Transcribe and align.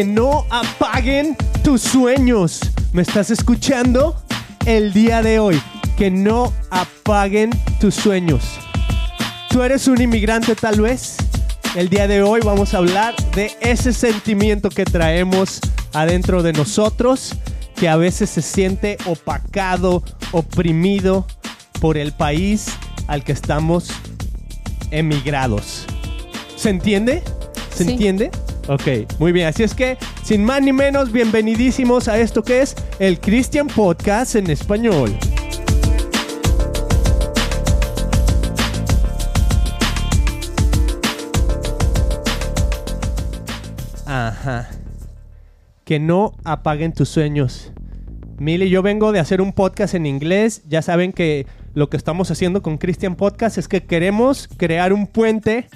que 0.00 0.06
no 0.06 0.46
apaguen 0.48 1.36
tus 1.62 1.82
sueños. 1.82 2.60
¿Me 2.94 3.02
estás 3.02 3.30
escuchando? 3.30 4.16
El 4.64 4.94
día 4.94 5.20
de 5.20 5.38
hoy, 5.38 5.60
que 5.98 6.10
no 6.10 6.54
apaguen 6.70 7.50
tus 7.80 7.96
sueños. 7.96 8.42
¿Tú 9.50 9.62
eres 9.62 9.88
un 9.88 10.00
inmigrante 10.00 10.54
tal 10.54 10.80
vez? 10.80 11.16
El 11.76 11.90
día 11.90 12.08
de 12.08 12.22
hoy 12.22 12.40
vamos 12.42 12.72
a 12.72 12.78
hablar 12.78 13.14
de 13.34 13.52
ese 13.60 13.92
sentimiento 13.92 14.70
que 14.70 14.86
traemos 14.86 15.60
adentro 15.92 16.42
de 16.42 16.54
nosotros, 16.54 17.34
que 17.76 17.90
a 17.90 17.96
veces 17.96 18.30
se 18.30 18.40
siente 18.40 18.96
opacado, 19.04 20.02
oprimido 20.32 21.26
por 21.78 21.98
el 21.98 22.12
país 22.12 22.68
al 23.06 23.22
que 23.22 23.32
estamos 23.32 23.90
emigrados. 24.92 25.84
¿Se 26.56 26.70
entiende? 26.70 27.22
¿Se 27.74 27.84
Sí. 27.84 27.90
entiende? 27.90 28.30
Ok, 28.70 28.86
muy 29.18 29.32
bien. 29.32 29.48
Así 29.48 29.64
es 29.64 29.74
que, 29.74 29.98
sin 30.22 30.44
más 30.44 30.62
ni 30.62 30.72
menos, 30.72 31.10
bienvenidísimos 31.10 32.06
a 32.06 32.20
esto 32.20 32.44
que 32.44 32.62
es 32.62 32.76
el 33.00 33.18
Christian 33.18 33.66
Podcast 33.66 34.36
en 34.36 34.48
español. 34.48 35.10
Ajá. 44.06 44.70
Que 45.82 45.98
no 45.98 46.36
apaguen 46.44 46.92
tus 46.92 47.08
sueños. 47.08 47.72
Mili, 48.38 48.70
yo 48.70 48.82
vengo 48.82 49.10
de 49.10 49.18
hacer 49.18 49.40
un 49.40 49.52
podcast 49.52 49.94
en 49.94 50.06
inglés. 50.06 50.62
Ya 50.68 50.80
saben 50.80 51.12
que 51.12 51.44
lo 51.74 51.90
que 51.90 51.96
estamos 51.96 52.30
haciendo 52.30 52.62
con 52.62 52.78
Christian 52.78 53.16
Podcast 53.16 53.58
es 53.58 53.66
que 53.66 53.82
queremos 53.82 54.46
crear 54.46 54.92
un 54.92 55.08
puente 55.08 55.66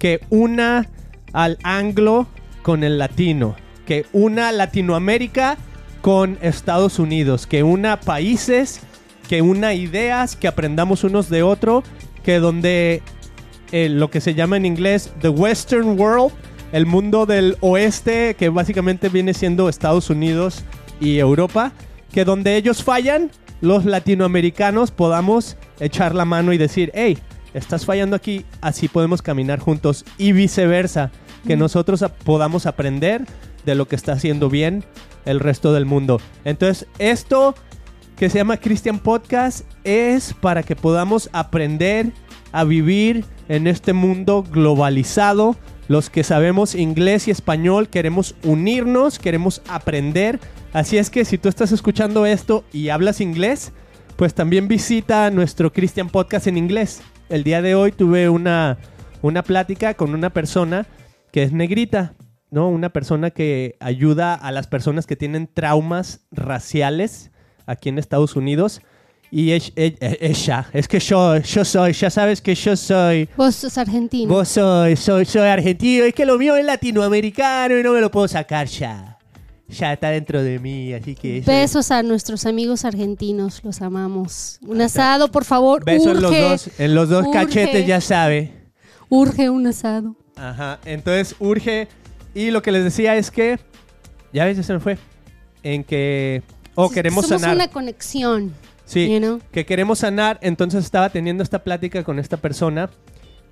que 0.00 0.20
una 0.28 0.88
al 1.32 1.58
anglo 1.62 2.26
con 2.62 2.84
el 2.84 2.98
latino, 2.98 3.56
que 3.86 4.06
una 4.12 4.52
Latinoamérica 4.52 5.56
con 6.00 6.38
Estados 6.42 6.98
Unidos, 6.98 7.46
que 7.46 7.62
una 7.62 8.00
países, 8.00 8.80
que 9.28 9.42
una 9.42 9.74
ideas, 9.74 10.36
que 10.36 10.48
aprendamos 10.48 11.04
unos 11.04 11.28
de 11.28 11.42
otro, 11.42 11.82
que 12.22 12.38
donde 12.38 13.02
eh, 13.70 13.88
lo 13.88 14.10
que 14.10 14.20
se 14.20 14.34
llama 14.34 14.56
en 14.56 14.66
inglés 14.66 15.12
The 15.20 15.28
Western 15.28 15.98
World, 15.98 16.32
el 16.72 16.86
mundo 16.86 17.26
del 17.26 17.56
oeste, 17.60 18.34
que 18.34 18.48
básicamente 18.48 19.08
viene 19.08 19.34
siendo 19.34 19.68
Estados 19.68 20.10
Unidos 20.10 20.64
y 21.00 21.18
Europa, 21.18 21.72
que 22.12 22.24
donde 22.24 22.56
ellos 22.56 22.82
fallan, 22.82 23.30
los 23.60 23.84
latinoamericanos 23.84 24.90
podamos 24.90 25.56
echar 25.80 26.14
la 26.14 26.24
mano 26.24 26.52
y 26.52 26.58
decir, 26.58 26.90
hey, 26.94 27.16
estás 27.54 27.84
fallando 27.86 28.16
aquí, 28.16 28.44
así 28.60 28.88
podemos 28.88 29.22
caminar 29.22 29.60
juntos 29.60 30.04
y 30.18 30.32
viceversa, 30.32 31.10
que 31.46 31.56
nosotros 31.56 32.04
podamos 32.24 32.66
aprender 32.66 33.26
de 33.64 33.74
lo 33.74 33.86
que 33.86 33.96
está 33.96 34.12
haciendo 34.12 34.48
bien 34.48 34.84
el 35.24 35.40
resto 35.40 35.72
del 35.72 35.86
mundo. 35.86 36.20
Entonces, 36.44 36.86
esto 36.98 37.54
que 38.16 38.28
se 38.30 38.38
llama 38.38 38.56
Christian 38.56 38.98
Podcast 38.98 39.64
es 39.84 40.34
para 40.40 40.62
que 40.62 40.76
podamos 40.76 41.28
aprender 41.32 42.12
a 42.52 42.64
vivir 42.64 43.24
en 43.48 43.66
este 43.66 43.92
mundo 43.92 44.44
globalizado. 44.48 45.56
Los 45.88 46.10
que 46.10 46.22
sabemos 46.22 46.74
inglés 46.74 47.28
y 47.28 47.30
español 47.30 47.88
queremos 47.88 48.34
unirnos, 48.44 49.18
queremos 49.18 49.62
aprender. 49.68 50.38
Así 50.72 50.98
es 50.98 51.10
que 51.10 51.24
si 51.24 51.38
tú 51.38 51.48
estás 51.48 51.72
escuchando 51.72 52.24
esto 52.24 52.64
y 52.72 52.90
hablas 52.90 53.20
inglés, 53.20 53.72
pues 54.16 54.34
también 54.34 54.68
visita 54.68 55.30
nuestro 55.30 55.72
Christian 55.72 56.08
Podcast 56.08 56.46
en 56.46 56.56
inglés. 56.56 57.02
El 57.28 57.44
día 57.44 57.62
de 57.62 57.74
hoy 57.74 57.92
tuve 57.92 58.28
una, 58.28 58.78
una 59.22 59.42
plática 59.42 59.94
con 59.94 60.14
una 60.14 60.30
persona 60.30 60.86
que 61.32 61.42
es 61.42 61.52
negrita, 61.52 62.14
¿no? 62.50 62.68
Una 62.68 62.90
persona 62.92 63.30
que 63.30 63.76
ayuda 63.80 64.34
a 64.34 64.52
las 64.52 64.66
personas 64.68 65.06
que 65.06 65.16
tienen 65.16 65.48
traumas 65.52 66.20
raciales 66.30 67.30
aquí 67.66 67.88
en 67.88 67.98
Estados 67.98 68.36
Unidos. 68.36 68.80
Y 69.30 69.52
es- 69.52 69.72
e- 69.76 69.96
e- 69.98 70.18
ella, 70.20 70.66
es 70.74 70.86
que 70.86 71.00
yo, 71.00 71.38
yo 71.38 71.64
soy, 71.64 71.94
ya 71.94 72.10
sabes 72.10 72.42
que 72.42 72.54
yo 72.54 72.76
soy, 72.76 73.26
Vos 73.34 73.54
sos 73.54 73.78
argentino. 73.78 74.30
vos 74.30 74.46
soy, 74.46 74.94
soy, 74.94 75.24
soy 75.24 75.48
argentino, 75.48 76.04
es 76.04 76.12
que 76.12 76.26
lo 76.26 76.36
mío 76.36 76.54
es 76.54 76.66
latinoamericano 76.66 77.78
y 77.78 77.82
no 77.82 77.94
me 77.94 78.02
lo 78.02 78.10
puedo 78.10 78.28
sacar 78.28 78.66
ya. 78.66 79.16
Ya 79.68 79.94
está 79.94 80.10
dentro 80.10 80.42
de 80.42 80.58
mí, 80.58 80.92
así 80.92 81.14
que... 81.14 81.38
eso- 81.38 81.50
Besos 81.50 81.90
a 81.90 82.02
nuestros 82.02 82.44
amigos 82.44 82.84
argentinos, 82.84 83.64
los 83.64 83.80
amamos. 83.80 84.58
Un 84.66 84.82
asado, 84.82 85.30
por 85.32 85.46
favor. 85.46 85.82
Beso 85.82 86.10
en 86.10 86.20
los 86.20 86.30
dos, 86.30 86.68
en 86.78 86.94
los 86.94 87.08
dos 87.08 87.24
urge. 87.26 87.38
cachetes, 87.38 87.86
ya 87.86 88.02
sabe. 88.02 88.52
Urge 89.08 89.48
un 89.48 89.66
asado. 89.66 90.14
Ajá, 90.36 90.78
entonces 90.84 91.36
urge. 91.38 91.88
Y 92.34 92.50
lo 92.50 92.62
que 92.62 92.72
les 92.72 92.84
decía 92.84 93.16
es 93.16 93.30
que. 93.30 93.58
Ya 94.32 94.44
ves, 94.44 94.56
ya 94.56 94.62
se 94.62 94.72
me 94.72 94.80
fue. 94.80 94.98
En 95.62 95.84
que. 95.84 96.42
Oh, 96.74 96.90
queremos 96.90 97.26
Somos 97.26 97.42
sanar. 97.42 97.56
una 97.56 97.68
conexión. 97.68 98.52
Sí, 98.84 99.10
you 99.10 99.18
know? 99.18 99.40
que 99.52 99.64
queremos 99.66 100.00
sanar. 100.00 100.38
Entonces 100.42 100.84
estaba 100.84 101.10
teniendo 101.10 101.42
esta 101.42 101.62
plática 101.62 102.02
con 102.02 102.18
esta 102.18 102.36
persona 102.36 102.90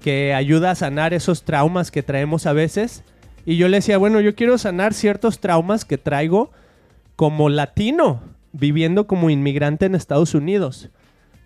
que 0.01 0.35
ayuda 0.35 0.71
a 0.71 0.75
sanar 0.75 1.15
esos 1.15 1.45
traumas 1.45 1.91
que 1.91 2.03
traemos 2.03 2.47
a 2.47 2.53
veces. 2.53 3.05
Y 3.45 3.57
yo 3.57 3.69
le 3.69 3.79
decía, 3.79 3.99
bueno, 3.99 4.21
yo 4.21 4.35
quiero 4.35 4.59
sanar 4.59 4.95
ciertos 4.95 5.41
traumas 5.41 5.85
que 5.85 5.99
traigo 5.99 6.51
como 7.17 7.49
latino, 7.49 8.23
viviendo 8.53 9.07
como 9.07 9.31
inmigrante 9.31 9.87
en 9.87 9.95
Estados 9.95 10.35
Unidos. 10.35 10.91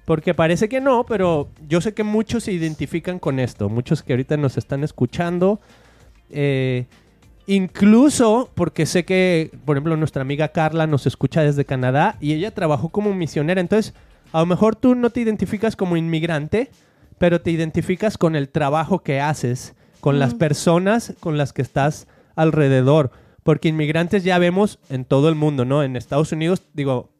Porque 0.04 0.34
parece 0.34 0.68
que 0.68 0.80
no, 0.80 1.04
pero 1.04 1.48
yo 1.68 1.80
sé 1.80 1.94
que 1.94 2.04
muchos 2.04 2.44
se 2.44 2.52
identifican 2.52 3.18
con 3.18 3.40
esto. 3.40 3.68
Muchos 3.68 4.02
que 4.02 4.12
ahorita 4.12 4.36
nos 4.36 4.58
están 4.58 4.84
escuchando. 4.84 5.60
eh, 6.30 6.86
incluso 7.46 8.50
porque 8.54 8.86
sé 8.86 9.04
que, 9.04 9.50
por 9.64 9.76
ejemplo, 9.76 9.96
nuestra 9.96 10.22
amiga 10.22 10.48
Carla 10.48 10.86
nos 10.86 11.06
escucha 11.06 11.42
desde 11.42 11.64
Canadá 11.64 12.16
y 12.20 12.32
ella 12.32 12.52
trabajó 12.52 12.88
como 12.88 13.14
misionera. 13.14 13.60
Entonces, 13.60 13.94
a 14.32 14.40
lo 14.40 14.46
mejor 14.46 14.76
tú 14.76 14.94
no 14.94 15.10
te 15.10 15.20
identificas 15.20 15.76
como 15.76 15.96
inmigrante, 15.96 16.70
pero 17.18 17.40
te 17.40 17.50
identificas 17.50 18.18
con 18.18 18.34
el 18.36 18.48
trabajo 18.48 19.00
que 19.00 19.20
haces, 19.20 19.74
con 20.00 20.18
las 20.18 20.34
personas 20.34 21.14
con 21.20 21.38
las 21.38 21.52
que 21.52 21.62
estás 21.62 22.08
alrededor. 22.34 23.10
Porque 23.42 23.68
inmigrantes 23.68 24.24
ya 24.24 24.38
vemos 24.38 24.78
en 24.88 25.04
todo 25.04 25.28
el 25.28 25.34
mundo, 25.34 25.64
¿no? 25.64 25.82
En 25.82 25.96
Estados 25.96 26.32
Unidos, 26.32 26.62
digo, 26.72 27.13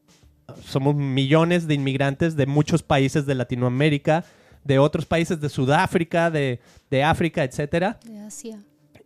somos 0.63 0.95
millones 0.95 1.67
de 1.67 1.75
inmigrantes 1.75 2.37
de 2.37 2.47
muchos 2.47 2.83
países 2.83 3.27
de 3.27 3.35
Latinoamérica, 3.35 4.25
de 4.65 4.79
otros 4.79 5.07
países 5.07 5.41
de 5.41 5.49
Sudáfrica, 5.49 6.31
de, 6.31 6.61
de 6.91 7.05
África, 7.05 7.45
etcétera. 7.45 7.99
De 8.05 8.19
Asia. 8.21 8.63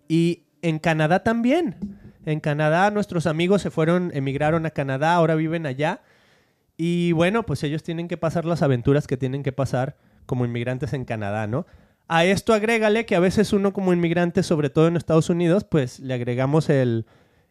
Y 0.09 0.45
en 0.63 0.79
Canadá 0.79 1.23
también. 1.23 1.77
En 2.25 2.41
Canadá 2.41 2.91
nuestros 2.91 3.27
amigos 3.27 3.63
se 3.63 3.71
fueron, 3.71 4.11
emigraron 4.15 4.67
a 4.67 4.71
Canadá, 4.71 5.15
ahora 5.15 5.35
viven 5.35 5.67
allá. 5.67 6.03
Y 6.77 7.13
bueno, 7.13 7.45
pues 7.45 7.63
ellos 7.65 7.83
tienen 7.83 8.07
que 8.07 8.17
pasar 8.17 8.45
las 8.45 8.63
aventuras 8.63 9.07
que 9.07 9.17
tienen 9.17 9.43
que 9.43 9.53
pasar 9.53 9.97
como 10.27 10.45
inmigrantes 10.45 10.93
en 10.93 11.05
Canadá, 11.05 11.47
¿no? 11.47 11.67
A 12.07 12.25
esto 12.25 12.55
agrégale 12.55 13.05
que 13.05 13.17
a 13.17 13.21
veces 13.21 13.53
uno 13.53 13.73
como 13.73 13.93
inmigrante, 13.93 14.43
sobre 14.43 14.71
todo 14.71 14.89
en 14.89 14.97
Estados 14.97 15.29
Unidos, 15.29 15.65
pues 15.65 16.01
le 16.01 16.15
agregamos 16.15 16.71
el, 16.71 17.05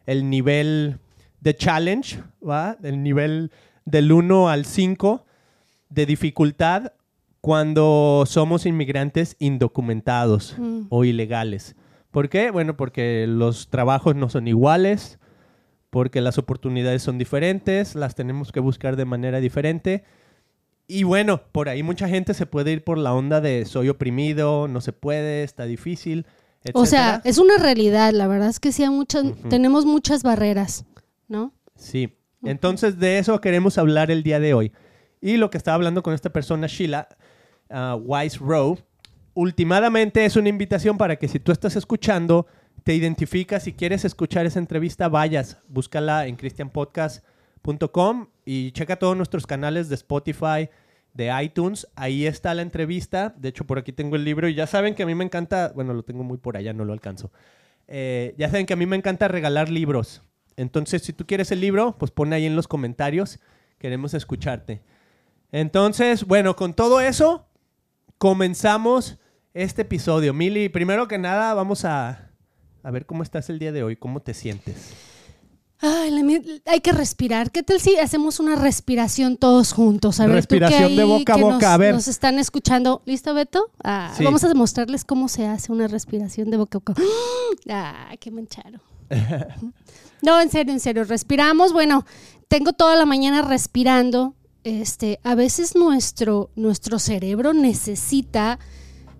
el 0.06 0.30
nivel 0.30 0.98
de 1.40 1.54
challenge, 1.54 2.20
¿va? 2.42 2.76
El 2.82 3.02
nivel 3.02 3.52
del 3.90 4.12
1 4.12 4.48
al 4.48 4.64
5 4.64 5.24
de 5.88 6.06
dificultad 6.06 6.92
cuando 7.40 8.24
somos 8.26 8.66
inmigrantes 8.66 9.36
indocumentados 9.38 10.56
Mm. 10.58 10.82
o 10.90 11.04
ilegales. 11.04 11.76
¿Por 12.10 12.28
qué? 12.28 12.50
Bueno, 12.50 12.76
porque 12.76 13.26
los 13.28 13.68
trabajos 13.68 14.16
no 14.16 14.28
son 14.28 14.48
iguales, 14.48 15.18
porque 15.90 16.20
las 16.20 16.36
oportunidades 16.38 17.02
son 17.02 17.16
diferentes, 17.16 17.94
las 17.94 18.14
tenemos 18.14 18.52
que 18.52 18.60
buscar 18.60 18.96
de 18.96 19.04
manera 19.04 19.40
diferente. 19.40 20.04
Y 20.86 21.04
bueno, 21.04 21.42
por 21.52 21.68
ahí 21.68 21.82
mucha 21.82 22.08
gente 22.08 22.34
se 22.34 22.46
puede 22.46 22.72
ir 22.72 22.82
por 22.84 22.98
la 22.98 23.14
onda 23.14 23.40
de 23.40 23.64
soy 23.66 23.88
oprimido, 23.88 24.68
no 24.68 24.80
se 24.80 24.92
puede, 24.92 25.44
está 25.44 25.64
difícil. 25.64 26.26
O 26.74 26.86
sea, 26.86 27.20
es 27.24 27.38
una 27.38 27.56
realidad. 27.58 28.12
La 28.12 28.26
verdad 28.26 28.48
es 28.48 28.58
que 28.58 28.72
sí, 28.72 28.82
hay 28.82 28.90
muchas, 28.90 29.24
tenemos 29.48 29.86
muchas 29.86 30.22
barreras, 30.22 30.84
¿no? 31.28 31.52
Sí. 31.76 32.14
Entonces 32.44 32.98
de 32.98 33.18
eso 33.18 33.40
queremos 33.40 33.78
hablar 33.78 34.10
el 34.10 34.22
día 34.22 34.40
de 34.40 34.54
hoy. 34.54 34.72
Y 35.20 35.36
lo 35.36 35.50
que 35.50 35.58
estaba 35.58 35.74
hablando 35.74 36.02
con 36.02 36.14
esta 36.14 36.30
persona, 36.30 36.66
Sheila 36.66 37.08
uh, 37.70 37.94
Wise 37.96 38.38
Rowe, 38.38 38.78
últimamente 39.34 40.24
es 40.24 40.36
una 40.36 40.48
invitación 40.48 40.98
para 40.98 41.16
que 41.16 41.28
si 41.28 41.40
tú 41.40 41.52
estás 41.52 41.76
escuchando, 41.76 42.46
te 42.84 42.94
identificas, 42.94 43.64
si 43.64 43.72
quieres 43.72 44.04
escuchar 44.04 44.46
esa 44.46 44.58
entrevista, 44.58 45.08
vayas, 45.08 45.58
búscala 45.68 46.26
en 46.26 46.36
christianpodcast.com 46.36 48.28
y 48.44 48.72
checa 48.72 48.96
todos 48.96 49.16
nuestros 49.16 49.46
canales 49.46 49.88
de 49.88 49.96
Spotify, 49.96 50.70
de 51.14 51.42
iTunes. 51.42 51.86
Ahí 51.96 52.26
está 52.26 52.54
la 52.54 52.62
entrevista. 52.62 53.34
De 53.36 53.48
hecho, 53.48 53.66
por 53.66 53.78
aquí 53.78 53.92
tengo 53.92 54.16
el 54.16 54.24
libro 54.24 54.48
y 54.48 54.54
ya 54.54 54.66
saben 54.66 54.94
que 54.94 55.02
a 55.02 55.06
mí 55.06 55.14
me 55.14 55.24
encanta, 55.24 55.72
bueno, 55.74 55.92
lo 55.92 56.02
tengo 56.02 56.24
muy 56.24 56.38
por 56.38 56.56
allá, 56.56 56.72
no 56.72 56.84
lo 56.84 56.92
alcanzo. 56.92 57.30
Eh, 57.88 58.34
ya 58.38 58.48
saben 58.48 58.66
que 58.66 58.72
a 58.72 58.76
mí 58.76 58.86
me 58.86 58.96
encanta 58.96 59.28
regalar 59.28 59.68
libros. 59.68 60.22
Entonces, 60.58 61.02
si 61.02 61.12
tú 61.12 61.24
quieres 61.24 61.52
el 61.52 61.60
libro, 61.60 61.96
pues 61.98 62.10
pon 62.10 62.32
ahí 62.32 62.44
en 62.44 62.56
los 62.56 62.66
comentarios. 62.66 63.38
Queremos 63.78 64.12
escucharte. 64.12 64.82
Entonces, 65.52 66.24
bueno, 66.24 66.56
con 66.56 66.74
todo 66.74 67.00
eso, 67.00 67.46
comenzamos 68.18 69.18
este 69.54 69.82
episodio. 69.82 70.34
Mili, 70.34 70.68
primero 70.68 71.06
que 71.06 71.16
nada, 71.16 71.54
vamos 71.54 71.84
a 71.84 72.32
A 72.82 72.90
ver 72.90 73.06
cómo 73.06 73.22
estás 73.22 73.48
el 73.50 73.60
día 73.60 73.70
de 73.70 73.84
hoy, 73.84 73.96
cómo 73.96 74.20
te 74.20 74.34
sientes. 74.34 74.94
Ay, 75.80 76.10
la 76.10 76.40
hay 76.66 76.80
que 76.80 76.90
respirar. 76.90 77.52
¿Qué 77.52 77.62
tal 77.62 77.78
si 77.78 77.96
hacemos 77.96 78.40
una 78.40 78.56
respiración 78.56 79.36
todos 79.36 79.72
juntos? 79.72 80.18
A 80.18 80.26
ver, 80.26 80.44
tú 80.44 80.56
que 80.56 80.58
Respiración 80.58 80.96
de 80.96 81.04
boca 81.04 81.34
a 81.34 81.36
boca, 81.36 81.54
nos, 81.54 81.62
a 81.64 81.76
ver. 81.76 81.94
Nos 81.94 82.08
están 82.08 82.40
escuchando. 82.40 83.00
¿Listo, 83.04 83.32
Beto? 83.32 83.70
Ah, 83.84 84.12
Sí. 84.16 84.24
Vamos 84.24 84.42
a 84.42 84.48
demostrarles 84.48 85.04
cómo 85.04 85.28
se 85.28 85.46
hace 85.46 85.70
una 85.70 85.86
respiración 85.86 86.50
de 86.50 86.56
boca 86.56 86.78
a 86.78 86.80
boca. 86.80 87.02
Ah, 87.70 88.14
qué 88.18 88.32
mancharo. 88.32 88.80
No, 90.20 90.40
en 90.40 90.50
serio, 90.50 90.72
en 90.72 90.80
serio. 90.80 91.04
Respiramos. 91.04 91.72
Bueno, 91.72 92.04
tengo 92.48 92.72
toda 92.72 92.96
la 92.96 93.06
mañana 93.06 93.42
respirando. 93.42 94.34
Este, 94.64 95.20
a 95.22 95.34
veces 95.34 95.76
nuestro, 95.76 96.50
nuestro 96.56 96.98
cerebro 96.98 97.52
necesita 97.52 98.58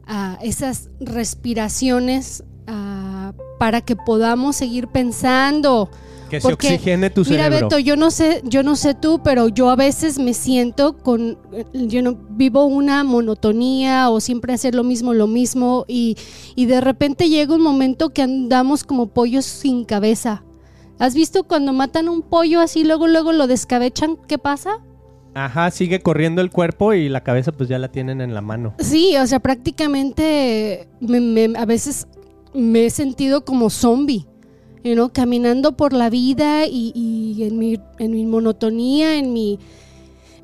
ah, 0.06 0.38
esas 0.42 0.90
respiraciones 1.00 2.42
ah, 2.66 3.32
para 3.58 3.80
que 3.80 3.94
podamos 3.96 4.56
seguir 4.56 4.88
pensando. 4.88 5.90
Que 6.28 6.40
se 6.40 6.48
Porque, 6.48 6.74
oxigene 6.74 7.08
tu 7.10 7.22
Mira, 7.22 7.44
cerebro. 7.44 7.68
Beto, 7.68 7.78
yo 7.78 7.96
no 7.96 8.10
sé, 8.10 8.42
yo 8.44 8.62
no 8.62 8.76
sé 8.76 8.94
tú, 8.94 9.22
pero 9.24 9.48
yo 9.48 9.70
a 9.70 9.76
veces 9.76 10.18
me 10.18 10.34
siento 10.34 10.98
con, 10.98 11.38
yo 11.72 12.02
no 12.02 12.18
vivo 12.30 12.64
una 12.66 13.02
monotonía 13.04 14.10
o 14.10 14.20
siempre 14.20 14.52
hacer 14.52 14.74
lo 14.74 14.84
mismo, 14.84 15.14
lo 15.14 15.26
mismo 15.26 15.84
y, 15.88 16.16
y 16.54 16.66
de 16.66 16.80
repente 16.82 17.28
llega 17.30 17.54
un 17.54 17.62
momento 17.62 18.10
que 18.10 18.20
andamos 18.22 18.84
como 18.84 19.06
pollos 19.08 19.46
sin 19.46 19.84
cabeza. 19.86 20.44
¿Has 20.98 21.14
visto 21.14 21.44
cuando 21.44 21.72
matan 21.72 22.08
un 22.08 22.22
pollo 22.22 22.60
así, 22.60 22.84
luego, 22.84 23.06
luego 23.06 23.32
lo 23.32 23.46
descabechan? 23.46 24.16
¿Qué 24.26 24.36
pasa? 24.36 24.80
Ajá, 25.34 25.70
sigue 25.70 26.00
corriendo 26.00 26.40
el 26.42 26.50
cuerpo 26.50 26.92
y 26.92 27.08
la 27.08 27.22
cabeza 27.22 27.52
pues 27.52 27.68
ya 27.68 27.78
la 27.78 27.88
tienen 27.92 28.20
en 28.20 28.34
la 28.34 28.40
mano. 28.40 28.74
Sí, 28.80 29.16
o 29.16 29.26
sea, 29.26 29.38
prácticamente 29.40 30.88
me- 31.00 31.20
me- 31.20 31.58
a 31.58 31.64
veces 31.64 32.06
me 32.54 32.86
he 32.86 32.90
sentido 32.90 33.44
como 33.44 33.70
zombie, 33.70 34.26
you 34.88 34.94
know, 34.94 35.10
caminando 35.12 35.76
por 35.76 35.92
la 35.92 36.08
vida 36.10 36.66
y, 36.66 36.92
y 36.94 37.44
en, 37.44 37.58
mi, 37.58 37.78
en 37.98 38.12
mi 38.12 38.24
monotonía, 38.24 39.16
en 39.16 39.32
mi... 39.32 39.58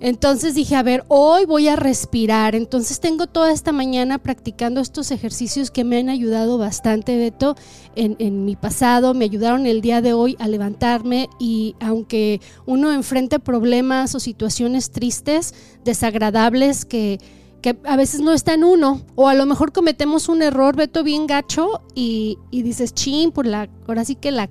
Entonces 0.01 0.55
dije, 0.55 0.77
a 0.77 0.83
ver, 0.83 1.05
hoy 1.09 1.47
voy 1.47 1.69
a 1.69 1.77
respirar. 1.77 2.55
Entonces 2.55 3.01
tengo 3.01 3.27
toda 3.27 3.53
esta 3.53 3.73
mañana 3.73 4.19
practicando 4.19 4.81
estos 4.81 5.11
ejercicios 5.11 5.71
que 5.71 5.83
me 5.83 5.97
han 5.97 6.11
ayudado 6.11 6.59
bastante, 6.59 7.17
Beto, 7.17 7.57
en, 7.97 8.17
en 8.19 8.45
mi 8.45 8.55
pasado. 8.55 9.15
Me 9.15 9.25
ayudaron 9.25 9.67
el 9.67 9.81
día 9.81 10.03
de 10.03 10.13
hoy 10.13 10.37
a 10.41 10.49
levantarme 10.49 11.31
y 11.39 11.75
aunque 11.81 12.43
uno 12.67 12.93
enfrente 12.93 13.39
problemas 13.39 14.15
o 14.15 14.21
situaciones 14.21 14.91
tristes, 14.91 15.55
desagradables 15.85 16.85
que, 16.85 17.19
que 17.65 17.79
a 17.85 17.97
veces 17.97 18.21
no 18.21 18.33
está 18.35 18.53
en 18.53 18.63
uno, 18.63 19.01
o 19.15 19.27
a 19.27 19.33
lo 19.33 19.47
mejor 19.47 19.73
cometemos 19.73 20.29
un 20.29 20.43
error, 20.43 20.77
Beto, 20.77 21.03
bien 21.03 21.27
gacho, 21.27 21.81
y, 21.95 22.39
y 22.51 22.61
dices, 22.63 22.93
chin, 22.93 23.33
por 23.33 23.47
la, 23.47 23.71
ahora 23.89 24.05
sí 24.05 24.17
que 24.17 24.31
la, 24.33 24.51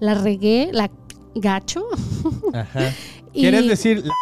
la 0.00 0.14
regué, 0.14 0.70
la 0.72 0.90
gacho. 1.36 1.84
Ajá. 2.52 2.90
Y- 3.32 3.42
¿Quieres 3.42 3.68
decir? 3.68 4.04
la- 4.04 4.14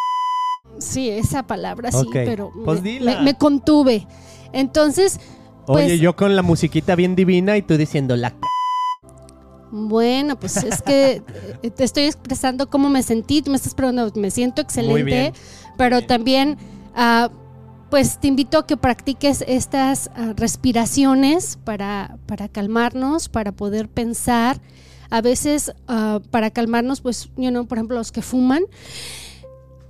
Sí, 0.79 1.09
esa 1.09 1.47
palabra 1.47 1.91
sí, 1.91 2.07
pero 2.13 2.51
pues 2.67 2.83
me, 2.83 3.01
me- 3.01 3.21
me 3.23 3.35
contuve. 3.39 4.07
Entonces, 4.53 5.19
Oye, 5.67 5.87
Pues- 5.87 6.01
yo 6.01 6.15
con 6.15 6.37
la 6.37 6.43
musiquita 6.43 6.95
bien 6.97 7.15
divina 7.17 7.57
y 7.57 7.63
tú 7.63 7.79
diciendo 7.79 8.15
la... 8.17 8.29
c- 8.31 8.37
bueno, 9.71 10.39
pues 10.39 10.57
es 10.59 10.83
que 10.83 11.23
te 11.77 11.85
estoy 11.85 12.05
expresando 12.05 12.69
cómo 12.69 12.89
me 12.91 13.03
sentí, 13.03 13.41
tú 13.41 13.51
me 13.51 13.57
estás 13.57 13.75
preguntando, 13.75 14.13
me 14.21 14.31
siento 14.31 14.61
excelente, 14.61 15.03
bien, 15.03 15.33
pero 15.79 15.97
bien. 15.99 16.07
también, 16.07 16.59
ah, 16.95 17.31
pues 17.93 18.19
te 18.19 18.27
invito 18.27 18.57
a 18.57 18.67
que 18.67 18.79
practiques 18.79 19.45
estas 19.47 20.11
ah, 20.17 20.33
respiraciones 20.35 21.59
para, 21.63 22.17
para 22.25 22.49
calmarnos, 22.49 23.29
para 23.29 23.53
poder 23.53 23.87
pensar. 23.91 24.63
A 25.11 25.21
veces, 25.21 25.75
ah, 25.89 26.21
para 26.31 26.51
calmarnos, 26.51 27.03
pues, 27.03 27.29
you 27.37 27.51
know, 27.51 27.67
por 27.67 27.77
ejemplo, 27.77 27.99
los 27.99 28.11
que 28.11 28.23
fuman, 28.23 28.63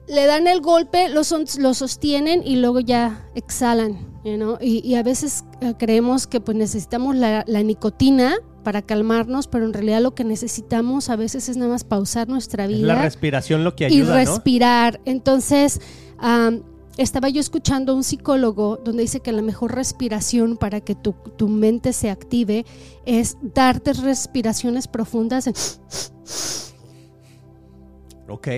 le 0.08 0.26
dan 0.26 0.48
el 0.48 0.60
golpe, 0.60 1.10
lo, 1.10 1.22
son- 1.22 1.44
lo 1.60 1.74
sostienen 1.74 2.42
y 2.44 2.56
luego 2.56 2.80
ya 2.80 3.24
exhalan, 3.36 3.96
you 4.24 4.34
know? 4.34 4.58
y, 4.60 4.80
y 4.84 4.96
a 4.96 5.04
veces 5.04 5.44
eh, 5.60 5.74
creemos 5.78 6.26
que 6.26 6.40
pues 6.40 6.56
necesitamos 6.56 7.14
la, 7.14 7.44
la 7.46 7.62
nicotina 7.62 8.34
para 8.64 8.82
calmarnos, 8.82 9.46
pero 9.46 9.64
en 9.64 9.72
realidad 9.72 10.00
lo 10.00 10.12
que 10.16 10.24
necesitamos 10.24 11.08
a 11.08 11.14
veces 11.14 11.48
es 11.48 11.56
nada 11.56 11.70
más 11.70 11.84
pausar 11.84 12.28
nuestra 12.28 12.64
Es 12.64 12.70
vida 12.70 12.94
la 12.94 13.02
respiración 13.02 13.62
lo 13.62 13.76
que 13.76 13.84
y 13.84 14.00
ayuda, 14.00 14.24
¿no? 14.24 14.30
respirar. 14.32 15.00
Entonces, 15.04 15.80
am, 16.18 16.64
estaba 16.96 17.28
yo 17.28 17.40
escuchando 17.40 17.92
a 17.92 17.94
un 17.96 18.04
psicólogo 18.04 18.76
donde 18.76 19.02
dice 19.02 19.20
que 19.20 19.32
la 19.32 19.42
mejor 19.42 19.74
respiración 19.74 20.56
para 20.56 20.80
que 20.80 20.94
tu, 20.94 21.12
tu 21.36 21.48
mente 21.48 21.92
se 21.92 22.10
active 22.10 22.64
es 23.06 23.36
darte 23.42 23.92
respiraciones 23.94 24.88
profundas. 24.88 25.46
en- 25.46 25.54
Ok. 28.28 28.48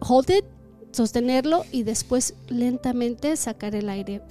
Hold 0.00 0.30
it, 0.30 0.44
sostenerlo 0.92 1.64
y 1.72 1.82
después 1.82 2.34
lentamente 2.48 3.36
sacar 3.36 3.74
el 3.74 3.88
aire. 3.88 4.22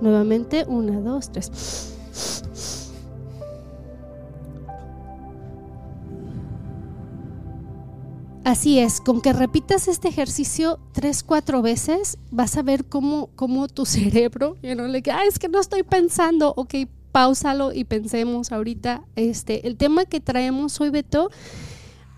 Nuevamente, 0.00 0.64
una, 0.66 1.00
dos, 1.00 1.30
tres. 1.30 2.83
Así 8.44 8.78
es, 8.78 9.00
con 9.00 9.20
que 9.22 9.32
repitas 9.32 9.88
este 9.88 10.08
ejercicio 10.08 10.78
tres, 10.92 11.22
cuatro 11.22 11.62
veces, 11.62 12.18
vas 12.30 12.56
a 12.58 12.62
ver 12.62 12.84
cómo, 12.84 13.30
cómo 13.36 13.68
tu 13.68 13.86
cerebro, 13.86 14.56
you 14.62 14.74
know, 14.74 14.86
like, 14.86 15.10
"Ah, 15.10 15.24
es 15.26 15.38
que 15.38 15.48
no 15.48 15.58
estoy 15.60 15.82
pensando, 15.82 16.52
ok, 16.56 16.74
pausalo 17.10 17.72
y 17.72 17.84
pensemos 17.84 18.52
ahorita. 18.52 19.02
Este, 19.16 19.66
el 19.66 19.76
tema 19.76 20.04
que 20.04 20.20
traemos 20.20 20.80
hoy, 20.80 20.90
Beto, 20.90 21.30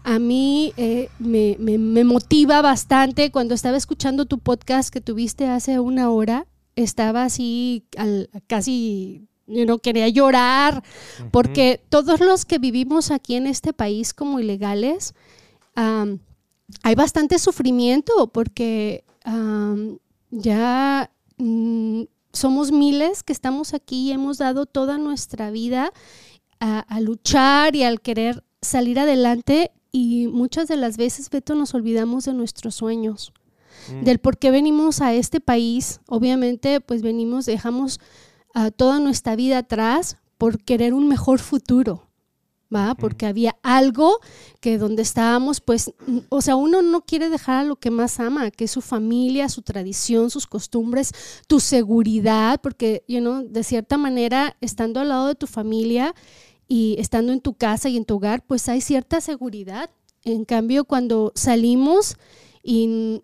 a 0.05 0.19
mí 0.19 0.73
eh, 0.77 1.09
me, 1.19 1.57
me- 1.61 1.79
me 1.79 2.03
motiva 2.05 2.63
bastante. 2.63 3.31
Cuando 3.31 3.55
estaba 3.55 3.77
escuchando 3.77 4.25
tu 4.25 4.39
podcast 4.39 4.91
que 4.91 5.01
tuviste 5.01 5.47
hace 5.47 5.79
una 5.81 6.11
hora, 6.11 6.47
estaba 6.77 7.25
así 7.25 7.85
al- 7.99 8.31
casi, 8.47 9.29
you 9.47 9.65
know, 9.65 9.79
quería 9.81 10.09
llorar, 10.09 10.83
porque 11.31 11.81
todos 11.89 12.21
los 12.21 12.45
que 12.47 12.59
vivimos 12.59 13.11
aquí 13.11 13.35
en 13.37 13.47
este 13.47 13.73
país 13.73 14.15
como 14.15 14.41
ilegales, 14.41 15.15
hay 15.77 16.95
bastante 16.95 17.39
sufrimiento 17.39 18.29
porque 18.33 19.05
ya 20.31 21.11
mm, 21.39 22.03
somos 22.33 22.73
miles 22.73 23.23
que 23.23 23.33
estamos 23.33 23.75
aquí 23.75 24.09
y 24.09 24.13
hemos 24.13 24.39
dado 24.39 24.67
toda 24.67 24.99
nuestra 24.99 25.51
vida 25.51 25.93
a, 26.61 26.81
a 26.81 27.01
luchar 27.01 27.77
y 27.77 27.83
al 27.83 28.01
querer 28.01 28.45
salir 28.61 28.99
adelante 28.99 29.71
y 29.93 30.27
muchas 30.27 30.69
de 30.69 30.77
las 30.77 30.97
veces, 30.97 31.31
Beto, 31.31 31.55
nos 31.55 31.75
olvidamos 31.75 32.25
de 32.25 32.35
nuestros 32.35 32.75
sueños, 32.75 33.33
Mm. 33.91 34.05
del 34.05 34.19
por 34.19 34.39
qué 34.39 34.51
venimos 34.51 35.01
a 35.01 35.15
este 35.15 35.41
país. 35.41 36.01
Obviamente, 36.09 36.81
pues 36.81 37.03
venimos, 37.03 37.47
dejamos 37.47 38.01
ah, 38.55 38.71
toda 38.71 39.01
nuestra 39.01 39.37
vida 39.37 39.59
atrás 39.59 40.17
por 40.39 40.63
querer 40.63 40.95
un 40.95 41.09
mejor 41.09 41.39
futuro. 41.39 42.06
¿Va? 42.75 42.97
Porque 42.97 43.27
había 43.27 43.57
algo 43.63 44.19
que 44.61 44.77
donde 44.77 45.03
estábamos, 45.03 45.61
pues, 45.61 45.93
o 46.31 46.43
sea, 46.43 46.57
uno 46.57 46.83
no 46.83 47.03
quiere 47.03 47.29
dejar 47.29 47.59
a 47.59 47.65
lo 47.65 47.77
que 47.77 47.93
más 47.93 48.19
ama, 48.19 48.51
que 48.51 48.65
es 48.65 48.73
su 48.73 48.81
familia, 48.81 49.49
su 49.49 49.63
tradición, 49.63 50.31
sus 50.31 50.49
costumbres, 50.49 51.13
tu 51.47 51.61
seguridad, 51.61 52.61
porque, 52.61 53.05
you 53.07 53.21
know, 53.21 53.47
de 53.49 53.63
cierta 53.63 53.99
manera, 53.99 54.57
estando 54.61 54.99
al 54.99 55.11
lado 55.11 55.29
de 55.29 55.37
tu 55.37 55.47
familia 55.47 56.13
y 56.67 56.97
estando 56.99 57.33
en 57.33 57.41
tu 57.41 57.55
casa 57.55 57.89
y 57.89 57.97
en 57.97 58.05
tu 58.05 58.17
hogar, 58.17 58.45
pues 58.45 58.69
hay 58.69 58.81
cierta 58.81 59.21
seguridad. 59.21 59.91
En 60.25 60.45
cambio, 60.45 60.85
cuando 60.85 61.31
salimos 61.37 62.17
y 62.65 63.23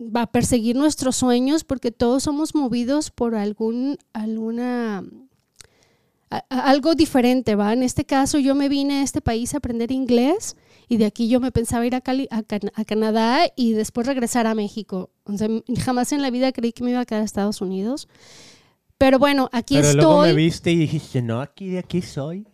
va 0.00 0.22
a 0.22 0.32
perseguir 0.32 0.74
nuestros 0.76 1.16
sueños, 1.16 1.62
porque 1.62 1.92
todos 1.92 2.24
somos 2.24 2.54
movidos 2.54 3.10
por 3.10 3.34
algún, 3.36 3.98
alguna 4.12 5.04
a- 6.36 6.44
a- 6.48 6.70
algo 6.70 6.94
diferente, 6.94 7.54
¿va? 7.54 7.72
En 7.72 7.82
este 7.82 8.04
caso 8.04 8.38
yo 8.38 8.54
me 8.54 8.68
vine 8.68 9.00
a 9.00 9.02
este 9.02 9.20
país 9.20 9.54
a 9.54 9.58
aprender 9.58 9.90
inglés 9.92 10.56
y 10.88 10.96
de 10.96 11.06
aquí 11.06 11.28
yo 11.28 11.40
me 11.40 11.50
pensaba 11.52 11.86
ir 11.86 11.94
a, 11.94 12.00
Cali- 12.00 12.28
a, 12.30 12.42
Can- 12.42 12.70
a 12.74 12.84
Canadá 12.84 13.40
y 13.56 13.72
después 13.72 14.06
regresar 14.06 14.46
a 14.46 14.54
México. 14.54 15.10
O 15.24 15.36
sea, 15.38 15.48
jamás 15.84 16.12
en 16.12 16.22
la 16.22 16.30
vida 16.30 16.52
creí 16.52 16.72
que 16.72 16.84
me 16.84 16.90
iba 16.90 17.00
a 17.00 17.04
quedar 17.06 17.22
a 17.22 17.24
Estados 17.24 17.60
Unidos. 17.60 18.08
Pero 18.98 19.18
bueno, 19.18 19.48
aquí 19.52 19.74
Pero 19.76 19.92
luego 19.92 20.22
me 20.22 20.28
estoy. 20.28 20.44
viste 20.44 20.72
y 20.72 20.76
dijiste, 20.76 21.22
no, 21.22 21.40
aquí 21.40 21.68
de 21.68 21.78
aquí 21.78 22.00
soy. 22.02 22.46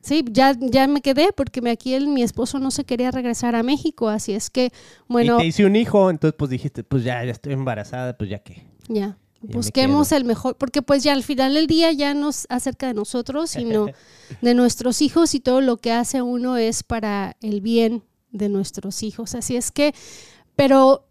Sí, 0.00 0.24
ya, 0.30 0.54
ya 0.58 0.86
me 0.86 1.00
quedé 1.02 1.32
porque 1.32 1.60
aquí 1.68 1.94
el- 1.94 2.06
mi 2.08 2.22
esposo 2.22 2.58
no 2.60 2.70
se 2.70 2.84
quería 2.84 3.10
regresar 3.10 3.56
a 3.56 3.62
México, 3.64 4.08
así 4.08 4.32
es 4.32 4.50
que, 4.50 4.70
bueno, 5.08 5.36
Y 5.36 5.40
te 5.40 5.46
hice 5.46 5.64
un 5.66 5.74
hijo, 5.74 6.10
entonces 6.10 6.36
pues 6.38 6.48
dijiste, 6.50 6.84
pues 6.84 7.02
ya, 7.02 7.24
ya 7.24 7.32
estoy 7.32 7.54
embarazada, 7.54 8.16
pues 8.16 8.30
ya 8.30 8.38
qué. 8.38 8.62
ya. 8.88 9.18
Busquemos 9.42 10.12
el 10.12 10.24
mejor, 10.24 10.56
porque 10.56 10.82
pues 10.82 11.02
ya 11.02 11.12
al 11.12 11.22
final 11.22 11.54
del 11.54 11.66
día 11.66 11.92
ya 11.92 12.14
no 12.14 12.30
es 12.30 12.46
acerca 12.48 12.86
de 12.88 12.94
nosotros, 12.94 13.50
sino 13.50 13.86
de 14.40 14.54
nuestros 14.54 15.02
hijos 15.02 15.34
y 15.34 15.40
todo 15.40 15.60
lo 15.60 15.76
que 15.76 15.92
hace 15.92 16.22
uno 16.22 16.56
es 16.56 16.82
para 16.82 17.36
el 17.40 17.60
bien 17.60 18.02
de 18.32 18.48
nuestros 18.48 19.02
hijos. 19.02 19.34
Así 19.34 19.56
es 19.56 19.70
que, 19.70 19.94
pero 20.56 21.06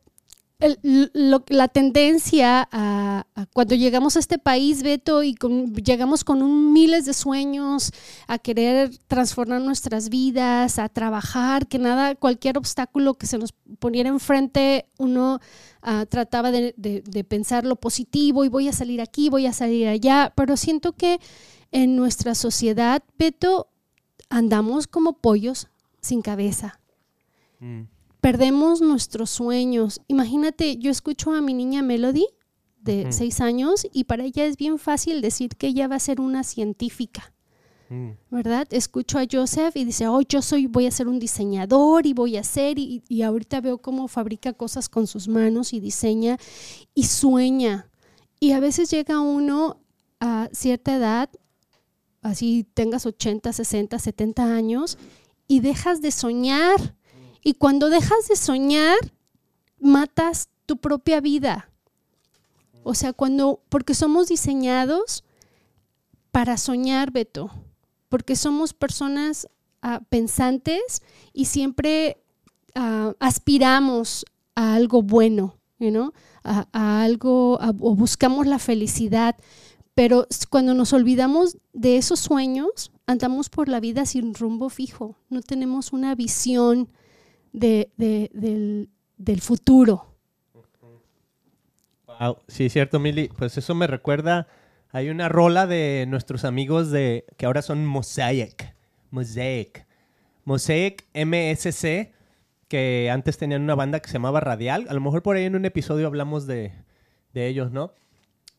el- 0.60 1.12
la 1.50 1.68
tendencia 1.68 2.68
a, 2.72 3.26
a 3.36 3.46
cuando 3.48 3.76
llegamos 3.76 4.16
a 4.16 4.20
este 4.20 4.38
país, 4.40 4.84
Beto, 4.84 5.22
y 5.24 5.36
con- 5.36 5.74
llegamos 5.74 6.24
con 6.24 6.42
un 6.42 6.72
miles 6.72 7.06
de 7.06 7.14
sueños 7.14 7.92
a 8.28 8.38
querer 8.40 8.98
transformar 9.08 9.62
nuestras 9.62 10.10
vidas, 10.10 10.80
a 10.80 10.88
trabajar, 10.90 11.68
que 11.68 11.78
nada, 11.78 12.16
cualquier 12.16 12.58
obstáculo 12.58 13.16
que 13.16 13.28
se 13.28 13.38
nos 13.38 13.52
poniera 13.80 14.10
enfrente, 14.10 14.86
uno 14.98 15.40
ah, 15.82 16.06
trataba 16.08 16.52
de, 16.52 16.74
de- 16.78 17.02
de 17.02 17.24
pensar 17.24 17.66
lo 17.66 17.76
positivo 17.76 18.46
y 18.46 18.50
voy 18.50 18.68
a 18.70 18.74
salir 18.74 19.02
aquí, 19.02 19.30
voy 19.30 19.46
a 19.48 19.54
salir 19.54 19.88
allá, 19.88 20.32
pero 20.36 20.56
siento 20.58 20.94
que 20.94 21.20
en 21.72 21.96
nuestra 21.98 22.34
sociedad, 22.34 23.04
Beto, 23.20 23.68
andamos 24.30 24.88
como 24.88 25.14
pollos 25.20 25.68
sin 26.02 26.22
cabeza 26.22 26.80
Mm. 27.60 27.84
Perdemos 28.26 28.82
nuestros 28.82 29.30
sueños. 29.30 30.02
Imagínate, 30.08 30.78
yo 30.78 30.90
escucho 30.90 31.32
a 31.32 31.42
mi 31.42 31.54
niña 31.54 31.84
Melody 31.84 32.26
de 32.82 33.04
Ujú. 33.04 33.12
seis 33.12 33.40
años 33.40 33.86
y 33.94 34.06
para 34.06 34.24
ella 34.24 34.46
es 34.46 34.58
bien 34.58 34.80
fácil 34.80 35.22
decir 35.22 35.50
que 35.56 35.68
ella 35.68 35.88
va 35.88 35.98
a 35.98 36.00
ser 36.00 36.20
una 36.20 36.44
científica, 36.44 37.32
Mm. 37.88 38.14
¿verdad? 38.32 38.68
Escucho 38.72 39.20
a 39.20 39.28
Joseph 39.32 39.76
y 39.76 39.86
dice, 39.86 40.08
oh, 40.08 40.22
yo 40.22 40.42
soy, 40.42 40.66
voy 40.66 40.88
a 40.88 40.92
ser 40.92 41.08
un 41.08 41.20
diseñador 41.20 42.08
y 42.08 42.14
voy 42.14 42.36
a 42.36 42.40
hacer, 42.40 42.80
y, 42.80 43.04
y 43.08 43.22
ahorita 43.22 43.62
veo 43.62 43.78
cómo 43.78 44.08
fabrica 44.08 44.54
cosas 44.54 44.90
con 44.90 45.06
sus 45.06 45.28
manos 45.28 45.72
y 45.72 45.80
diseña 45.80 46.40
y 46.96 47.04
sueña. 47.04 47.92
Y 48.40 48.54
a 48.54 48.60
veces 48.60 48.90
llega 48.90 49.20
uno 49.20 49.84
a 50.20 50.50
cierta 50.52 50.96
edad, 50.96 51.30
así 52.24 52.66
tengas 52.74 53.06
80, 53.06 53.54
60, 53.54 54.00
70 54.00 54.56
años, 54.56 54.98
y 55.48 55.60
dejas 55.60 56.02
de 56.02 56.10
soñar. 56.10 56.95
Y 57.48 57.54
cuando 57.54 57.92
dejas 57.92 58.28
de 58.28 58.36
soñar, 58.36 58.98
matas 59.80 60.50
tu 60.66 60.78
propia 60.78 61.22
vida. 61.22 61.70
O 62.82 62.96
sea, 62.96 63.14
cuando, 63.14 63.62
porque 63.70 63.94
somos 63.94 64.30
diseñados 64.30 65.24
para 66.32 66.58
soñar, 66.58 67.12
Beto, 67.12 67.52
porque 68.10 68.36
somos 68.36 68.74
personas 68.74 69.48
ah, 69.84 70.02
pensantes 70.10 71.04
y 71.34 71.46
siempre 71.46 72.18
ah, 72.74 73.14
aspiramos 73.20 74.26
a 74.56 74.74
algo 74.74 75.04
bueno, 75.04 75.56
you 75.78 75.92
know, 75.92 76.14
a, 76.44 77.04
algo, 77.04 77.60
o 77.60 77.96
buscamos 77.96 78.48
la 78.48 78.58
felicidad. 78.58 79.36
Pero 79.94 80.26
cuando 80.50 80.74
nos 80.74 80.94
olvidamos 80.94 81.60
de 81.74 81.98
esos 81.98 82.22
sueños, 82.22 82.92
andamos 83.06 83.50
por 83.52 83.70
la 83.70 83.80
vida 83.80 84.08
sin 84.08 84.34
rumbo 84.34 84.70
fijo, 84.70 85.16
no 85.30 85.44
tenemos 85.44 85.94
una 85.94 86.16
visión 86.16 86.90
de, 87.60 87.92
de- 87.98 88.30
del, 88.34 88.90
del 89.18 89.42
futuro. 89.42 90.14
Wow, 92.08 92.38
sí, 92.48 92.70
cierto, 92.70 93.00
Mili. 93.00 93.30
Pues 93.38 93.58
eso 93.58 93.76
me 93.76 93.88
recuerda. 93.88 94.48
Hay 94.92 95.10
una 95.10 95.28
rola 95.28 95.68
de 95.68 96.06
nuestros 96.08 96.46
amigos 96.46 96.92
de 96.92 97.26
que 97.38 97.46
ahora 97.46 97.62
son 97.62 97.86
Mosaic. 97.86 98.74
Mosaic. 99.12 99.86
Mosaic 100.46 101.06
MSC, 101.14 102.14
que 102.68 103.10
antes 103.12 103.38
tenían 103.38 103.64
una 103.64 103.76
banda 103.76 104.00
que 104.00 104.08
se 104.08 104.14
llamaba 104.14 104.40
Radial. 104.40 104.86
A 104.90 104.94
lo 104.94 105.02
mejor 105.02 105.24
por 105.24 105.36
ahí 105.36 105.46
en 105.46 105.56
un 105.56 105.66
episodio 105.66 106.08
hablamos 106.08 106.46
de, 106.48 106.72
de 107.34 107.48
ellos, 107.48 107.72
¿no? 107.72 107.94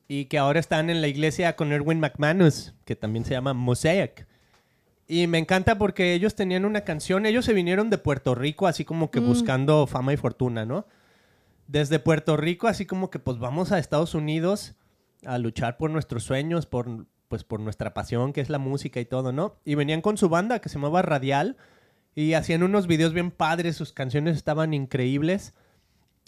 Y 0.08 0.26
que 0.26 0.38
ahora 0.38 0.60
están 0.60 0.90
en 0.90 1.00
la 1.00 1.08
iglesia 1.08 1.56
con 1.56 1.72
Erwin 1.72 2.00
McManus, 2.00 2.74
que 2.84 2.96
también 2.96 3.24
se 3.24 3.32
llama 3.32 3.54
Mosaic. 3.54 4.26
Y 5.08 5.26
me 5.28 5.38
encanta 5.38 5.78
porque 5.78 6.14
ellos 6.14 6.34
tenían 6.34 6.64
una 6.64 6.80
canción, 6.82 7.26
ellos 7.26 7.44
se 7.44 7.52
vinieron 7.52 7.90
de 7.90 7.98
Puerto 7.98 8.34
Rico 8.34 8.66
así 8.66 8.84
como 8.84 9.10
que 9.10 9.20
Mm. 9.20 9.26
buscando 9.26 9.86
fama 9.86 10.12
y 10.12 10.16
fortuna, 10.16 10.64
¿no? 10.64 10.86
Desde 11.68 11.98
Puerto 11.98 12.36
Rico 12.36 12.66
así 12.68 12.86
como 12.86 13.10
que 13.10 13.18
pues 13.18 13.38
vamos 13.38 13.72
a 13.72 13.78
Estados 13.78 14.14
Unidos 14.14 14.74
a 15.24 15.38
luchar 15.38 15.76
por 15.76 15.90
nuestros 15.90 16.24
sueños, 16.24 16.66
por 16.66 17.06
pues 17.28 17.42
por 17.42 17.58
nuestra 17.58 17.92
pasión 17.92 18.32
que 18.32 18.40
es 18.40 18.50
la 18.50 18.58
música 18.58 19.00
y 19.00 19.04
todo, 19.04 19.32
¿no? 19.32 19.56
Y 19.64 19.74
venían 19.74 20.00
con 20.00 20.16
su 20.16 20.28
banda 20.28 20.60
que 20.60 20.68
se 20.68 20.76
llamaba 20.76 21.02
Radial 21.02 21.56
y 22.14 22.34
hacían 22.34 22.62
unos 22.62 22.86
videos 22.86 23.12
bien 23.12 23.30
padres, 23.32 23.76
sus 23.76 23.92
canciones 23.92 24.36
estaban 24.36 24.72
increíbles. 24.74 25.52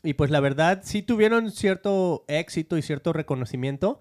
Y 0.03 0.15
pues 0.15 0.31
la 0.31 0.41
verdad 0.41 0.81
sí 0.85 1.03
tuvieron 1.03 1.51
cierto 1.53 2.25
éxito 2.29 2.77
y 2.77 2.83
cierto 2.83 3.13
reconocimiento, 3.13 4.01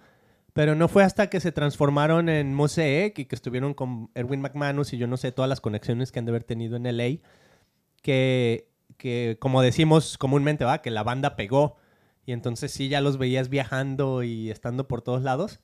pero 0.57 0.73
no 0.73 0.87
fue 0.87 1.03
hasta 1.03 1.27
que 1.29 1.39
se 1.39 1.51
transformaron 1.51 2.29
en 2.29 2.51
Mosaic 2.53 3.19
y 3.19 3.25
que 3.25 3.35
estuvieron 3.35 3.75
con 3.75 4.09
Erwin 4.15 4.41
McManus 4.41 4.91
y 4.91 4.97
yo 4.97 5.05
no 5.05 5.15
sé 5.15 5.31
todas 5.31 5.47
las 5.47 5.61
conexiones 5.61 6.11
que 6.11 6.17
han 6.17 6.25
de 6.25 6.31
haber 6.31 6.43
tenido 6.43 6.75
en 6.75 6.83
LA, 6.97 7.19
que, 8.01 8.67
que 8.97 9.37
como 9.39 9.61
decimos 9.61 10.17
comúnmente, 10.17 10.65
va, 10.65 10.81
que 10.81 10.89
la 10.89 11.03
banda 11.03 11.35
pegó 11.35 11.75
y 12.25 12.31
entonces 12.31 12.71
sí 12.71 12.89
ya 12.89 13.01
los 13.01 13.19
veías 13.19 13.49
viajando 13.49 14.23
y 14.23 14.49
estando 14.49 14.87
por 14.87 15.03
todos 15.03 15.21
lados. 15.21 15.59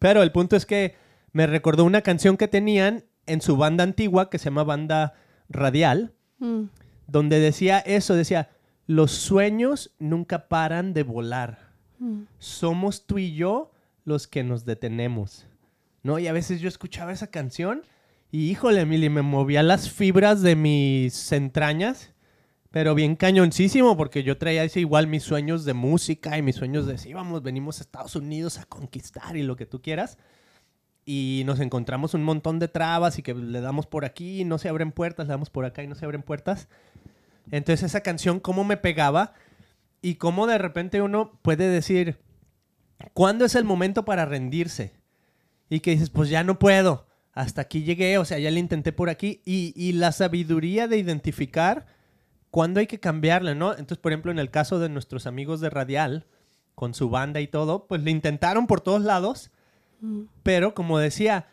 Pero 0.00 0.22
el 0.22 0.32
punto 0.32 0.56
es 0.56 0.66
que 0.66 0.96
me 1.32 1.46
recordó 1.46 1.84
una 1.84 2.02
canción 2.02 2.36
que 2.36 2.48
tenían 2.48 3.04
en 3.26 3.40
su 3.42 3.56
banda 3.56 3.84
antigua 3.84 4.28
que 4.28 4.38
se 4.38 4.46
llama 4.46 4.64
Banda 4.64 5.14
Radial, 5.48 6.14
Mm, 6.40 6.64
donde 7.06 7.38
decía 7.38 7.78
eso, 7.78 8.16
decía, 8.16 8.50
los 8.88 9.12
sueños 9.12 9.94
nunca 10.00 10.48
paran 10.48 10.92
de 10.92 11.04
volar. 11.04 11.70
mm, 12.00 12.22
Somos 12.40 13.06
tú 13.06 13.18
y 13.18 13.34
yo 13.34 13.70
los 14.04 14.26
que 14.26 14.44
nos 14.44 14.64
detenemos. 14.64 15.46
¿No? 16.02 16.18
Y 16.18 16.26
a 16.26 16.32
veces 16.32 16.60
yo 16.60 16.68
escuchaba 16.68 17.12
esa 17.12 17.28
canción 17.28 17.82
y 18.34 18.50
híjole, 18.50 18.80
Emily, 18.80 19.10
me 19.10 19.20
movía 19.20 19.62
las 19.62 19.90
fibras 19.90 20.40
de 20.40 20.56
mis 20.56 21.30
entrañas, 21.32 22.14
pero 22.70 22.94
bien 22.94 23.14
cañoncísimo, 23.14 23.94
porque 23.94 24.22
yo 24.22 24.38
traía 24.38 24.64
ese 24.64 24.80
igual 24.80 25.06
mis 25.06 25.22
sueños 25.22 25.66
de 25.66 25.74
música 25.74 26.38
y 26.38 26.42
mis 26.42 26.56
sueños 26.56 26.86
de 26.86 26.96
sí, 26.96 27.12
vamos, 27.12 27.42
venimos 27.42 27.78
a 27.78 27.82
Estados 27.82 28.16
Unidos 28.16 28.56
a 28.58 28.64
conquistar 28.64 29.36
y 29.36 29.42
lo 29.42 29.54
que 29.54 29.66
tú 29.66 29.82
quieras. 29.82 30.16
Y 31.04 31.42
nos 31.44 31.60
encontramos 31.60 32.14
un 32.14 32.24
montón 32.24 32.58
de 32.58 32.68
trabas 32.68 33.18
y 33.18 33.22
que 33.22 33.34
le 33.34 33.60
damos 33.60 33.86
por 33.86 34.06
aquí 34.06 34.40
y 34.40 34.44
no 34.46 34.56
se 34.56 34.70
abren 34.70 34.92
puertas, 34.92 35.26
le 35.26 35.32
damos 35.32 35.50
por 35.50 35.66
acá 35.66 35.82
y 35.82 35.86
no 35.86 35.94
se 35.94 36.06
abren 36.06 36.22
puertas. 36.22 36.68
Entonces 37.50 37.82
esa 37.82 38.00
canción, 38.00 38.40
cómo 38.40 38.64
me 38.64 38.78
pegaba 38.78 39.34
y 40.00 40.14
cómo 40.14 40.46
de 40.46 40.56
repente 40.56 41.02
uno 41.02 41.38
puede 41.42 41.68
decir, 41.68 42.16
¿cuándo 43.14 43.44
es 43.44 43.54
el 43.54 43.64
momento 43.64 44.04
para 44.04 44.24
rendirse? 44.24 44.92
Y 45.68 45.80
que 45.80 45.92
dices, 45.92 46.10
pues 46.10 46.28
ya 46.28 46.44
no 46.44 46.58
puedo, 46.58 47.06
hasta 47.32 47.62
aquí 47.62 47.82
llegué, 47.82 48.18
o 48.18 48.24
sea, 48.24 48.38
ya 48.38 48.50
le 48.50 48.60
intenté 48.60 48.92
por 48.92 49.08
aquí. 49.08 49.40
Y, 49.44 49.72
y 49.76 49.92
la 49.92 50.12
sabiduría 50.12 50.88
de 50.88 50.98
identificar 50.98 51.86
cuándo 52.50 52.80
hay 52.80 52.86
que 52.86 53.00
cambiarle, 53.00 53.54
¿no? 53.54 53.72
Entonces, 53.72 53.98
por 53.98 54.12
ejemplo, 54.12 54.30
en 54.30 54.38
el 54.38 54.50
caso 54.50 54.78
de 54.78 54.88
nuestros 54.88 55.26
amigos 55.26 55.60
de 55.60 55.70
Radial, 55.70 56.26
con 56.74 56.94
su 56.94 57.10
banda 57.10 57.40
y 57.40 57.46
todo, 57.46 57.86
pues 57.86 58.02
le 58.02 58.10
intentaron 58.10 58.66
por 58.66 58.80
todos 58.80 59.02
lados, 59.02 59.50
mm, 60.00 60.22
pero 60.42 60.74
como 60.74 60.98
decía, 60.98 61.46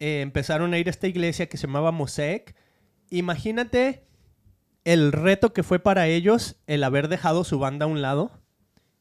eh, 0.00 0.20
empezaron 0.20 0.74
a 0.74 0.78
ir 0.78 0.88
a 0.88 0.90
esta 0.90 1.06
iglesia 1.06 1.48
que 1.48 1.56
se 1.56 1.66
llamaba 1.66 1.92
Mosaic. 1.92 2.54
Imagínate 3.10 4.04
el 4.84 5.12
reto 5.12 5.52
que 5.52 5.62
fue 5.62 5.78
para 5.78 6.06
ellos 6.06 6.56
el 6.66 6.84
haber 6.84 7.08
dejado 7.08 7.44
su 7.44 7.58
banda 7.58 7.86
a 7.86 7.88
un 7.88 8.02
lado 8.02 8.30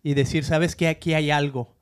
y 0.01 0.13
decir, 0.13 0.45
¿sabes 0.45 0.75
qué? 0.75 0.87
Aquí 0.87 1.13
hay 1.13 1.31
algo. 1.31 1.74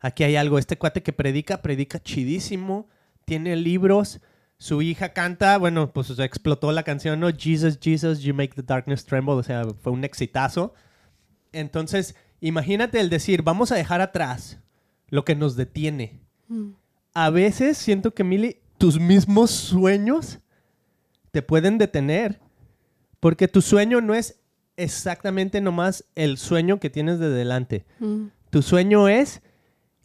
Aquí 0.00 0.24
hay 0.24 0.36
algo. 0.36 0.58
Este 0.58 0.78
cuate 0.78 1.02
que 1.02 1.12
predica, 1.12 1.62
predica 1.62 2.00
chidísimo, 2.00 2.88
tiene 3.24 3.56
libros. 3.56 4.20
Su 4.58 4.80
hija 4.82 5.12
canta, 5.12 5.58
bueno, 5.58 5.92
pues 5.92 6.10
o 6.10 6.14
sea, 6.14 6.24
explotó 6.24 6.72
la 6.72 6.82
canción, 6.82 7.20
¿no? 7.20 7.28
Jesus, 7.36 7.78
Jesus, 7.80 8.20
you 8.20 8.34
make 8.34 8.54
the 8.54 8.62
darkness 8.62 9.04
tremble. 9.04 9.34
O 9.34 9.42
sea, 9.42 9.64
fue 9.80 9.92
un 9.92 10.04
exitazo. 10.04 10.74
Entonces, 11.52 12.14
imagínate 12.40 13.00
el 13.00 13.10
decir, 13.10 13.42
vamos 13.42 13.72
a 13.72 13.76
dejar 13.76 14.00
atrás 14.00 14.58
lo 15.08 15.24
que 15.24 15.36
nos 15.36 15.56
detiene 15.56 16.20
mm. 16.48 16.70
a 17.14 17.30
veces 17.30 17.78
siento 17.78 18.12
que, 18.12 18.24
Mili, 18.24 18.60
tus 18.76 18.98
mismos 18.98 19.50
sueños 19.50 20.40
te 21.30 21.42
pueden 21.42 21.78
detener. 21.78 22.40
Porque 23.20 23.48
tu 23.48 23.62
sueño 23.62 24.00
no 24.00 24.14
es 24.14 24.40
exactamente 24.76 25.60
nomás 25.60 26.04
el 26.14 26.38
sueño 26.38 26.78
que 26.78 26.90
tienes 26.90 27.18
de 27.18 27.30
delante. 27.30 27.84
Mm, 27.98 28.26
Tu 28.50 28.62
sueño 28.62 29.08
es 29.08 29.42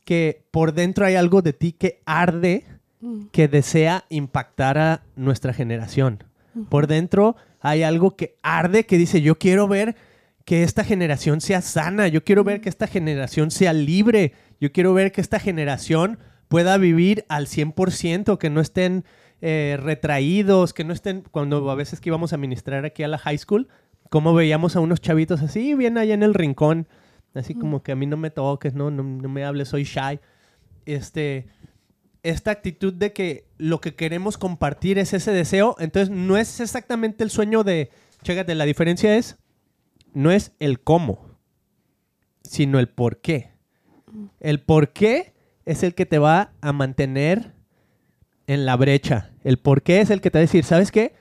que 0.03 0.43
por 0.51 0.73
dentro 0.73 1.05
hay 1.05 1.15
algo 1.15 1.41
de 1.41 1.53
ti 1.53 1.73
que 1.73 2.01
arde, 2.05 2.65
mm, 3.01 3.27
que 3.31 3.47
desea 3.47 4.05
impactar 4.09 4.77
a 4.77 5.03
nuestra 5.15 5.53
generación. 5.53 6.23
Por 6.69 6.87
dentro 6.87 7.37
hay 7.61 7.83
algo 7.83 8.17
que 8.17 8.35
arde, 8.41 8.85
que 8.85 8.97
dice, 8.97 9.21
yo 9.21 9.37
quiero 9.37 9.67
ver 9.67 9.95
que 10.43 10.63
esta 10.63 10.83
generación 10.83 11.39
sea 11.39 11.61
sana, 11.61 12.07
yo 12.07 12.23
quiero 12.23 12.43
ver 12.43 12.61
que 12.61 12.69
esta 12.69 12.87
generación 12.87 13.51
sea 13.51 13.73
libre, 13.73 14.33
yo 14.59 14.71
quiero 14.71 14.93
ver 14.93 15.11
que 15.11 15.21
esta 15.21 15.39
generación 15.39 16.19
pueda 16.47 16.77
vivir 16.77 17.25
al 17.29 17.47
100%, 17.47 18.37
que 18.37 18.49
no 18.49 18.59
estén 18.59 19.05
eh, 19.41 19.77
retraídos, 19.81 20.73
que 20.73 20.83
no 20.83 20.93
estén, 20.93 21.23
cuando 21.31 21.69
a 21.71 21.75
veces 21.75 22.01
que 22.01 22.09
íbamos 22.09 22.33
a 22.33 22.37
ministrar 22.37 22.85
aquí 22.85 23.03
a 23.03 23.07
la 23.07 23.17
high 23.17 23.37
school, 23.37 23.69
como 24.09 24.33
veíamos 24.33 24.75
a 24.75 24.81
unos 24.81 24.99
chavitos 24.99 25.41
así, 25.41 25.73
bien 25.75 25.97
allá 25.97 26.13
en 26.13 26.23
el 26.23 26.33
rincón, 26.33 26.87
así 27.33 27.55
como 27.55 27.83
que 27.83 27.91
a 27.91 27.95
mí 27.95 28.05
no 28.05 28.17
me 28.17 28.29
toques, 28.29 28.73
no, 28.73 28.91
no, 28.91 29.03
no 29.03 29.29
me 29.29 29.43
hables, 29.45 29.69
soy 29.69 29.83
shy. 29.83 30.19
Este, 30.85 31.47
esta 32.23 32.51
actitud 32.51 32.93
de 32.93 33.13
que 33.13 33.45
lo 33.57 33.81
que 33.81 33.95
queremos 33.95 34.37
compartir 34.37 34.97
es 34.97 35.13
ese 35.13 35.31
deseo, 35.31 35.75
entonces 35.79 36.09
no 36.09 36.37
es 36.37 36.59
exactamente 36.59 37.23
el 37.23 37.29
sueño 37.29 37.63
de, 37.63 37.89
chécate, 38.23 38.55
la 38.55 38.65
diferencia 38.65 39.15
es, 39.15 39.37
no 40.13 40.31
es 40.31 40.51
el 40.59 40.81
cómo, 40.81 41.37
sino 42.43 42.79
el 42.79 42.89
por 42.89 43.21
qué. 43.21 43.51
El 44.39 44.61
por 44.61 44.91
qué 44.91 45.33
es 45.65 45.83
el 45.83 45.95
que 45.95 46.05
te 46.05 46.19
va 46.19 46.53
a 46.61 46.73
mantener 46.73 47.53
en 48.47 48.65
la 48.65 48.75
brecha. 48.75 49.31
El 49.43 49.57
por 49.57 49.83
qué 49.83 50.01
es 50.01 50.09
el 50.09 50.21
que 50.21 50.29
te 50.29 50.37
va 50.37 50.41
a 50.41 50.47
decir, 50.47 50.65
¿sabes 50.65 50.91
qué? 50.91 51.15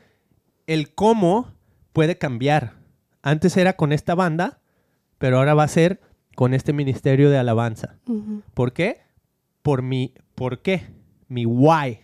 El 0.66 0.94
cómo 0.94 1.54
puede 1.92 2.18
cambiar. 2.18 2.74
Antes 3.22 3.56
era 3.56 3.74
con 3.74 3.92
esta 3.92 4.14
banda, 4.14 4.60
pero 5.20 5.36
ahora 5.36 5.52
va 5.52 5.64
a 5.64 5.68
ser 5.68 6.00
con 6.34 6.54
este 6.54 6.72
ministerio 6.72 7.28
de 7.28 7.36
alabanza. 7.36 7.98
¿Por 8.54 8.72
qué? 8.72 9.02
Por 9.60 9.82
mi 9.82 10.14
por 10.34 10.62
qué, 10.62 10.86
mi 11.28 11.44
why. 11.44 12.00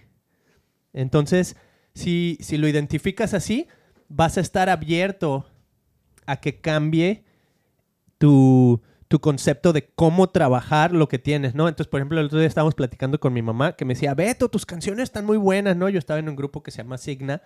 Entonces, 0.93 1.57
si, 1.95 2.37
si 2.41 2.59
lo 2.59 2.69
identificas 2.69 3.33
así, 3.33 3.69
vas 4.09 4.37
a 4.37 4.43
estar 4.43 4.69
abierto 4.69 5.47
a 6.27 6.37
que 6.37 6.61
cambie 6.61 7.25
tu, 8.19 8.83
tu 9.09 9.19
concepto 9.21 9.73
de 9.73 9.89
cómo 9.95 10.29
trabajar 10.29 10.93
lo 10.93 11.09
que 11.09 11.19
tienes, 11.19 11.55
¿no? 11.55 11.69
Entonces, 11.69 11.89
por 11.89 12.01
ejemplo, 12.01 12.21
el 12.21 12.27
otro 12.27 12.39
día 12.39 12.49
estábamos 12.49 12.75
platicando 12.75 13.19
con 13.19 13.33
mi 13.33 13.41
mamá 13.41 13.77
que 13.77 13.87
me 13.87 13.95
decía, 13.95 14.13
Beto, 14.13 14.51
tus 14.51 14.67
canciones 14.67 15.05
están 15.05 15.25
muy 15.25 15.39
buenas, 15.39 15.75
¿no? 15.75 15.89
Yo 15.89 15.99
estaba 15.99 16.21
en 16.21 16.29
un 16.29 16.37
grupo 16.37 16.63
que 16.63 16.71
se 16.71 16.83
llama 16.83 16.99
Signa 16.99 17.41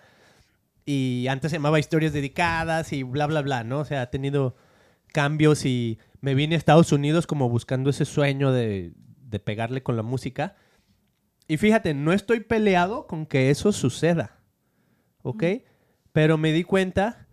y 0.83 1.27
antes 1.29 1.49
se 1.49 1.55
llamaba 1.55 1.79
Historias 1.79 2.11
Dedicadas 2.11 2.91
y 2.91 3.03
bla, 3.03 3.25
bla, 3.25 3.41
bla, 3.41 3.63
¿no? 3.63 3.79
O 3.79 3.85
sea, 3.85 4.01
ha 4.01 4.09
tenido 4.09 4.57
cambios 5.11 5.65
y 5.65 5.99
me 6.21 6.35
vine 6.35 6.55
a 6.55 6.57
Estados 6.57 6.91
Unidos 6.91 7.27
como 7.27 7.49
buscando 7.49 7.89
ese 7.89 8.05
sueño 8.05 8.51
de, 8.51 8.93
de 9.21 9.39
pegarle 9.39 9.83
con 9.83 9.95
la 9.95 10.03
música. 10.03 10.55
Y 11.47 11.57
fíjate, 11.57 11.93
no 11.93 12.13
estoy 12.13 12.41
peleado 12.41 13.07
con 13.07 13.25
que 13.25 13.49
eso 13.49 13.71
suceda, 13.71 14.39
¿ok? 15.23 15.43
Pero 16.11 16.37
me 16.37 16.51
di 16.51 16.63
cuenta 16.63 17.27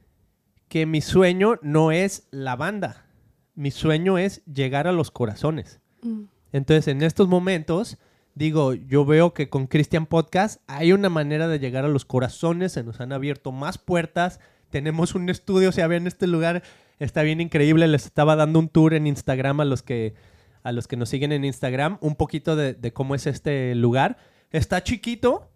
que 0.68 0.86
mi 0.86 1.00
sueño 1.00 1.58
no 1.62 1.92
es 1.92 2.28
la 2.30 2.56
banda. 2.56 3.06
Mi 3.54 3.70
sueño 3.70 4.18
es 4.18 4.44
llegar 4.44 4.86
a 4.86 4.92
los 4.92 5.10
corazones. 5.10 5.80
Mm. 6.02 6.24
Entonces, 6.52 6.88
en 6.88 7.02
estos 7.02 7.28
momentos, 7.28 7.98
digo, 8.34 8.74
yo 8.74 9.04
veo 9.04 9.34
que 9.34 9.48
con 9.48 9.66
Christian 9.66 10.06
Podcast 10.06 10.62
hay 10.66 10.92
una 10.92 11.08
manera 11.08 11.48
de 11.48 11.58
llegar 11.58 11.84
a 11.84 11.88
los 11.88 12.04
corazones, 12.04 12.72
se 12.72 12.84
nos 12.84 13.00
han 13.00 13.12
abierto 13.12 13.52
más 13.52 13.78
puertas, 13.78 14.40
tenemos 14.70 15.14
un 15.14 15.28
estudio, 15.28 15.70
o 15.70 15.72
sea, 15.72 15.86
vean 15.86 16.06
este 16.06 16.26
lugar, 16.26 16.62
está 16.98 17.22
bien 17.22 17.40
increíble, 17.40 17.86
les 17.88 18.06
estaba 18.06 18.36
dando 18.36 18.58
un 18.58 18.68
tour 18.68 18.94
en 18.94 19.06
Instagram 19.06 19.60
a 19.60 19.64
los 19.64 19.82
que, 19.82 20.14
a 20.62 20.72
los 20.72 20.88
que 20.88 20.96
nos 20.96 21.08
siguen 21.08 21.32
en 21.32 21.44
Instagram, 21.44 21.98
un 22.00 22.16
poquito 22.16 22.56
de, 22.56 22.74
de 22.74 22.92
cómo 22.92 23.14
es 23.14 23.26
este 23.26 23.74
lugar. 23.74 24.18
Está 24.50 24.82
chiquito, 24.82 25.50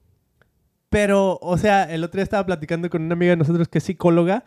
pero, 0.88 1.38
o 1.40 1.56
sea, 1.56 1.84
el 1.84 2.04
otro 2.04 2.18
día 2.18 2.24
estaba 2.24 2.44
platicando 2.44 2.90
con 2.90 3.02
una 3.02 3.14
amiga 3.14 3.30
de 3.30 3.36
nosotros 3.38 3.68
que 3.68 3.78
es 3.78 3.84
psicóloga 3.84 4.44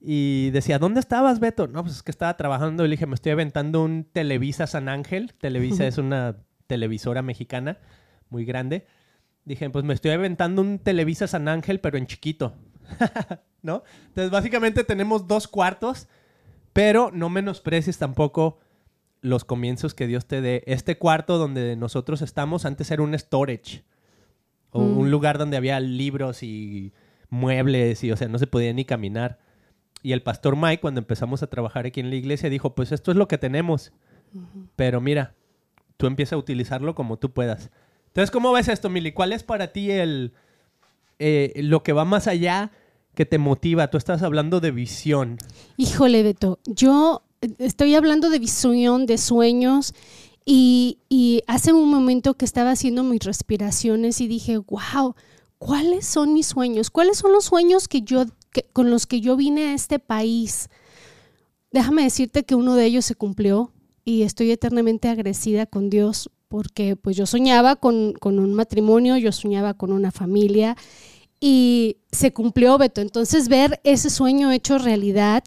y 0.00 0.50
decía, 0.50 0.78
¿dónde 0.78 1.00
estabas, 1.00 1.40
Beto? 1.40 1.68
No, 1.68 1.82
pues 1.82 1.96
es 1.96 2.02
que 2.02 2.10
estaba 2.10 2.36
trabajando 2.36 2.84
y 2.84 2.88
le 2.88 2.92
dije, 2.92 3.06
me 3.06 3.14
estoy 3.14 3.32
aventando 3.32 3.82
un 3.82 4.04
Televisa 4.04 4.66
San 4.66 4.88
Ángel. 4.88 5.34
Televisa 5.34 5.86
es 5.86 5.98
una 5.98 6.36
televisora 6.66 7.20
mexicana 7.20 7.78
muy 8.30 8.46
grande. 8.46 8.86
Dije, 9.44 9.68
pues 9.68 9.84
me 9.84 9.92
estoy 9.92 10.12
aventando 10.12 10.62
un 10.62 10.78
Televisa 10.78 11.26
San 11.26 11.48
Ángel, 11.48 11.80
pero 11.80 11.98
en 11.98 12.06
chiquito. 12.06 12.54
¿No? 13.62 13.82
Entonces, 14.08 14.30
básicamente 14.30 14.84
tenemos 14.84 15.28
dos 15.28 15.48
cuartos, 15.48 16.08
pero 16.80 17.10
no 17.12 17.28
menosprecies 17.28 17.98
tampoco 17.98 18.58
los 19.20 19.44
comienzos 19.44 19.92
que 19.92 20.06
Dios 20.06 20.24
te 20.24 20.40
dé. 20.40 20.62
Este 20.66 20.96
cuarto 20.96 21.36
donde 21.36 21.76
nosotros 21.76 22.22
estamos 22.22 22.64
antes 22.64 22.90
era 22.90 23.02
un 23.02 23.12
storage. 23.18 23.84
O 24.70 24.80
Mm. 24.80 24.98
un 24.98 25.10
lugar 25.10 25.36
donde 25.36 25.58
había 25.58 25.78
libros 25.78 26.42
y 26.42 26.94
muebles 27.28 28.02
y, 28.02 28.12
o 28.12 28.16
sea, 28.16 28.28
no 28.28 28.38
se 28.38 28.46
podía 28.46 28.72
ni 28.72 28.86
caminar. 28.86 29.38
Y 30.02 30.12
el 30.12 30.22
pastor 30.22 30.56
Mike, 30.56 30.80
cuando 30.80 31.00
empezamos 31.00 31.42
a 31.42 31.48
trabajar 31.48 31.84
aquí 31.84 32.00
en 32.00 32.08
la 32.08 32.16
iglesia, 32.16 32.48
dijo, 32.48 32.74
pues 32.74 32.92
esto 32.92 33.10
es 33.10 33.18
lo 33.18 33.28
que 33.28 33.36
tenemos. 33.36 33.92
Pero 34.74 35.02
mira, 35.02 35.34
tú 35.98 36.06
empieza 36.06 36.34
a 36.34 36.38
utilizarlo 36.38 36.94
como 36.94 37.18
tú 37.18 37.30
puedas. 37.30 37.70
Entonces, 38.06 38.30
¿cómo 38.30 38.52
ves 38.52 38.68
esto, 38.68 38.88
Mili? 38.88 39.12
¿Cuál 39.12 39.34
es 39.34 39.42
para 39.42 39.70
ti 39.72 39.90
el, 39.90 40.32
eh, 41.18 41.52
lo 41.56 41.82
que 41.82 41.92
va 41.92 42.06
más 42.06 42.26
allá 42.26 42.70
que 43.20 43.26
te 43.26 43.36
motiva? 43.36 43.90
Tú 43.90 43.98
estás 43.98 44.22
hablando 44.22 44.60
de 44.60 44.70
visión. 44.70 45.36
Híjole, 45.76 46.22
Beto, 46.22 46.58
yo 46.64 47.20
eh, 47.42 47.50
estoy 47.58 47.94
hablando 47.94 48.30
de 48.30 48.38
visión, 48.38 49.04
de 49.04 49.18
sueños, 49.18 49.92
y, 50.46 50.96
y 51.10 51.42
hace 51.46 51.74
un 51.74 51.90
momento 51.90 52.32
que 52.32 52.46
estaba 52.46 52.70
haciendo 52.70 53.04
mis 53.04 53.20
respiraciones 53.22 54.22
y 54.22 54.26
dije, 54.26 54.56
wow, 54.56 55.14
¿cuáles 55.58 56.06
son 56.06 56.32
mis 56.32 56.46
sueños? 56.46 56.88
¿Cuáles 56.88 57.18
son 57.18 57.32
los 57.32 57.44
sueños 57.44 57.88
que 57.88 58.00
yo, 58.00 58.24
que- 58.52 58.64
con 58.72 58.90
los 58.90 59.06
que 59.06 59.20
yo 59.20 59.36
vine 59.36 59.68
a 59.68 59.74
este 59.74 59.98
país? 59.98 60.70
Déjame 61.72 62.04
decirte 62.04 62.44
que 62.44 62.54
uno 62.54 62.74
de 62.74 62.86
ellos 62.86 63.04
se 63.04 63.16
cumplió 63.16 63.70
y 64.02 64.22
estoy 64.22 64.50
eternamente 64.50 65.10
agradecida 65.10 65.66
con 65.66 65.90
Dios 65.90 66.30
porque 66.48 66.96
pues 66.96 67.18
yo 67.18 67.26
soñaba 67.26 67.76
con, 67.76 68.14
con 68.14 68.38
un 68.38 68.54
matrimonio, 68.54 69.18
yo 69.18 69.30
soñaba 69.30 69.74
con 69.74 69.92
una 69.92 70.10
familia 70.10 70.74
y 71.40 71.96
se 72.12 72.32
cumplió, 72.32 72.76
Beto. 72.76 73.00
Entonces 73.00 73.48
ver 73.48 73.80
ese 73.84 74.10
sueño 74.10 74.50
hecho 74.52 74.76
realidad 74.78 75.42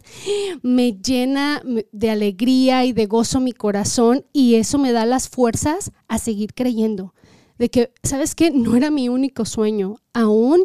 me 0.62 0.92
llena 0.92 1.62
de 1.92 2.10
alegría 2.10 2.84
y 2.84 2.92
de 2.92 3.06
gozo 3.06 3.40
mi 3.40 3.52
corazón 3.52 4.24
y 4.32 4.56
eso 4.56 4.78
me 4.78 4.92
da 4.92 5.06
las 5.06 5.28
fuerzas 5.28 5.92
a 6.08 6.18
seguir 6.18 6.52
creyendo. 6.54 7.14
De 7.58 7.70
que, 7.70 7.92
¿sabes 8.02 8.34
qué? 8.34 8.50
No 8.50 8.74
era 8.74 8.90
mi 8.90 9.08
único 9.08 9.44
sueño. 9.44 9.96
Aún 10.12 10.64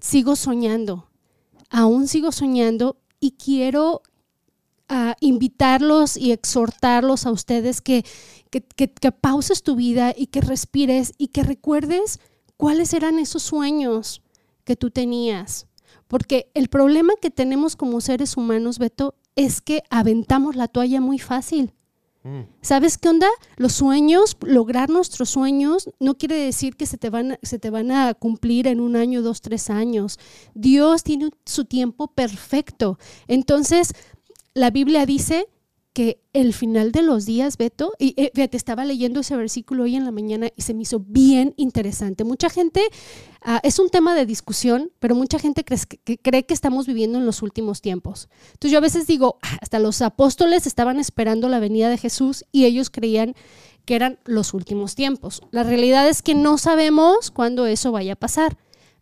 sigo 0.00 0.36
soñando. 0.36 1.08
Aún 1.70 2.06
sigo 2.08 2.30
soñando 2.32 2.98
y 3.20 3.32
quiero 3.32 4.02
ah, 4.90 5.16
invitarlos 5.20 6.16
y 6.18 6.32
exhortarlos 6.32 7.24
a 7.26 7.30
ustedes 7.30 7.80
que, 7.80 8.04
que, 8.50 8.60
que- 8.62 8.92
que 8.92 9.12
pauses 9.12 9.62
tu 9.62 9.76
vida 9.76 10.12
y 10.16 10.26
que 10.26 10.40
respires 10.42 11.14
y 11.16 11.28
que 11.28 11.42
recuerdes 11.42 12.20
cuáles 12.58 12.92
eran 12.92 13.18
esos 13.18 13.42
sueños 13.42 14.20
que 14.68 14.76
tú 14.76 14.90
tenías. 14.90 15.66
Porque 16.08 16.50
el 16.52 16.68
problema 16.68 17.14
que 17.22 17.30
tenemos 17.30 17.74
como 17.74 18.02
seres 18.02 18.36
humanos, 18.36 18.78
Beto, 18.78 19.14
es 19.34 19.62
que 19.62 19.82
aventamos 19.88 20.56
la 20.56 20.68
toalla 20.68 21.00
muy 21.00 21.18
fácil. 21.18 21.72
¿Sabes 22.60 22.98
qué 22.98 23.08
onda? 23.08 23.28
Los 23.56 23.72
sueños, 23.72 24.36
lograr 24.42 24.90
nuestros 24.90 25.30
sueños, 25.30 25.88
no 25.98 26.18
quiere 26.18 26.34
decir 26.34 26.76
que 26.76 26.84
se 26.84 26.98
te 26.98 27.08
van, 27.08 27.38
se 27.42 27.58
te 27.58 27.70
van 27.70 27.90
a 27.90 28.12
cumplir 28.12 28.66
en 28.66 28.80
un 28.80 28.96
año, 28.96 29.22
dos, 29.22 29.40
tres 29.40 29.70
años. 29.70 30.18
Dios 30.52 31.02
tiene 31.02 31.30
su 31.46 31.64
tiempo 31.64 32.08
perfecto. 32.08 32.98
Entonces, 33.26 33.94
la 34.52 34.70
Biblia 34.70 35.06
dice 35.06 35.48
que 35.98 36.22
el 36.32 36.54
final 36.54 36.92
de 36.92 37.02
los 37.02 37.26
días, 37.26 37.56
Beto, 37.56 37.92
y 37.98 38.14
eh, 38.16 38.30
fíjate, 38.32 38.56
estaba 38.56 38.84
leyendo 38.84 39.18
ese 39.18 39.36
versículo 39.36 39.82
hoy 39.82 39.96
en 39.96 40.04
la 40.04 40.12
mañana 40.12 40.46
y 40.54 40.62
se 40.62 40.72
me 40.72 40.82
hizo 40.82 41.00
bien 41.00 41.54
interesante. 41.56 42.22
Mucha 42.22 42.50
gente, 42.50 42.84
ah, 43.42 43.58
es 43.64 43.80
un 43.80 43.88
tema 43.88 44.14
de 44.14 44.24
discusión, 44.24 44.92
pero 45.00 45.16
mucha 45.16 45.40
gente 45.40 45.64
crees 45.64 45.86
que- 45.86 45.96
que 45.96 46.16
cree 46.16 46.46
que 46.46 46.54
estamos 46.54 46.86
viviendo 46.86 47.18
en 47.18 47.26
los 47.26 47.42
últimos 47.42 47.80
tiempos. 47.80 48.28
Entonces 48.52 48.70
yo 48.70 48.78
a 48.78 48.80
veces 48.80 49.08
digo, 49.08 49.38
"Ah, 49.42 49.58
hasta 49.60 49.80
los 49.80 50.00
apóstoles 50.00 50.68
estaban 50.68 51.00
esperando 51.00 51.48
la 51.48 51.58
venida 51.58 51.88
de 51.88 51.98
Jesús 51.98 52.44
y 52.52 52.66
ellos 52.66 52.90
creían 52.90 53.34
que 53.84 53.96
eran 53.96 54.20
los 54.24 54.54
últimos 54.54 54.94
tiempos. 54.94 55.40
La 55.50 55.64
realidad 55.64 56.08
es 56.08 56.22
que 56.22 56.36
no 56.36 56.58
sabemos 56.58 57.32
cuándo 57.32 57.66
eso 57.66 57.90
vaya 57.90 58.12
a 58.12 58.16
pasar, 58.16 58.56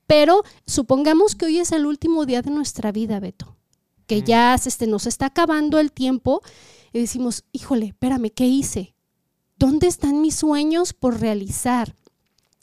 pero 0.06 0.44
supongamos 0.66 1.34
que 1.34 1.44
hoy 1.44 1.58
es 1.58 1.72
el 1.72 1.84
último 1.84 2.24
día 2.24 2.40
de 2.40 2.52
nuestra 2.52 2.90
vida, 2.90 3.20
Beto, 3.20 3.54
que 4.06 4.22
ya 4.22 4.56
se 4.56 4.70
este, 4.70 4.86
nos 4.86 5.06
está 5.06 5.26
acabando 5.26 5.78
el 5.78 5.92
tiempo 5.92 6.40
y 6.96 7.00
decimos, 7.00 7.44
híjole, 7.52 7.86
espérame, 7.86 8.30
¿qué 8.30 8.46
hice? 8.46 8.94
¿Dónde 9.58 9.86
están 9.86 10.20
mis 10.20 10.36
sueños 10.36 10.92
por 10.92 11.20
realizar? 11.20 11.94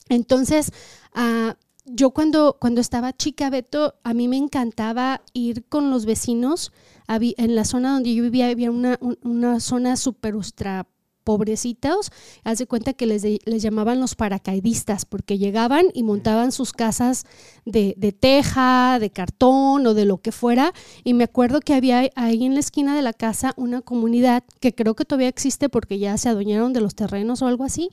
Entonces, 0.08 0.72
ah, 1.14 1.56
yo 1.86 2.10
cuando, 2.10 2.56
cuando 2.60 2.80
estaba 2.80 3.12
chica, 3.16 3.50
Beto, 3.50 3.94
a 4.04 4.14
mí 4.14 4.28
me 4.28 4.36
encantaba 4.36 5.22
ir 5.34 5.64
con 5.68 5.90
los 5.90 6.06
vecinos. 6.06 6.72
En 7.08 7.54
la 7.54 7.64
zona 7.64 7.92
donde 7.92 8.14
yo 8.14 8.22
vivía 8.22 8.48
había 8.48 8.70
una, 8.70 8.96
un- 9.00 9.18
una 9.22 9.60
zona 9.60 9.96
súper 9.96 10.34
ultra 10.34 10.86
pobrecitos, 11.24 12.12
haz 12.44 12.58
de 12.58 12.66
cuenta 12.66 12.92
que 12.92 13.06
les, 13.06 13.22
de- 13.22 13.40
les 13.46 13.62
llamaban 13.62 13.98
los 14.00 14.14
paracaidistas, 14.14 15.04
porque 15.06 15.38
llegaban 15.38 15.86
y 15.94 16.02
montaban 16.02 16.52
sus 16.52 16.72
casas 16.72 17.24
de, 17.64 17.94
de 17.96 18.12
teja, 18.12 18.98
de 19.00 19.10
cartón 19.10 19.86
o 19.86 19.94
de 19.94 20.04
lo 20.04 20.18
que 20.18 20.30
fuera. 20.32 20.72
Y 21.02 21.14
me 21.14 21.24
acuerdo 21.24 21.60
que 21.60 21.74
había 21.74 22.10
ahí 22.14 22.44
en 22.44 22.54
la 22.54 22.60
esquina 22.60 22.94
de 22.94 23.02
la 23.02 23.12
casa 23.12 23.54
una 23.56 23.80
comunidad 23.80 24.44
que 24.60 24.74
creo 24.74 24.94
que 24.94 25.04
todavía 25.04 25.28
existe 25.28 25.68
porque 25.68 25.98
ya 25.98 26.16
se 26.18 26.28
adueñaron 26.28 26.72
de 26.72 26.80
los 26.80 26.94
terrenos 26.94 27.42
o 27.42 27.46
algo 27.46 27.64
así. 27.64 27.88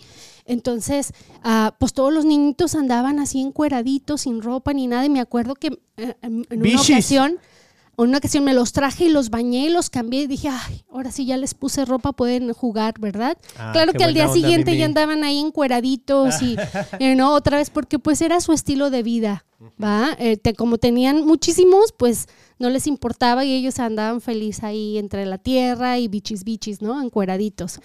Entonces, 0.46 1.14
ah, 1.44 1.76
pues 1.80 1.94
todos 1.94 2.12
los 2.14 2.26
niñitos 2.26 2.76
andaban 2.76 3.20
así 3.20 3.40
encueraditos, 3.42 4.22
sin 4.22 4.42
ropa 4.42 4.74
ni 4.74 4.88
nada. 4.88 5.06
Y 5.06 5.10
me 5.10 5.22
acuerdo 5.22 5.56
que 5.56 5.80
eh, 5.98 6.16
en, 6.22 6.46
en 6.50 6.60
una 6.60 6.82
ocasión 6.94 7.38
en 8.04 8.10
una 8.10 8.18
ocasión 8.20 8.44
me 8.44 8.54
los 8.54 8.72
traje 8.72 9.06
y 9.06 9.10
los 9.10 9.30
bañé 9.30 9.66
y 9.66 9.70
los 9.70 9.90
cambié 9.90 10.22
y 10.22 10.28
dije, 10.28 10.50
ay, 10.50 10.84
ahora 10.92 11.12
sí 11.12 11.26
ya 11.26 11.38
les 11.38 11.54
puse 11.54 11.86
ropa, 11.86 12.14
pueden 12.14 12.52
jugar, 12.54 13.00
¿verdad? 13.00 13.38
Ah, 13.58 13.72
claro 13.74 13.94
que 13.94 14.04
al 14.04 14.14
día 14.14 14.28
siguiente 14.34 14.72
ya 14.78 14.86
andaban 14.86 15.24
ahí 15.24 15.40
encueraditos 15.40 16.42
y, 16.42 16.56
eh, 17.00 17.16
no, 17.16 17.34
otra 17.34 17.58
vez, 17.58 17.70
porque 17.70 18.00
pues 18.00 18.22
era 18.22 18.40
su 18.42 18.54
estilo 18.54 18.90
de 18.90 19.04
vida, 19.04 19.46
¿va? 19.84 20.16
Eh, 20.20 20.38
te- 20.38 20.54
como 20.54 20.78
tenían 20.78 21.26
muchísimos, 21.26 21.94
pues 21.98 22.28
no 22.60 22.70
les 22.70 22.88
importaba 22.88 23.44
y 23.46 23.54
ellos 23.54 23.80
andaban 23.80 24.22
feliz 24.22 24.64
ahí 24.64 24.98
entre 24.98 25.26
la 25.26 25.38
tierra 25.38 25.98
y 26.00 26.08
bichis 26.08 26.44
bichis, 26.44 26.82
¿no? 26.82 27.02
Encueraditos. 27.02 27.80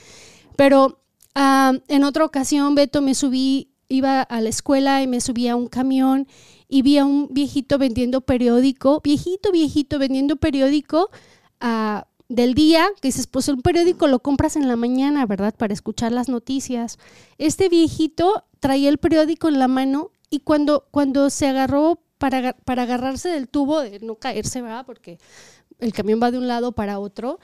Pero 0.57 1.03
ah, 1.35 1.73
en 1.89 2.05
otra 2.05 2.25
ocasión, 2.25 2.75
Beto, 2.75 3.03
me 3.03 3.15
subí, 3.15 3.71
iba 3.89 4.23
a 4.23 4.41
la 4.41 4.49
escuela 4.49 5.03
y 5.03 5.07
me 5.07 5.21
subí 5.21 5.49
a 5.49 5.57
un 5.57 5.69
camión 5.69 6.27
y 6.69 6.83
vi 6.83 6.99
a 6.99 7.05
un 7.05 7.29
viejito 7.31 7.79
vendiendo 7.79 8.21
periódico, 8.21 9.01
viejito, 9.03 9.53
viejito, 9.53 9.99
vendiendo 9.99 10.37
periódico 10.37 11.11
ah, 11.61 12.07
del 12.29 12.55
día, 12.55 12.89
que 13.01 13.09
dices, 13.09 13.27
pues 13.27 13.49
un 13.49 13.63
periódico 13.63 14.09
lo 14.09 14.21
compras 14.21 14.57
en 14.57 14.69
la 14.69 14.77
mañana, 14.77 15.27
¿verdad? 15.27 15.55
Para 15.57 15.75
escuchar 15.75 16.13
las 16.13 16.29
noticias. 16.29 16.99
Este 17.39 17.69
viejito 17.69 18.45
traía 18.61 18.89
el 18.89 18.99
periódico 18.99 19.49
en 19.49 19.59
la 19.59 19.69
mano 19.69 20.11
y 20.29 20.41
cuando, 20.41 20.87
cuando 20.91 21.31
se 21.31 21.47
agarró 21.47 22.01
para, 22.19 22.55
para 22.55 22.83
agarrarse 22.83 23.29
del 23.29 23.49
tubo, 23.49 23.81
de 23.81 24.01
no 24.01 24.17
caerse, 24.17 24.61
¿verdad? 24.63 24.85
Porque 24.87 25.19
el 25.79 25.93
camión 25.93 26.21
va 26.23 26.31
de 26.31 26.39
un 26.39 26.49
lado 26.49 26.73
para 26.73 26.99
otro, 26.99 27.39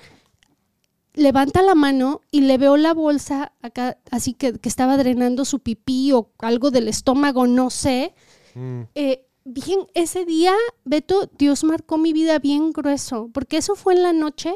levanta 1.15 1.63
la 1.63 1.75
mano 1.75 2.21
y 2.31 2.43
le 2.43 2.59
veo 2.59 2.77
la 2.77 2.95
bolsa 2.95 3.53
acá, 3.63 3.99
así 4.11 4.35
que, 4.35 4.55
que 4.55 4.69
estaba 4.69 4.97
drenando 4.97 5.45
su 5.45 5.61
pipí 5.61 6.13
o 6.13 6.31
algo 6.39 6.71
del 6.71 6.89
estómago, 6.89 7.47
no 7.47 7.71
sé. 7.71 8.15
Mm. 8.55 8.83
Eh, 8.95 9.27
bien, 9.45 9.81
ese 9.95 10.25
día, 10.25 10.55
Beto, 10.85 11.31
Dios 11.39 11.65
marcó 11.65 11.99
mi 11.99 12.13
vida 12.13 12.39
bien 12.39 12.73
grueso, 12.73 13.31
porque 13.33 13.59
eso 13.59 13.75
fue 13.75 13.95
en 13.95 14.03
la 14.03 14.13
noche 14.13 14.55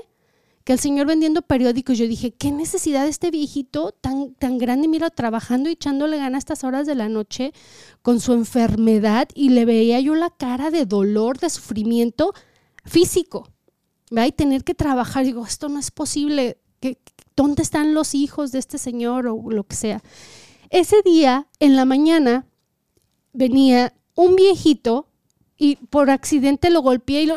que 0.66 0.72
el 0.72 0.80
señor 0.80 1.06
vendiendo 1.06 1.42
periódicos, 1.42 1.96
yo 1.96 2.08
dije, 2.08 2.32
qué 2.32 2.50
necesidad 2.50 3.04
de 3.04 3.10
este 3.10 3.30
viejito 3.30 3.92
tan, 3.92 4.34
tan 4.34 4.58
grande, 4.58 4.88
mira, 4.88 5.10
trabajando 5.10 5.68
y 5.68 5.74
echándole 5.74 6.18
ganas 6.18 6.34
a 6.34 6.38
estas 6.38 6.64
horas 6.64 6.88
de 6.88 6.96
la 6.96 7.08
noche 7.08 7.52
con 8.02 8.18
su 8.18 8.32
enfermedad 8.32 9.28
y 9.32 9.50
le 9.50 9.64
veía 9.64 10.00
yo 10.00 10.16
la 10.16 10.30
cara 10.30 10.72
de 10.72 10.84
dolor, 10.84 11.38
de 11.38 11.50
sufrimiento 11.50 12.34
físico, 12.84 13.48
¿verdad? 14.10 14.34
Tener 14.34 14.64
que 14.64 14.74
trabajar, 14.74 15.24
digo, 15.24 15.44
esto 15.46 15.68
no 15.68 15.78
es 15.78 15.90
posible, 15.90 16.58
¿Qué- 16.80 16.98
¿dónde 17.36 17.62
están 17.62 17.94
los 17.94 18.14
hijos 18.14 18.52
de 18.52 18.58
este 18.58 18.78
señor 18.78 19.26
o 19.26 19.50
lo 19.50 19.64
que 19.64 19.76
sea? 19.76 20.02
Ese 20.70 20.96
día, 21.04 21.48
en 21.60 21.76
la 21.76 21.84
mañana, 21.84 22.46
venía 23.32 23.94
un 24.14 24.36
viejito 24.36 25.08
y 25.58 25.76
por 25.76 26.10
accidente 26.10 26.68
lo 26.68 26.82
golpeé 26.82 27.22
y, 27.22 27.26
lo, 27.26 27.36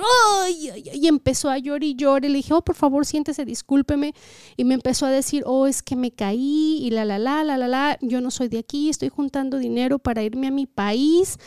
y 0.93 1.07
empezó 1.07 1.49
a 1.49 1.57
llorar 1.57 1.83
y 1.83 1.95
llorar. 1.95 2.23
Le 2.23 2.29
dije, 2.37 2.53
oh, 2.53 2.61
por 2.61 2.75
favor, 2.75 3.05
siéntese, 3.05 3.45
discúlpeme. 3.45 4.13
Y 4.57 4.65
me 4.65 4.73
empezó 4.73 5.05
a 5.05 5.09
decir, 5.09 5.43
oh, 5.45 5.67
es 5.67 5.81
que 5.81 5.95
me 5.95 6.11
caí 6.11 6.79
y 6.81 6.89
la, 6.89 7.05
la, 7.05 7.17
la, 7.17 7.43
la, 7.45 7.57
la, 7.57 7.67
la. 7.69 7.97
Yo 8.01 8.19
no 8.19 8.29
soy 8.29 8.49
de 8.49 8.59
aquí, 8.59 8.89
estoy 8.89 9.07
juntando 9.09 9.57
dinero 9.57 9.99
para 9.99 10.21
irme 10.23 10.47
a 10.47 10.51
mi 10.51 10.65
país 10.65 11.37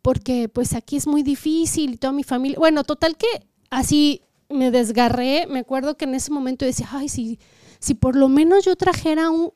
porque 0.00 0.48
pues 0.48 0.74
aquí 0.74 0.96
es 0.96 1.06
muy 1.06 1.22
difícil 1.22 1.94
y 1.94 1.96
toda 1.98 2.12
mi 2.14 2.24
familia. 2.24 2.58
Bueno, 2.58 2.84
total 2.84 3.16
que 3.16 3.26
así 3.70 4.22
me 4.54 4.70
desgarré. 4.70 5.46
Me 5.48 5.60
acuerdo 5.60 5.96
que 5.96 6.04
en 6.06 6.14
ese 6.14 6.30
momento 6.32 6.64
decía, 6.64 6.88
ay, 6.92 7.08
si, 7.08 7.38
si 7.78 7.94
por 7.94 8.16
lo 8.16 8.28
menos 8.28 8.64
yo 8.64 8.76
trajera 8.76 9.30
un, 9.30 9.52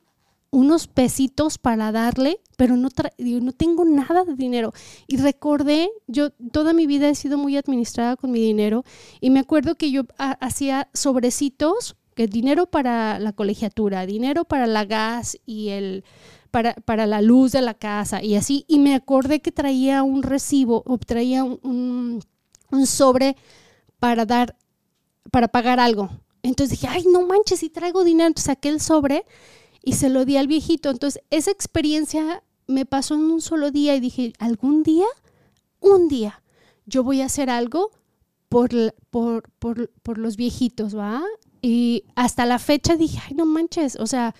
unos 0.50 0.86
pesitos 0.88 1.58
para 1.58 1.92
darle, 1.92 2.40
pero 2.56 2.76
no, 2.76 2.88
digo, 3.18 3.40
no 3.40 3.52
tengo 3.52 3.84
nada 3.84 4.24
de 4.24 4.34
dinero. 4.34 4.72
Y 5.06 5.16
recordé, 5.18 5.88
yo 6.06 6.30
toda 6.30 6.72
mi 6.72 6.86
vida 6.86 7.08
he 7.08 7.14
sido 7.14 7.38
muy 7.38 7.56
administrada 7.56 8.16
con 8.16 8.30
mi 8.30 8.40
dinero 8.40 8.84
y 9.20 9.30
me 9.30 9.40
acuerdo 9.40 9.74
que 9.74 9.90
yo 9.90 10.02
ha- 10.18 10.32
hacía 10.40 10.88
sobrecitos, 10.94 11.96
que 12.14 12.26
dinero 12.26 12.66
para 12.66 13.18
la 13.20 13.32
colegiatura, 13.32 14.04
dinero 14.06 14.44
para 14.44 14.66
la 14.66 14.84
gas 14.84 15.38
y 15.46 15.68
el 15.68 16.04
para, 16.50 16.72
para 16.74 17.06
la 17.06 17.20
luz 17.20 17.52
de 17.52 17.60
la 17.60 17.74
casa 17.74 18.22
y 18.24 18.34
así. 18.34 18.64
Y 18.68 18.78
me 18.78 18.94
acordé 18.94 19.40
que 19.40 19.52
traía 19.52 20.02
un 20.02 20.22
recibo 20.22 20.82
o 20.86 20.96
traía 20.98 21.44
un- 21.44 22.20
un 22.72 22.86
sobre 22.86 23.36
para 24.00 24.24
dar, 24.24 24.56
para 25.30 25.48
pagar 25.48 25.80
algo. 25.80 26.10
Entonces 26.42 26.78
dije, 26.78 26.88
ay, 26.88 27.04
no 27.10 27.26
manches, 27.26 27.60
si 27.60 27.70
traigo 27.70 28.04
dinero. 28.04 28.28
Entonces 28.28 28.46
saqué 28.46 28.68
el 28.68 28.80
sobre 28.80 29.24
y 29.82 29.94
se 29.94 30.08
lo 30.08 30.24
di 30.24 30.36
al 30.36 30.46
viejito. 30.46 30.90
Entonces, 30.90 31.22
esa 31.30 31.50
experiencia 31.50 32.42
me 32.66 32.86
pasó 32.86 33.14
en 33.14 33.22
un 33.22 33.40
solo 33.40 33.70
día 33.70 33.96
y 33.96 34.00
dije, 34.00 34.32
algún 34.38 34.82
día, 34.82 35.06
un 35.80 36.08
día, 36.08 36.42
yo 36.86 37.02
voy 37.02 37.20
a 37.20 37.26
hacer 37.26 37.50
algo 37.50 37.90
por, 38.48 38.70
por, 39.10 39.48
por, 39.58 39.90
por 40.02 40.18
los 40.18 40.36
viejitos, 40.36 40.96
¿va? 40.96 41.22
Y 41.60 42.04
hasta 42.14 42.46
la 42.46 42.58
fecha 42.58 42.96
dije, 42.96 43.18
ay, 43.26 43.34
no 43.34 43.46
manches, 43.46 43.96
o 43.96 44.06
sea, 44.06 44.34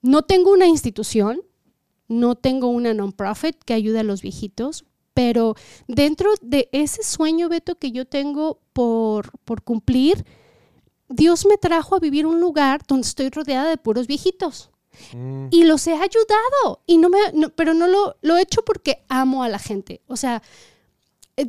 no 0.00 0.22
tengo 0.22 0.52
una 0.52 0.66
institución, 0.66 1.40
no 2.08 2.36
tengo 2.36 2.68
una 2.68 2.94
non-profit 2.94 3.56
que 3.64 3.74
ayude 3.74 4.00
a 4.00 4.04
los 4.04 4.22
viejitos, 4.22 4.84
pero 5.18 5.56
dentro 5.88 6.30
de 6.42 6.68
ese 6.70 7.02
sueño, 7.02 7.48
Beto, 7.48 7.74
que 7.74 7.90
yo 7.90 8.04
tengo 8.04 8.60
por, 8.72 9.36
por 9.40 9.62
cumplir, 9.64 10.24
Dios 11.08 11.44
me 11.44 11.56
trajo 11.58 11.96
a 11.96 11.98
vivir 11.98 12.24
un 12.24 12.40
lugar 12.40 12.82
donde 12.86 13.08
estoy 13.08 13.28
rodeada 13.28 13.68
de 13.68 13.78
puros 13.78 14.06
viejitos. 14.06 14.70
Mm. 15.12 15.48
y 15.52 15.62
los 15.64 15.86
he 15.86 15.92
ayudado 15.94 16.82
y 16.86 16.98
no 16.98 17.08
me 17.08 17.18
no- 17.32 17.50
pero 17.50 17.72
no 17.74 17.86
lo, 17.86 18.16
lo 18.20 18.36
he 18.36 18.42
hecho 18.42 18.64
porque 18.64 19.04
amo 19.08 19.42
a 19.42 19.48
la 19.48 19.58
gente. 19.58 20.02
O 20.06 20.16
sea 20.16 20.40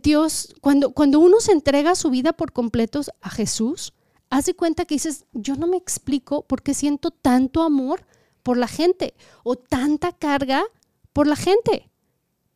Dios 0.04 0.54
cuando 0.62 0.92
cuando 0.94 1.20
uno 1.20 1.40
se 1.40 1.52
entrega 1.52 1.96
su 1.96 2.10
vida 2.10 2.34
por 2.34 2.52
completos 2.52 3.10
a 3.22 3.30
Jesús 3.32 3.94
hace 4.30 4.54
cuenta 4.56 4.86
que 4.86 4.96
dices 4.96 5.26
yo 5.34 5.56
no 5.56 5.66
me 5.68 5.78
explico 5.78 6.44
por 6.44 6.62
qué 6.62 6.74
siento 6.76 7.10
tanto 7.12 7.64
amor 7.64 8.06
por 8.44 8.56
la 8.58 8.68
gente 8.68 9.16
o 9.44 9.56
tanta 9.56 10.12
carga 10.12 10.64
por 11.12 11.26
la 11.26 11.36
gente 11.36 11.89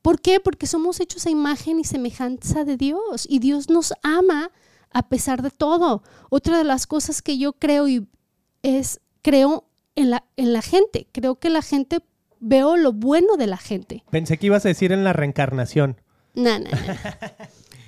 ¿Por 0.04 0.20
qué? 0.20 0.42
Porque 0.42 0.68
somos 0.68 1.00
hechos 1.00 1.26
a 1.26 1.30
imagen 1.30 1.80
y 1.80 1.86
semejanza 1.86 2.66
de 2.66 2.76
Dios 2.76 3.26
y 3.28 3.40
Dios 3.40 3.70
nos 3.70 3.94
ama 4.04 4.52
a 4.92 5.08
pesar 5.08 5.42
de 5.42 5.50
todo. 5.50 6.04
Otra 6.30 6.58
de 6.58 6.66
las 6.66 6.88
cosas 6.88 7.22
que 7.22 7.38
yo 7.38 7.54
creo 7.54 7.88
y 7.88 8.06
es 8.64 9.00
creo 9.22 9.64
en 9.96 10.10
la, 10.10 10.26
en 10.36 10.52
la 10.52 10.62
gente. 10.62 11.08
Creo 11.14 11.40
que 11.40 11.50
la 11.50 11.62
gente 11.62 12.00
veo 12.42 12.76
lo 12.76 12.92
bueno 12.92 13.38
de 13.38 13.48
la 13.48 13.56
gente. 13.56 14.04
Pensé 14.12 14.38
que 14.38 14.48
ibas 14.48 14.66
a 14.66 14.68
decir 14.68 14.92
en 14.92 15.06
la 15.06 15.14
reencarnación. 15.14 16.02
No, 16.36 16.60
no, 16.60 16.70
no. 16.70 16.78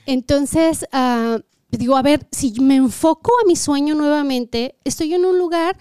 Entonces, 0.05 0.87
ah, 0.93 1.39
digo, 1.69 1.97
a 1.97 2.01
ver, 2.01 2.25
si 2.31 2.53
me 2.61 2.77
enfoco 2.77 3.33
a 3.43 3.45
mi 3.45 3.57
sueño 3.57 3.93
nuevamente, 3.93 4.77
estoy 4.85 5.13
en 5.15 5.25
un 5.25 5.37
lugar 5.37 5.77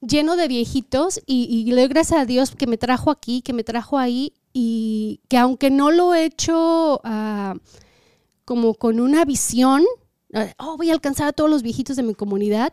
lleno 0.00 0.36
de 0.36 0.46
viejitos 0.46 1.20
y, 1.26 1.46
y 1.66 1.72
le 1.72 1.80
doy 1.80 1.88
gracias 1.88 2.20
a 2.20 2.24
Dios 2.24 2.54
que 2.54 2.68
me 2.68 2.78
trajo 2.78 3.10
aquí, 3.10 3.42
que 3.42 3.52
me 3.52 3.64
trajo 3.64 3.98
ahí 3.98 4.32
y 4.58 5.20
que 5.28 5.36
aunque 5.36 5.70
no 5.70 5.90
lo 5.90 6.14
he 6.14 6.24
hecho 6.24 7.02
ah, 7.04 7.56
como 8.46 8.72
con 8.74 9.00
una 9.00 9.26
visión, 9.26 9.82
ah, 10.32 10.46
oh, 10.58 10.78
voy 10.78 10.88
a 10.88 10.94
alcanzar 10.94 11.28
a 11.28 11.32
todos 11.32 11.50
los 11.50 11.62
viejitos 11.62 11.96
de 11.96 12.02
mi 12.02 12.14
comunidad, 12.14 12.72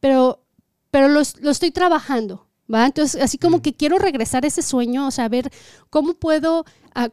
pero, 0.00 0.40
pero 0.90 1.08
los- 1.08 1.38
lo 1.42 1.50
estoy 1.50 1.70
trabajando. 1.70 2.46
¿Va? 2.72 2.86
Entonces, 2.86 3.20
así 3.22 3.36
como 3.38 3.60
que 3.60 3.74
quiero 3.74 3.98
regresar 3.98 4.44
a 4.44 4.48
ese 4.48 4.62
sueño, 4.62 5.06
o 5.06 5.10
sea, 5.10 5.28
ver 5.28 5.50
cómo 5.90 6.14
puedo 6.14 6.64
ah, 6.94 7.10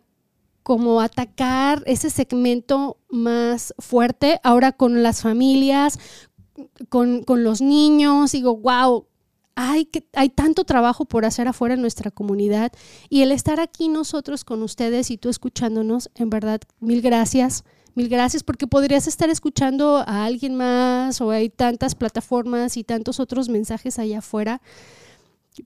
como 0.63 1.01
atacar 1.01 1.83
ese 1.85 2.09
segmento 2.09 2.97
más 3.09 3.73
fuerte 3.79 4.39
ahora 4.43 4.71
con 4.71 5.03
las 5.03 5.21
familias, 5.21 5.99
con, 6.89 7.23
con 7.23 7.43
los 7.43 7.61
niños. 7.61 8.31
Digo, 8.31 8.55
wow, 8.57 9.07
hay, 9.55 9.85
que, 9.85 10.05
hay 10.13 10.29
tanto 10.29 10.65
trabajo 10.65 11.05
por 11.05 11.25
hacer 11.25 11.47
afuera 11.47 11.75
en 11.75 11.81
nuestra 11.81 12.11
comunidad 12.11 12.71
y 13.09 13.21
el 13.21 13.31
estar 13.31 13.59
aquí 13.59 13.87
nosotros 13.87 14.43
con 14.43 14.61
ustedes 14.61 15.09
y 15.11 15.17
tú 15.17 15.29
escuchándonos, 15.29 16.09
en 16.15 16.29
verdad, 16.29 16.61
mil 16.79 17.01
gracias. 17.01 17.63
Mil 17.95 18.09
gracias 18.09 18.43
porque 18.43 18.67
podrías 18.67 19.07
estar 19.07 19.29
escuchando 19.29 20.03
a 20.05 20.25
alguien 20.25 20.55
más 20.55 21.21
o 21.21 21.31
hay 21.31 21.49
tantas 21.49 21.95
plataformas 21.95 22.75
y 22.75 22.83
tantos 22.83 23.21
otros 23.21 23.47
mensajes 23.47 23.97
allá 23.99 24.19
afuera. 24.19 24.61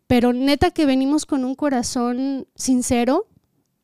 Pero 0.06 0.32
neta 0.32 0.69
que 0.69 0.86
venimos 0.86 1.25
con 1.25 1.43
un 1.43 1.56
corazón 1.56 2.47
sincero. 2.54 3.25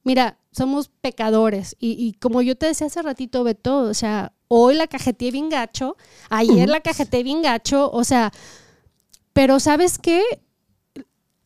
Mira, 0.03 0.37
somos 0.51 0.89
pecadores 1.01 1.75
y, 1.79 1.93
y 1.93 2.13
como 2.13 2.43
yo 2.43 2.55
te 2.55 2.67
decía 2.67 2.85
hace 2.85 3.01
ratito, 3.01 3.43
Beto, 3.43 3.79
o 3.79 3.95
sea, 3.95 4.33
hoy 4.47 4.75
la 4.75 4.85
cajeteé 4.85 5.31
bien 5.31 5.49
gacho, 5.49 5.97
ayer 6.29 6.69
la 6.69 6.81
cajeteé 6.81 7.23
bien 7.23 7.41
gacho, 7.41 7.89
o 7.91 8.03
sea, 8.03 8.31
pero 9.35 9.59
¿sabes 9.59 9.97
qué? 9.97 10.23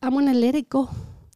Gonna 0.00 0.32
let 0.32 0.56
it 0.56 0.68
go. 0.70 0.88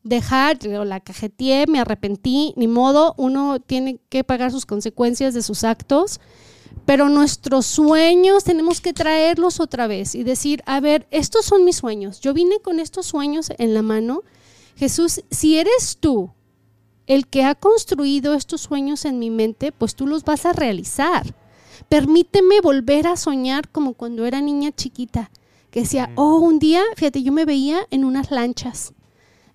Dejar, 0.04 0.64
la 0.64 1.00
cajeteé, 1.00 1.66
me 1.66 1.80
arrepentí, 1.80 2.54
ni 2.56 2.68
modo, 2.68 3.12
uno 3.16 3.58
tiene 3.58 3.98
que 4.08 4.22
pagar 4.22 4.52
sus 4.52 4.64
consecuencias 4.64 5.34
de 5.34 5.42
sus 5.42 5.64
actos, 5.64 6.20
pero 6.86 7.08
nuestros 7.08 7.66
sueños 7.66 8.44
tenemos 8.44 8.80
que 8.80 8.92
traerlos 8.92 9.58
otra 9.58 9.88
vez 9.88 10.14
y 10.14 10.22
decir, 10.22 10.62
a 10.64 10.78
ver, 10.78 11.08
estos 11.10 11.44
son 11.44 11.64
mis 11.64 11.74
sueños, 11.74 12.20
yo 12.20 12.32
vine 12.32 12.60
con 12.60 12.78
estos 12.78 13.06
sueños 13.06 13.50
en 13.58 13.74
la 13.74 13.82
mano. 13.82 14.22
Jesús, 14.76 15.24
si 15.32 15.58
eres 15.58 15.96
tú 15.98 16.30
el 17.08 17.26
que 17.26 17.42
ha 17.42 17.56
construido 17.56 18.34
estos 18.34 18.60
sueños 18.60 19.06
en 19.06 19.18
mi 19.18 19.30
mente, 19.30 19.72
pues 19.72 19.96
tú 19.96 20.06
los 20.06 20.22
vas 20.22 20.46
a 20.46 20.52
realizar. 20.52 21.34
permíteme 21.88 22.60
volver 22.60 23.08
a 23.08 23.16
soñar 23.16 23.68
como 23.70 23.94
cuando 23.94 24.24
era 24.24 24.40
niña 24.40 24.70
chiquita, 24.70 25.32
que 25.74 25.80
decía, 25.80 26.12
oh, 26.14 26.37
un 26.37 26.60
día, 26.60 26.84
fíjate, 26.94 27.24
yo 27.24 27.32
me 27.32 27.44
veía 27.44 27.84
en 27.90 28.04
unas 28.04 28.30
lanchas. 28.30 28.92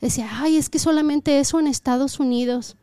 Decía, 0.01 0.27
ay, 0.29 0.57
es 0.57 0.69
que 0.69 0.77
solamente 0.77 1.39
eso 1.39 1.61
en 1.61 1.67
Estados 1.67 2.19
Unidos. 2.19 2.75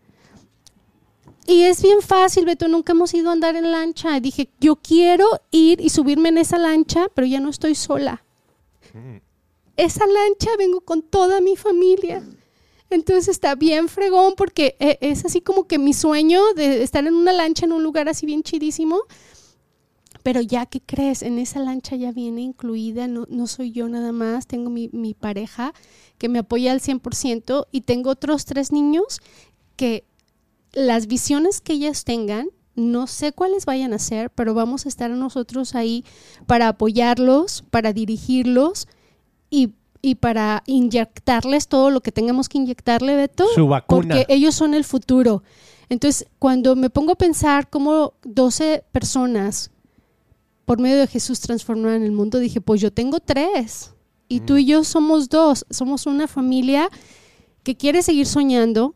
Y 1.46 1.64
es 1.64 1.83
bien 1.83 2.01
fácil, 2.01 2.46
Beto, 2.46 2.66
nunca 2.66 2.92
hemos 2.92 3.12
ido 3.12 3.29
a 3.29 3.35
andar 3.35 3.55
en 3.55 3.70
lancha. 3.70 4.18
Dije, 4.20 4.49
yo 4.59 4.77
quiero 4.77 5.27
ir 5.51 5.83
y 5.83 5.90
subirme 5.90 6.31
en 6.31 6.38
esa 6.38 6.57
lancha, 6.57 7.09
pero 7.12 7.27
ya 7.27 7.38
no 7.38 7.51
estoy 7.51 7.75
sola. 7.75 8.25
Esa 9.77 10.07
lancha 10.07 10.49
vengo 10.57 10.81
con 10.81 11.03
toda 11.03 11.42
mi 11.42 11.57
familia. 11.57 12.22
Entonces 12.88 13.29
está 13.29 13.55
bien 13.55 13.90
fregón 13.90 14.33
porque 14.35 14.77
eh, 14.81 14.96
es 15.03 15.27
así 15.27 15.42
como 15.42 15.66
que 15.66 15.79
mi 15.79 15.92
sueño 15.92 16.40
de 16.55 16.83
estar 16.83 17.07
en 17.07 17.14
una 17.14 17.35
lancha 17.35 17.66
en 17.66 17.72
un 17.72 17.83
lugar 17.83 18.09
así 18.09 18.25
bien 18.25 18.42
chidísimo. 18.42 19.03
Pero 20.27 20.41
ya 20.41 20.67
que 20.67 20.81
crees, 20.81 21.23
en 21.23 21.39
esa 21.39 21.61
lancha 21.61 21.95
ya 21.95 22.11
viene 22.11 22.41
incluida, 22.41 23.07
no, 23.07 23.27
no 23.29 23.47
soy 23.47 23.71
yo 23.71 23.89
nada 23.89 24.11
más, 24.11 24.49
tengo 24.49 24.71
mi, 24.71 24.91
mi 24.93 25.15
pareja 25.15 25.73
que 26.19 26.29
me 26.29 26.41
apoya 26.41 26.73
al 26.73 26.81
100% 26.81 27.69
y 27.71 27.83
tengo 27.83 28.11
otros 28.11 28.45
tres 28.45 28.73
niños 28.73 29.21
que 29.77 30.05
las 30.73 31.07
visiones 31.07 31.61
que 31.61 31.75
ellas 31.75 32.03
tengan, 32.03 32.49
no 32.75 33.07
sé 33.07 33.31
cuáles 33.31 33.67
vayan 33.67 33.93
a 33.93 34.01
ser, 34.01 34.31
pero 34.31 34.53
vamos 34.53 34.85
a 34.85 34.89
estar 34.89 35.09
nosotros 35.12 35.77
ahí 35.77 36.05
para 36.47 36.67
apoyarlos, 36.67 37.62
para 37.71 37.93
dirigirlos 37.93 38.89
y, 39.49 39.75
para 40.19 40.65
inyectarles 40.67 41.69
todo 41.69 41.91
lo 41.91 42.01
que 42.01 42.11
tengamos 42.11 42.49
que 42.49 42.59
inyectarle, 42.59 43.15
Beto. 43.15 43.47
Su 43.55 43.69
vacuna. 43.69 44.17
Porque 44.17 44.27
ellos 44.35 44.57
son 44.57 44.75
el 44.75 44.83
futuro. 44.83 45.45
Entonces, 45.89 46.27
cuando 46.41 46.75
me 46.75 46.91
pongo 46.91 47.12
a 47.12 47.17
pensar 47.17 47.71
cómo 47.71 48.15
12 48.25 48.83
personas 48.91 49.71
por 50.66 50.79
medio 50.79 50.98
de 50.98 51.07
Jesús 51.07 51.40
transformaron 51.40 52.02
el 52.02 52.12
mundo, 52.12 52.38
dije, 52.38 52.61
pues 52.61 52.83
yo 52.83 52.92
tengo 52.92 53.20
tres. 53.20 53.94
Y 54.29 54.40
tú 54.40 54.57
y 54.59 54.66
yo 54.66 54.85
somos 54.85 55.29
dos. 55.29 55.64
Somos 55.70 56.07
una 56.07 56.26
familia 56.26 56.90
que 57.62 57.76
quiere 57.76 58.02
seguir 58.02 58.26
soñando, 58.26 58.94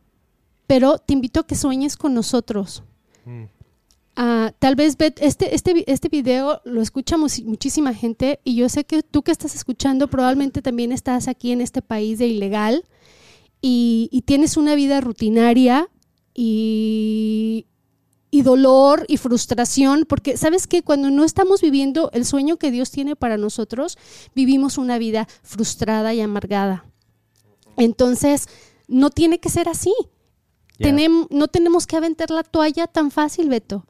pero 0.67 0.99
te 0.99 1.15
invito 1.15 1.41
a 1.41 1.47
que 1.47 1.55
sueñes 1.55 1.97
con 1.97 2.13
nosotros. 2.13 2.83
Mm. 3.25 3.45
Ah, 4.17 4.53
tal 4.59 4.75
vez 4.75 4.97
este, 4.99 5.51
este, 5.55 5.91
este 5.91 6.09
video 6.09 6.61
lo 6.65 6.83
escucha 6.83 7.17
muchísima 7.17 7.95
gente 7.95 8.41
y 8.45 8.57
yo 8.57 8.69
sé 8.69 8.85
que 8.85 9.03
tú 9.03 9.23
que 9.23 9.33
estás 9.33 9.55
escuchando 9.55 10.09
probablemente 10.09 10.61
también 10.61 10.93
estás 10.93 11.27
aquí 11.27 11.53
en 11.53 11.61
este 11.61 11.81
país 11.81 12.19
de 12.19 12.27
ilegal 12.27 12.85
y, 13.63 14.23
tienes 14.27 14.57
una 14.57 14.75
vida 14.75 15.01
rutinaria 15.01 15.89
y, 16.35 17.67
y 18.31 18.43
dolor 18.43 19.05
y 19.09 19.17
frustración, 19.17 20.05
porque 20.09 20.37
sabes 20.37 20.67
que 20.67 20.83
cuando 20.83 21.11
no 21.11 21.25
estamos 21.25 21.61
viviendo 21.61 22.11
el 22.13 22.25
sueño 22.25 22.57
que 22.57 22.71
Dios 22.71 22.91
tiene 22.91 23.17
para 23.17 23.37
nosotros, 23.37 23.99
vivimos 24.35 24.79
una 24.79 24.99
vida 24.99 25.29
frustrada 25.43 26.15
y 26.15 26.21
amargada. 26.21 26.85
Entonces, 27.77 28.49
no 28.89 29.11
tiene 29.11 29.41
que 29.41 29.49
ser 29.49 29.69
así 29.69 29.93
no 31.31 31.49
tenemos 31.49 31.87
que 31.87 31.97
aventar 31.97 32.31
la 32.31 32.43
toalla 32.43 32.87
tan 32.87 33.11
fácil, 33.11 33.49
Beto. 33.49 33.87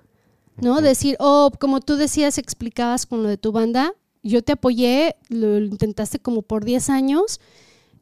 ¿No? 0.57 0.81
Decir, 0.81 1.16
oh, 1.20 1.50
como 1.59 1.81
tú 1.81 1.96
decías, 1.96 2.37
explicabas 2.37 3.07
con 3.07 3.22
lo 3.22 3.29
de 3.29 3.38
tu 3.38 3.53
banda, 3.53 3.94
yo 4.22 4.42
te 4.42 4.53
apoyé, 4.53 5.16
lo 5.29 5.59
intentaste 5.59 6.18
como 6.18 6.42
por 6.42 6.64
10 6.64 6.90
años. 6.90 7.40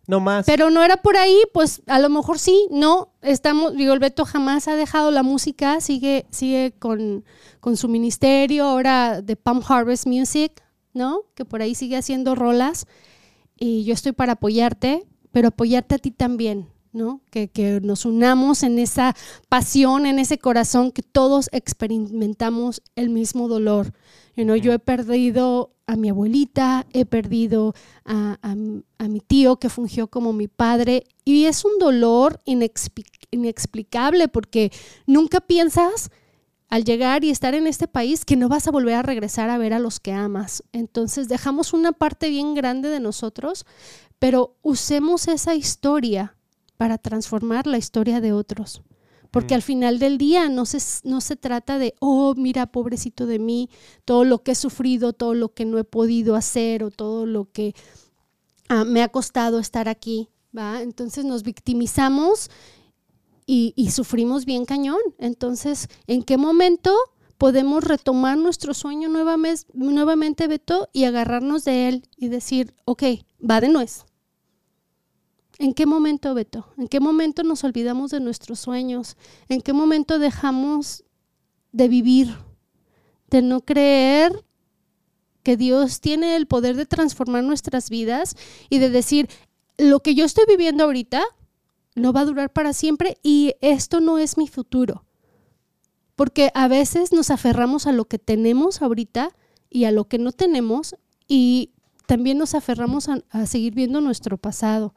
No 0.09 0.21
más. 0.21 0.47
Pero 0.47 0.71
no 0.71 0.83
era 0.83 0.97
por 0.97 1.19
ahí, 1.19 1.39
pues 1.53 1.83
a 1.87 1.99
lo 1.99 2.09
mejor 2.09 2.39
sí, 2.39 2.67
no. 2.71 3.13
Estamos, 3.21 3.75
digo, 3.75 3.93
el 3.93 3.99
Beto 3.99 4.25
jamás 4.25 4.67
ha 4.67 4.75
dejado 4.75 5.11
la 5.11 5.23
música, 5.23 5.83
sigue, 5.83 6.25
sigue 6.31 6.73
con, 6.79 7.27
con 7.61 7.77
su 7.77 7.89
ministerio, 7.89 8.65
ahora 8.65 9.21
de 9.21 9.37
Palm 9.37 9.61
Harvest 9.69 10.07
Music, 10.07 10.65
¿no? 10.95 11.25
Que 11.35 11.45
por 11.45 11.61
ahí 11.61 11.75
sigue 11.75 11.99
haciendo 11.99 12.35
rolas. 12.35 12.87
Y 13.55 13.85
yo 13.85 13.93
estoy 13.93 14.13
para 14.13 14.33
apoyarte, 14.33 15.07
pero 15.31 15.49
apoyarte 15.49 15.97
a 15.97 15.99
ti 15.99 16.11
también, 16.11 16.69
que, 17.31 17.81
nos 17.83 18.05
unamos 18.05 18.63
en 18.63 18.79
esa 18.79 19.15
pasión, 19.49 20.07
en 20.07 20.19
ese 20.19 20.39
corazón, 20.39 20.93
que 20.93 21.03
todos 21.03 21.49
experimentamos 21.53 22.83
el 22.97 23.11
mismo 23.11 23.49
dolor. 23.49 23.93
Yo 24.37 24.73
he 24.73 24.79
perdido 24.79 25.73
a 25.87 25.97
mi 25.97 26.11
abuelita, 26.11 26.87
he 26.93 27.05
perdido 27.07 27.75
a, 28.05 28.55
mi 28.55 29.21
tío 29.21 29.57
que 29.57 29.69
fungió 29.69 30.09
como 30.09 30.33
mi 30.33 30.47
padre 30.47 31.05
y 31.25 31.47
es 31.47 31.65
un 31.65 31.79
dolor 31.79 32.39
inexplicable 33.31 34.29
porque 34.29 34.71
nunca 35.07 35.41
piensas 35.41 36.11
al 36.69 36.85
llegar 36.85 37.25
y 37.25 37.31
estar 37.31 37.55
en 37.55 37.67
este 37.67 37.89
país 37.89 38.25
que 38.25 38.37
no 38.37 38.49
vas 38.49 38.69
a 38.69 38.71
volver 38.71 38.95
a 38.95 39.03
regresar 39.03 39.51
a 39.51 39.59
ver 39.59 39.73
a 39.73 39.79
los 39.79 39.99
que 39.99 40.13
amas. 40.13 40.63
Entonces 40.73 41.29
dejamos 41.29 41.73
una 41.73 41.93
parte 41.93 42.29
bien 42.29 42.55
grande 42.55 42.91
de 42.91 43.01
nosotros, 43.01 43.65
pero 44.19 44.57
usemos 44.63 45.27
esa 45.29 45.55
historia 45.55 46.37
para 46.79 46.97
transformar 46.97 47.67
la 47.67 47.77
historia 47.77 48.23
de 48.23 48.33
otros. 48.33 48.83
Porque 49.31 49.53
mm. 49.53 49.57
al 49.57 49.63
final 49.63 49.99
del 49.99 50.17
día 50.17 50.49
no 50.49 50.65
se, 50.65 50.79
no 51.07 51.21
se 51.21 51.37
trata 51.37 51.79
de, 51.79 51.95
oh, 52.01 52.35
mira, 52.35 52.67
pobrecito 52.67 53.27
de 53.27 53.39
mí, 53.39 53.69
todo 54.07 54.25
lo 54.25 54.43
que 54.43 54.53
he 54.53 54.55
sufrido, 54.55 55.13
todo 55.13 55.35
lo 55.35 55.53
que 55.53 55.67
no 55.67 55.77
he 55.77 55.85
podido 55.85 56.35
hacer 56.35 56.83
o 56.83 56.91
todo 56.91 57.27
lo 57.27 57.51
que 57.51 57.75
ah, 58.71 58.85
me 58.85 59.03
ha 59.03 59.09
costado 59.09 59.59
estar 59.59 59.89
aquí. 59.89 60.31
¿va? 60.57 60.81
Entonces 60.81 61.27
nos 61.27 61.43
victimizamos 61.43 62.49
y, 63.45 63.75
y 63.77 63.91
sufrimos 63.91 64.47
bien 64.47 64.65
cañón. 64.65 65.01
Entonces, 65.19 65.89
¿en 66.07 66.23
qué 66.23 66.39
momento 66.39 66.95
podemos 67.39 67.85
retomar 67.85 68.39
nuestro 68.39 68.73
sueño 68.73 69.09
nuevamente, 69.09 69.67
nuevamente, 69.75 70.47
Beto, 70.47 70.89
y 70.93 71.05
agarrarnos 71.05 71.65
de 71.65 71.89
él 71.89 72.09
y 72.17 72.29
decir, 72.29 72.75
ok, 72.85 73.03
va 73.39 73.61
de 73.61 73.69
nuez? 73.69 74.05
¿En 75.59 75.75
qué 75.75 75.87
momento, 75.87 76.35
Beto? 76.35 76.73
¿En 76.79 76.87
qué 76.87 77.01
momento 77.01 77.43
nos 77.43 77.65
olvidamos 77.65 78.13
de 78.13 78.21
nuestros 78.21 78.61
sueños? 78.61 79.17
¿En 79.49 79.61
qué 79.61 79.73
momento 79.73 80.21
dejamos 80.21 81.05
de 81.73 81.89
vivir? 81.89 82.37
De 83.29 83.43
no 83.43 83.61
creer 83.63 84.45
que 85.43 85.57
Dios 85.57 86.01
tiene 86.01 86.37
el 86.37 86.47
poder 86.47 86.77
de 86.77 86.87
transformar 86.87 87.43
nuestras 87.43 87.91
vidas 87.91 88.37
y 88.71 88.79
de 88.79 88.91
decir, 88.91 89.29
lo 89.79 90.01
que 90.01 90.15
yo 90.15 90.25
estoy 90.25 90.45
viviendo 90.47 90.85
ahorita 90.85 91.23
no 91.97 92.13
va 92.13 92.21
a 92.21 92.27
durar 92.27 92.53
para 92.53 92.73
siempre 92.73 93.19
y 93.23 93.55
esto 93.61 94.01
no 94.01 94.19
es 94.19 94.39
mi 94.39 94.47
futuro. 94.47 95.05
Porque 96.15 96.51
a 96.55 96.69
veces 96.69 97.13
nos 97.13 97.31
aferramos 97.31 97.87
a 97.87 97.93
lo 97.93 98.05
que 98.05 98.19
tenemos 98.19 98.81
ahorita 98.81 99.35
y 99.71 99.85
a 99.85 99.93
lo 99.93 100.07
que 100.07 100.19
no 100.19 100.31
tenemos 100.31 100.97
y 101.27 101.73
también 102.07 102.39
nos 102.39 102.55
aferramos 102.55 103.09
a, 103.09 103.23
a 103.31 103.47
seguir 103.47 103.75
viendo 103.75 104.01
nuestro 104.01 104.39
pasado. 104.39 104.95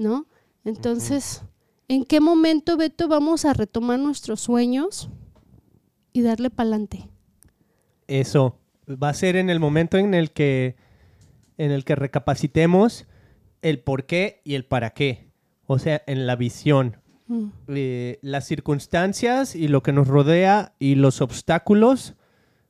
¿No? 0.00 0.26
Entonces, 0.64 1.42
¿en 1.86 2.04
qué 2.04 2.20
momento, 2.20 2.76
Beto, 2.76 3.06
vamos 3.06 3.44
a 3.44 3.52
retomar 3.52 3.98
nuestros 3.98 4.40
sueños 4.40 5.10
y 6.12 6.22
darle 6.22 6.50
para 6.50 6.70
adelante? 6.70 7.08
Eso, 8.08 8.58
va 8.90 9.10
a 9.10 9.14
ser 9.14 9.36
en 9.36 9.50
el 9.50 9.60
momento 9.60 9.98
en 9.98 10.14
el 10.14 10.32
que, 10.32 10.76
en 11.58 11.70
el 11.70 11.84
que 11.84 11.94
recapacitemos 11.94 13.06
el 13.62 13.80
por 13.80 14.06
qué 14.06 14.40
y 14.42 14.54
el 14.54 14.64
para 14.64 14.90
qué. 14.90 15.28
O 15.66 15.78
sea, 15.78 16.02
en 16.06 16.26
la 16.26 16.34
visión. 16.34 16.96
Mm. 17.28 17.48
Eh, 17.68 18.18
las 18.22 18.46
circunstancias 18.46 19.54
y 19.54 19.68
lo 19.68 19.82
que 19.82 19.92
nos 19.92 20.08
rodea 20.08 20.74
y 20.78 20.96
los 20.96 21.20
obstáculos 21.20 22.14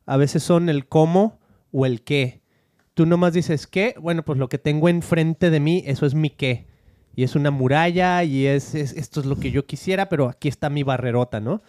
a 0.04 0.16
veces 0.16 0.42
son 0.42 0.68
el 0.68 0.86
cómo 0.86 1.38
o 1.72 1.86
el 1.86 2.02
qué. 2.02 2.42
Tú 2.92 3.06
nomás 3.06 3.32
dices 3.32 3.66
qué, 3.66 3.94
bueno, 3.98 4.24
pues 4.24 4.38
lo 4.38 4.48
que 4.48 4.58
tengo 4.58 4.88
enfrente 4.88 5.48
de 5.48 5.60
mí, 5.60 5.82
eso 5.86 6.04
es 6.04 6.14
mi 6.14 6.28
qué 6.28 6.69
y 7.14 7.24
es 7.24 7.34
una 7.34 7.50
muralla 7.50 8.22
y 8.24 8.46
es, 8.46 8.74
esto 8.74 9.20
es 9.20 9.26
lo 9.26 9.36
que 9.36 9.50
yo 9.50 9.66
quisiera, 9.66 10.08
pero 10.08 10.28
aquí 10.28 10.48
está 10.48 10.70
mi 10.70 10.82
barrerota, 10.82 11.40
¿no? 11.40 11.62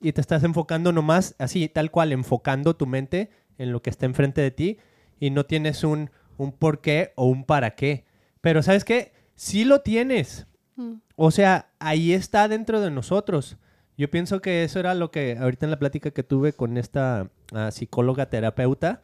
Y 0.00 0.12
te 0.12 0.20
estás 0.20 0.44
enfocando 0.44 0.92
nomás, 0.92 1.34
así, 1.38 1.68
tal 1.68 1.90
cual, 1.90 2.12
enfocando 2.12 2.76
tu 2.76 2.86
mente 2.86 3.30
en 3.58 3.72
lo 3.72 3.82
que 3.82 3.90
está 3.90 4.06
enfrente 4.06 4.40
de 4.40 4.50
ti 4.50 4.78
y 5.18 5.30
no 5.30 5.46
tienes 5.46 5.84
un, 5.84 6.10
un 6.36 6.52
por 6.52 6.80
qué 6.80 7.12
o 7.16 7.26
un 7.26 7.44
para 7.44 7.74
qué. 7.74 8.04
Pero 8.40 8.62
¿sabes 8.62 8.84
qué? 8.84 9.12
Sí 9.34 9.64
lo 9.64 9.80
tienes. 9.80 10.46
Mm. 10.76 10.94
O 11.16 11.30
sea, 11.30 11.70
ahí 11.78 12.12
está 12.12 12.48
dentro 12.48 12.80
de 12.80 12.90
nosotros. 12.90 13.56
Yo 13.96 14.10
pienso 14.10 14.40
que 14.40 14.64
eso 14.64 14.80
era 14.80 14.94
lo 14.94 15.10
que 15.10 15.38
ahorita 15.38 15.66
en 15.66 15.70
la 15.70 15.78
plática 15.78 16.10
que 16.10 16.24
tuve 16.24 16.52
con 16.52 16.76
esta 16.76 17.30
ah, 17.52 17.70
psicóloga 17.70 18.28
terapeuta, 18.28 19.00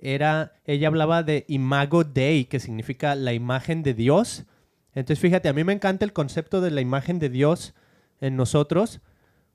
era, 0.00 0.52
ella 0.64 0.88
hablaba 0.88 1.22
de 1.22 1.44
imago 1.48 2.04
Dei, 2.04 2.44
que 2.44 2.60
significa 2.60 3.14
la 3.14 3.32
imagen 3.32 3.82
de 3.82 3.94
Dios 3.94 4.46
entonces, 4.94 5.20
fíjate, 5.20 5.48
a 5.48 5.52
mí 5.52 5.64
me 5.64 5.72
encanta 5.72 6.04
el 6.04 6.12
concepto 6.12 6.60
de 6.60 6.70
la 6.70 6.80
imagen 6.80 7.18
de 7.18 7.28
Dios 7.28 7.74
en 8.20 8.36
nosotros, 8.36 9.00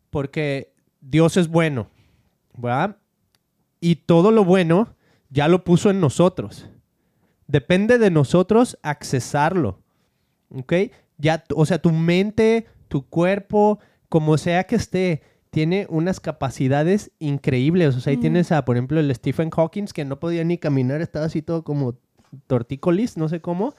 porque 0.09 0.73
Dios 1.01 1.37
es 1.37 1.47
bueno, 1.47 1.87
¿verdad? 2.55 2.97
Y 3.81 3.95
todo 3.97 4.31
lo 4.31 4.45
bueno 4.45 4.95
ya 5.29 5.47
lo 5.47 5.63
puso 5.63 5.89
en 5.89 5.99
nosotros. 5.99 6.69
Depende 7.47 7.97
de 7.97 8.09
nosotros 8.11 8.77
accesarlo, 8.83 9.79
¿ok? 10.49 10.73
Ya, 11.17 11.43
o 11.55 11.65
sea, 11.65 11.79
tu 11.81 11.91
mente, 11.91 12.67
tu 12.87 13.05
cuerpo, 13.09 13.79
como 14.09 14.37
sea 14.37 14.63
que 14.65 14.75
esté, 14.75 15.21
tiene 15.49 15.85
unas 15.89 16.19
capacidades 16.19 17.11
increíbles. 17.19 17.95
O 17.95 17.99
sea, 17.99 18.11
ahí 18.11 18.17
Mm. 18.17 18.21
tienes 18.21 18.51
a, 18.51 18.63
por 18.65 18.75
ejemplo, 18.77 18.99
el 18.99 19.13
Stephen 19.13 19.49
Hawking, 19.49 19.85
que 19.93 20.05
no 20.05 20.19
podía 20.19 20.43
ni 20.43 20.57
caminar, 20.57 21.01
estaba 21.01 21.25
así 21.25 21.41
todo 21.41 21.63
como 21.63 21.95
tortícolis, 22.47 23.17
no 23.17 23.27
sé 23.29 23.41
cómo. 23.41 23.75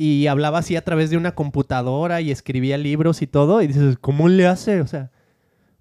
Y 0.00 0.28
hablaba 0.28 0.58
así 0.58 0.76
a 0.76 0.84
través 0.84 1.10
de 1.10 1.16
una 1.16 1.34
computadora 1.34 2.20
y 2.20 2.30
escribía 2.30 2.78
libros 2.78 3.20
y 3.20 3.26
todo. 3.26 3.60
Y 3.62 3.66
dices, 3.66 3.98
¿cómo 4.00 4.28
le 4.28 4.46
hace? 4.46 4.80
O 4.80 4.86
sea, 4.86 5.10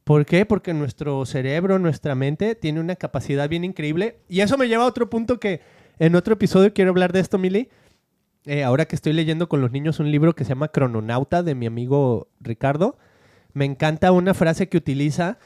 ¿por 0.03 0.25
qué? 0.25 0.43
Porque 0.43 0.73
nuestro 0.73 1.23
cerebro, 1.27 1.77
nuestra 1.77 2.15
mente, 2.15 2.56
tiene 2.56 2.80
una 2.80 2.95
capacidad 2.95 3.47
bien 3.47 3.63
increíble. 3.63 4.17
Y 4.27 4.41
eso 4.41 4.58
me 4.58 4.67
lleva 4.67 4.86
a 4.86 4.88
otro 4.88 5.08
punto 5.08 5.39
que 5.39 5.62
en 5.99 6.15
otro 6.15 6.34
episodio 6.34 6.73
quiero 6.73 6.89
hablar 6.89 7.13
de 7.13 7.19
esto, 7.19 7.38
Mili. 7.38 7.69
Eh, 8.45 8.63
ahora 8.63 8.86
que 8.86 8.95
estoy 8.95 9.13
leyendo 9.13 9.47
con 9.47 9.62
los 9.62 9.71
niños 9.71 9.99
un 9.99 10.10
libro 10.10 10.34
que 10.34 10.45
se 10.45 10.49
llama 10.49 10.69
Crononauta 10.69 11.43
de 11.43 11.53
mi 11.53 11.67
amigo 11.67 12.30
Ricardo, 12.39 12.97
me 13.53 13.65
encanta 13.65 14.12
una 14.12 14.34
frase 14.34 14.67
que 14.67 14.77
utiliza 14.77 15.38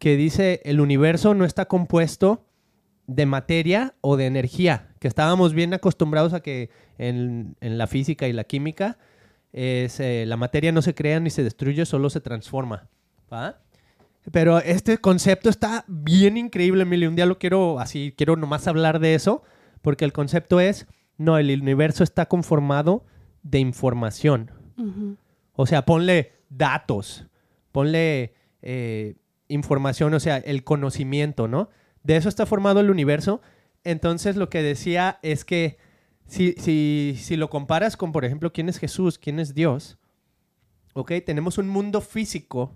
que 0.00 0.16
dice, 0.16 0.62
el 0.64 0.80
universo 0.80 1.34
no 1.34 1.44
está 1.44 1.66
compuesto 1.66 2.46
de 3.06 3.26
materia 3.26 3.94
o 4.00 4.16
de 4.16 4.26
energía, 4.26 4.89
que 5.00 5.08
estábamos 5.08 5.54
bien 5.54 5.74
acostumbrados 5.74 6.32
a 6.34 6.40
que 6.40 6.70
en, 6.98 7.56
en 7.60 7.78
la 7.78 7.88
física 7.88 8.28
y 8.28 8.32
la 8.32 8.44
química 8.44 8.98
es, 9.52 9.98
eh, 9.98 10.24
la 10.26 10.36
materia 10.36 10.70
no 10.70 10.82
se 10.82 10.94
crea 10.94 11.18
ni 11.18 11.30
se 11.30 11.42
destruye, 11.42 11.84
solo 11.86 12.10
se 12.10 12.20
transforma. 12.20 12.88
¿va? 13.32 13.58
Pero 14.30 14.58
este 14.58 14.98
concepto 14.98 15.48
está 15.48 15.84
bien 15.88 16.36
increíble, 16.36 16.82
Emilio. 16.82 17.08
Un 17.08 17.16
día 17.16 17.26
lo 17.26 17.38
quiero 17.38 17.80
así, 17.80 18.14
quiero 18.16 18.36
nomás 18.36 18.68
hablar 18.68 19.00
de 19.00 19.14
eso, 19.14 19.42
porque 19.82 20.04
el 20.04 20.12
concepto 20.12 20.60
es, 20.60 20.86
no, 21.16 21.38
el 21.38 21.60
universo 21.60 22.04
está 22.04 22.26
conformado 22.26 23.04
de 23.42 23.58
información. 23.58 24.50
O 25.54 25.66
sea, 25.66 25.84
ponle 25.84 26.32
datos, 26.48 27.26
ponle 27.72 28.34
eh, 28.62 29.16
información, 29.48 30.14
o 30.14 30.20
sea, 30.20 30.38
el 30.38 30.64
conocimiento, 30.64 31.48
¿no? 31.48 31.68
De 32.02 32.16
eso 32.16 32.28
está 32.28 32.46
formado 32.46 32.80
el 32.80 32.90
universo. 32.90 33.42
Entonces 33.84 34.36
lo 34.36 34.48
que 34.50 34.62
decía 34.62 35.18
es 35.22 35.44
que 35.44 35.78
si, 36.26 36.52
si, 36.58 37.16
si 37.18 37.36
lo 37.36 37.50
comparas 37.50 37.96
con, 37.96 38.12
por 38.12 38.24
ejemplo, 38.24 38.52
quién 38.52 38.68
es 38.68 38.78
Jesús, 38.78 39.18
quién 39.18 39.40
es 39.40 39.54
Dios, 39.54 39.98
¿ok? 40.94 41.12
Tenemos 41.24 41.58
un 41.58 41.68
mundo 41.68 42.00
físico, 42.00 42.74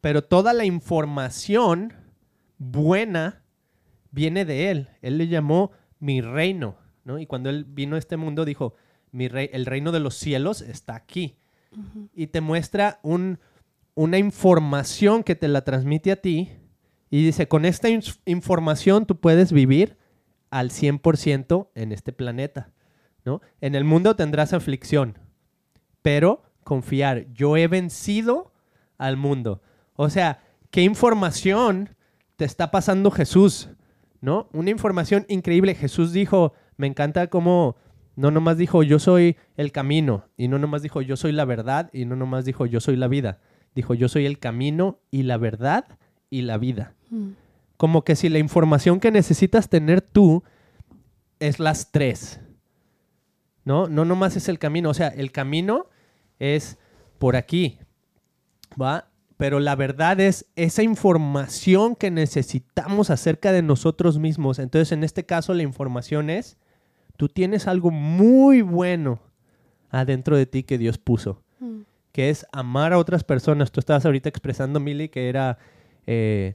pero 0.00 0.22
toda 0.22 0.52
la 0.52 0.64
información 0.64 1.92
buena 2.58 3.42
viene 4.10 4.44
de 4.44 4.70
Él. 4.70 4.88
Él 5.02 5.18
le 5.18 5.28
llamó 5.28 5.72
mi 5.98 6.20
reino, 6.20 6.76
¿no? 7.04 7.18
Y 7.18 7.26
cuando 7.26 7.50
Él 7.50 7.64
vino 7.64 7.96
a 7.96 7.98
este 7.98 8.16
mundo 8.16 8.44
dijo, 8.44 8.74
mi 9.10 9.28
rey, 9.28 9.48
el 9.52 9.66
reino 9.66 9.92
de 9.92 10.00
los 10.00 10.14
cielos 10.16 10.60
está 10.60 10.94
aquí 10.94 11.36
y 12.14 12.28
te 12.28 12.40
muestra 12.40 13.00
un- 13.02 13.40
una 13.94 14.18
información 14.18 15.24
que 15.24 15.34
te 15.34 15.48
la 15.48 15.62
transmite 15.64 16.12
a 16.12 16.16
ti 16.20 16.50
y 17.10 17.24
dice, 17.24 17.48
con 17.48 17.64
esta 17.64 17.88
información 18.24 19.06
tú 19.06 19.18
puedes 19.18 19.52
vivir 19.52 19.96
al 20.54 20.70
100% 20.70 21.70
en 21.74 21.90
este 21.90 22.12
planeta, 22.12 22.70
¿no? 23.24 23.40
En 23.60 23.74
el 23.74 23.82
mundo 23.82 24.14
tendrás 24.14 24.52
aflicción, 24.52 25.18
pero 26.00 26.44
confiar, 26.62 27.26
yo 27.32 27.56
he 27.56 27.66
vencido 27.66 28.52
al 28.96 29.16
mundo. 29.16 29.62
O 29.96 30.08
sea, 30.10 30.44
¿qué 30.70 30.82
información 30.82 31.96
te 32.36 32.44
está 32.44 32.70
pasando 32.70 33.10
Jesús? 33.10 33.68
¿No? 34.20 34.48
Una 34.52 34.70
información 34.70 35.26
increíble. 35.28 35.74
Jesús 35.74 36.12
dijo, 36.12 36.52
me 36.76 36.86
encanta 36.86 37.26
cómo 37.26 37.74
no 38.14 38.30
nomás 38.30 38.56
dijo 38.56 38.84
yo 38.84 39.00
soy 39.00 39.36
el 39.56 39.72
camino 39.72 40.28
y 40.36 40.46
no 40.46 40.60
nomás 40.60 40.82
dijo 40.82 41.02
yo 41.02 41.16
soy 41.16 41.32
la 41.32 41.44
verdad 41.44 41.90
y 41.92 42.04
no 42.04 42.14
nomás 42.14 42.44
dijo 42.44 42.64
yo 42.64 42.78
soy 42.78 42.94
la 42.94 43.08
vida. 43.08 43.40
Dijo 43.74 43.94
yo 43.94 44.08
soy 44.08 44.24
el 44.24 44.38
camino 44.38 45.00
y 45.10 45.24
la 45.24 45.36
verdad 45.36 45.98
y 46.30 46.42
la 46.42 46.58
vida. 46.58 46.94
Mm. 47.10 47.30
Como 47.76 48.04
que 48.04 48.16
si 48.16 48.28
la 48.28 48.38
información 48.38 49.00
que 49.00 49.10
necesitas 49.10 49.68
tener 49.68 50.00
tú 50.00 50.42
es 51.40 51.58
las 51.58 51.90
tres. 51.90 52.40
¿No? 53.64 53.88
No 53.88 54.04
nomás 54.04 54.36
es 54.36 54.48
el 54.48 54.58
camino. 54.58 54.90
O 54.90 54.94
sea, 54.94 55.08
el 55.08 55.32
camino 55.32 55.86
es 56.38 56.78
por 57.18 57.36
aquí. 57.36 57.78
¿Va? 58.80 59.08
Pero 59.36 59.58
la 59.58 59.74
verdad 59.74 60.20
es 60.20 60.46
esa 60.54 60.82
información 60.82 61.96
que 61.96 62.10
necesitamos 62.10 63.10
acerca 63.10 63.52
de 63.52 63.62
nosotros 63.62 64.18
mismos. 64.18 64.58
Entonces, 64.58 64.92
en 64.92 65.02
este 65.02 65.24
caso, 65.26 65.54
la 65.54 65.62
información 65.62 66.30
es, 66.30 66.56
tú 67.16 67.28
tienes 67.28 67.66
algo 67.66 67.90
muy 67.90 68.62
bueno 68.62 69.20
adentro 69.90 70.36
de 70.36 70.46
ti 70.46 70.62
que 70.62 70.78
Dios 70.78 70.98
puso 70.98 71.42
Mm. 71.60 71.82
que 72.12 72.30
es 72.30 72.46
amar 72.52 72.92
a 72.92 72.98
otras 72.98 73.24
personas. 73.24 73.70
Tú 73.72 73.80
estabas 73.80 74.04
ahorita 74.04 74.28
expresando, 74.28 74.80
Mili, 74.80 75.08
que 75.08 75.28
era 75.28 75.58
eh, 76.06 76.54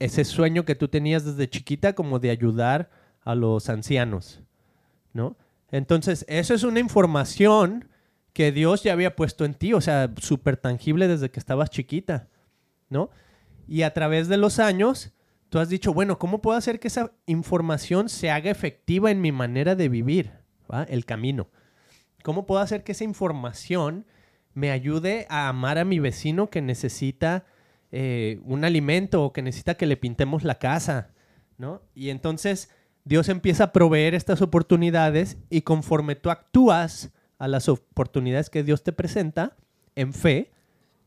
ese 0.00 0.24
sueño 0.24 0.64
que 0.64 0.74
tú 0.74 0.88
tenías 0.88 1.24
desde 1.24 1.48
chiquita 1.48 1.92
como 1.92 2.18
de 2.18 2.30
ayudar 2.30 2.90
a 3.22 3.34
los 3.34 3.68
ancianos, 3.68 4.42
¿no? 5.12 5.36
Entonces, 5.70 6.24
eso 6.26 6.54
es 6.54 6.64
una 6.64 6.80
información 6.80 7.88
que 8.32 8.50
Dios 8.50 8.82
ya 8.82 8.92
había 8.92 9.14
puesto 9.14 9.44
en 9.44 9.54
ti, 9.54 9.72
o 9.74 9.80
sea, 9.80 10.12
súper 10.20 10.56
tangible 10.56 11.06
desde 11.06 11.30
que 11.30 11.38
estabas 11.38 11.70
chiquita, 11.70 12.28
¿no? 12.88 13.10
Y 13.68 13.82
a 13.82 13.92
través 13.92 14.28
de 14.28 14.36
los 14.36 14.58
años, 14.58 15.12
tú 15.48 15.58
has 15.58 15.68
dicho, 15.68 15.92
bueno, 15.92 16.18
¿cómo 16.18 16.40
puedo 16.40 16.56
hacer 16.56 16.80
que 16.80 16.88
esa 16.88 17.12
información 17.26 18.08
se 18.08 18.30
haga 18.30 18.50
efectiva 18.50 19.10
en 19.10 19.20
mi 19.20 19.32
manera 19.32 19.76
de 19.76 19.88
vivir? 19.88 20.32
¿va? 20.72 20.84
El 20.84 21.04
camino. 21.04 21.50
¿Cómo 22.22 22.46
puedo 22.46 22.60
hacer 22.60 22.84
que 22.84 22.92
esa 22.92 23.04
información 23.04 24.06
me 24.54 24.70
ayude 24.70 25.26
a 25.28 25.48
amar 25.48 25.78
a 25.78 25.84
mi 25.84 25.98
vecino 25.98 26.50
que 26.50 26.62
necesita 26.62 27.44
eh, 27.92 28.40
un 28.44 28.64
alimento 28.64 29.24
o 29.24 29.32
que 29.32 29.42
necesita 29.42 29.74
que 29.74 29.86
le 29.86 29.96
pintemos 29.96 30.44
la 30.44 30.56
casa? 30.56 31.10
¿no? 31.60 31.82
Y 31.94 32.10
entonces 32.10 32.70
Dios 33.04 33.28
empieza 33.28 33.64
a 33.64 33.72
proveer 33.72 34.14
estas 34.14 34.42
oportunidades 34.42 35.38
y 35.50 35.62
conforme 35.62 36.16
tú 36.16 36.30
actúas 36.30 37.12
a 37.38 37.48
las 37.48 37.68
oportunidades 37.68 38.50
que 38.50 38.64
Dios 38.64 38.82
te 38.82 38.92
presenta 38.92 39.56
en 39.94 40.12
fe, 40.12 40.50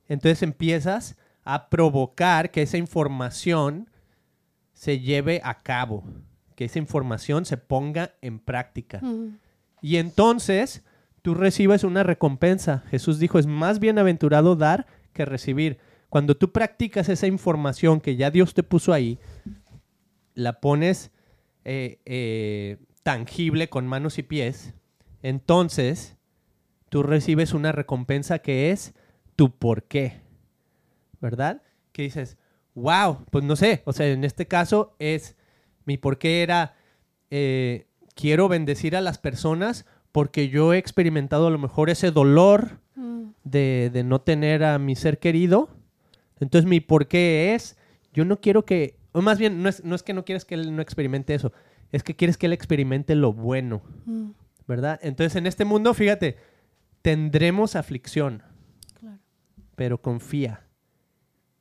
entonces 0.08 0.44
empiezas 0.44 1.18
a 1.44 1.70
provocar 1.70 2.52
que 2.52 2.62
esa 2.62 2.78
información 2.78 3.90
se 4.74 5.00
lleve 5.00 5.42
a 5.44 5.60
cabo, 5.60 6.04
que 6.56 6.66
esa 6.66 6.80
información 6.80 7.46
se 7.46 7.58
ponga 7.58 8.14
en 8.22 8.40
práctica. 8.40 9.00
Mm. 9.02 9.40
Y 9.82 9.98
entonces 9.98 10.84
tú 11.22 11.34
recibes 11.34 11.84
una 11.84 12.04
recompensa. 12.04 12.84
Jesús 12.90 13.20
dijo, 13.20 13.40
es 13.40 13.48
más 13.48 13.80
bienaventurado 13.80 14.56
dar 14.56 14.86
que 15.14 15.26
recibir. 15.26 15.80
Cuando 16.14 16.38
tú 16.38 16.52
practicas 16.52 17.10
esa 17.10 17.26
información 17.26 18.00
que 18.00 18.16
ya 18.16 18.30
Dios 18.30 18.54
te 18.54 18.62
puso 18.62 18.94
ahí, 18.94 19.18
la 20.36 20.60
pones 20.60 21.10
eh, 21.66 22.02
eh, 22.06 22.78
tangible 23.02 23.68
con 23.68 23.88
manos 23.88 24.20
y 24.20 24.22
pies, 24.22 24.76
entonces 25.24 26.16
tú 26.90 27.02
recibes 27.02 27.56
una 27.56 27.72
recompensa 27.72 28.38
que 28.38 28.70
es 28.70 28.94
tu 29.36 29.58
por 29.58 29.86
qué. 29.86 30.22
¿Verdad? 31.20 31.64
Que 31.92 32.04
dices, 32.04 32.38
wow, 32.76 33.26
pues 33.32 33.44
no 33.44 33.56
sé, 33.56 33.82
o 33.86 33.92
sea, 33.92 34.06
en 34.08 34.24
este 34.24 34.48
caso 34.48 34.96
es, 35.00 35.36
mi 35.84 35.98
por 35.98 36.20
qué 36.20 36.44
era, 36.44 36.76
eh, 37.32 37.88
quiero 38.14 38.48
bendecir 38.50 38.96
a 38.96 39.02
las 39.02 39.18
personas 39.18 39.88
porque 40.12 40.50
yo 40.50 40.74
he 40.74 40.78
experimentado 40.78 41.48
a 41.48 41.50
lo 41.50 41.58
mejor 41.58 41.90
ese 41.90 42.12
dolor 42.12 42.84
Mm. 42.96 43.30
de, 43.44 43.90
de 43.92 44.04
no 44.04 44.22
tener 44.22 44.64
a 44.64 44.78
mi 44.78 44.96
ser 44.96 45.18
querido. 45.20 45.70
Entonces 46.44 46.70
mi 46.70 46.80
por 46.80 47.08
qué 47.08 47.56
es, 47.56 47.78
yo 48.14 48.26
no 48.26 48.40
quiero 48.40 48.66
que, 48.66 48.98
o 49.12 49.22
más 49.22 49.40
bien, 49.40 49.64
no 49.64 49.70
es, 49.70 49.84
no 49.84 49.96
es 49.96 50.04
que 50.04 50.14
no 50.14 50.24
quieres 50.26 50.46
que 50.46 50.56
él 50.56 50.76
no 50.76 50.82
experimente 50.82 51.34
eso, 51.34 51.52
es 51.92 52.04
que 52.04 52.16
quieres 52.16 52.38
que 52.38 52.46
él 52.48 52.54
experimente 52.54 53.16
lo 53.16 53.34
bueno, 53.34 53.82
Mm. 54.06 54.32
¿verdad? 54.68 55.00
Entonces 55.04 55.36
en 55.36 55.46
este 55.48 55.66
mundo, 55.66 55.94
fíjate, 55.94 56.38
tendremos 57.02 57.76
aflicción, 57.76 58.44
Claro. 59.00 59.18
pero 59.76 60.02
confía. 60.02 60.62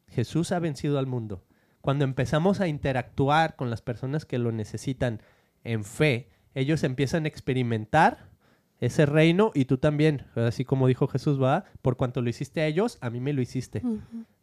Jesús 0.08 0.52
ha 0.52 0.58
vencido 0.58 0.98
al 0.98 1.06
mundo. 1.06 1.42
Cuando 1.80 2.04
empezamos 2.04 2.60
a 2.60 2.68
interactuar 2.68 3.56
con 3.56 3.70
las 3.70 3.82
personas 3.82 4.24
que 4.24 4.38
lo 4.38 4.52
necesitan 4.52 5.20
en 5.64 5.84
fe, 5.84 6.28
ellos 6.54 6.84
empiezan 6.84 7.24
a 7.24 7.28
experimentar 7.28 8.30
ese 8.78 9.06
reino 9.06 9.52
y 9.54 9.64
tú 9.64 9.78
también, 9.78 10.26
así 10.34 10.64
como 10.64 10.86
dijo 10.86 11.06
Jesús, 11.08 11.40
va, 11.42 11.64
por 11.82 11.96
cuanto 11.96 12.20
lo 12.20 12.28
hiciste 12.30 12.60
a 12.60 12.66
ellos, 12.66 12.98
a 13.00 13.10
mí 13.10 13.20
me 13.20 13.32
lo 13.32 13.40
hiciste. 13.42 13.82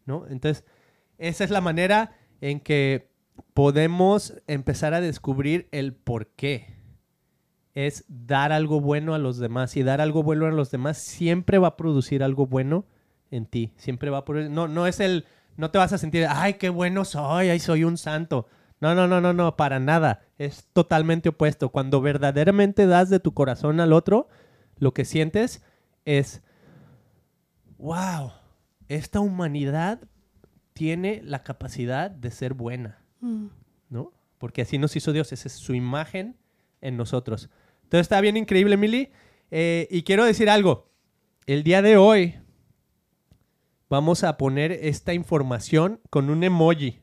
¿No? 0.05 0.25
Entonces, 0.27 0.63
esa 1.17 1.43
es 1.43 1.49
la 1.49 1.61
manera 1.61 2.15
en 2.41 2.59
que 2.59 3.09
podemos 3.53 4.33
empezar 4.47 4.93
a 4.93 5.01
descubrir 5.01 5.67
el 5.71 5.93
por 5.93 6.27
qué. 6.27 6.77
Es 7.73 8.05
dar 8.07 8.51
algo 8.51 8.81
bueno 8.81 9.13
a 9.13 9.19
los 9.19 9.37
demás 9.37 9.77
y 9.77 9.83
dar 9.83 10.01
algo 10.01 10.23
bueno 10.23 10.45
a 10.47 10.51
los 10.51 10.71
demás 10.71 10.97
siempre 10.97 11.57
va 11.59 11.69
a 11.69 11.77
producir 11.77 12.23
algo 12.23 12.47
bueno 12.47 12.85
en 13.31 13.45
ti. 13.45 13.73
Siempre 13.77 14.09
va 14.09 14.19
a 14.19 14.25
producir. 14.25 14.51
No, 14.51 14.67
no 14.67 14.87
es 14.87 14.99
el. 14.99 15.25
No 15.55 15.71
te 15.71 15.77
vas 15.77 15.93
a 15.93 15.97
sentir, 15.97 16.25
ay, 16.29 16.53
qué 16.53 16.69
bueno 16.69 17.05
soy, 17.05 17.49
ay, 17.49 17.59
soy 17.59 17.83
un 17.83 17.97
santo. 17.97 18.47
No, 18.79 18.95
no, 18.95 19.07
no, 19.07 19.19
no, 19.19 19.33
no, 19.33 19.57
para 19.57 19.79
nada. 19.79 20.21
Es 20.37 20.67
totalmente 20.71 21.29
opuesto. 21.29 21.69
Cuando 21.69 22.01
verdaderamente 22.01 22.87
das 22.87 23.09
de 23.09 23.19
tu 23.19 23.33
corazón 23.33 23.81
al 23.81 23.91
otro, 23.91 24.29
lo 24.77 24.93
que 24.93 25.03
sientes 25.03 25.61
es, 26.05 26.41
wow, 27.77 28.31
esta 28.89 29.19
humanidad 29.21 30.01
tiene 30.73 31.21
la 31.23 31.43
capacidad 31.43 32.11
de 32.11 32.31
ser 32.31 32.53
buena, 32.53 32.99
Mm. 33.21 33.47
¿no? 33.89 34.11
Porque 34.37 34.61
así 34.61 34.77
nos 34.77 34.95
hizo 34.95 35.11
Dios, 35.13 35.31
esa 35.33 35.47
es 35.47 35.53
su 35.53 35.73
imagen 35.73 36.35
en 36.81 36.95
nosotros. 36.97 37.49
Entonces 37.83 38.01
está 38.05 38.21
bien 38.21 38.37
increíble, 38.37 38.77
Mili. 38.77 39.09
Eh, 39.51 39.87
y 39.91 40.03
quiero 40.03 40.23
decir 40.25 40.49
algo. 40.49 40.89
El 41.45 41.63
día 41.63 41.81
de 41.81 41.97
hoy 41.97 42.35
vamos 43.89 44.23
a 44.23 44.37
poner 44.37 44.71
esta 44.71 45.13
información 45.13 45.99
con 46.09 46.29
un 46.29 46.43
emoji. 46.43 46.99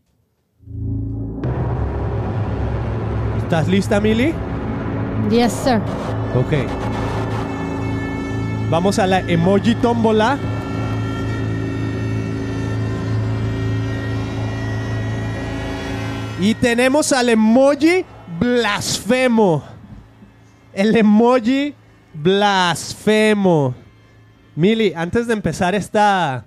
¿Estás 3.39 3.69
lista, 3.69 4.01
Mili? 4.01 4.33
Yes, 5.31 5.53
sir. 5.53 5.81
Ok. 6.35 6.53
Vamos 8.71 8.99
a 8.99 9.07
la 9.07 9.21
emoji 9.21 9.75
tómbola. 9.77 10.39
Y 16.41 16.55
tenemos 16.55 17.13
al 17.13 17.29
emoji 17.31 18.05
blasfemo. 18.39 19.65
El 20.75 20.95
emoji 20.97 21.75
blasfemo. 22.15 23.75
Mili, 24.55 24.93
antes 24.95 25.27
de 25.27 25.33
empezar 25.33 25.75
esta, 25.75 26.47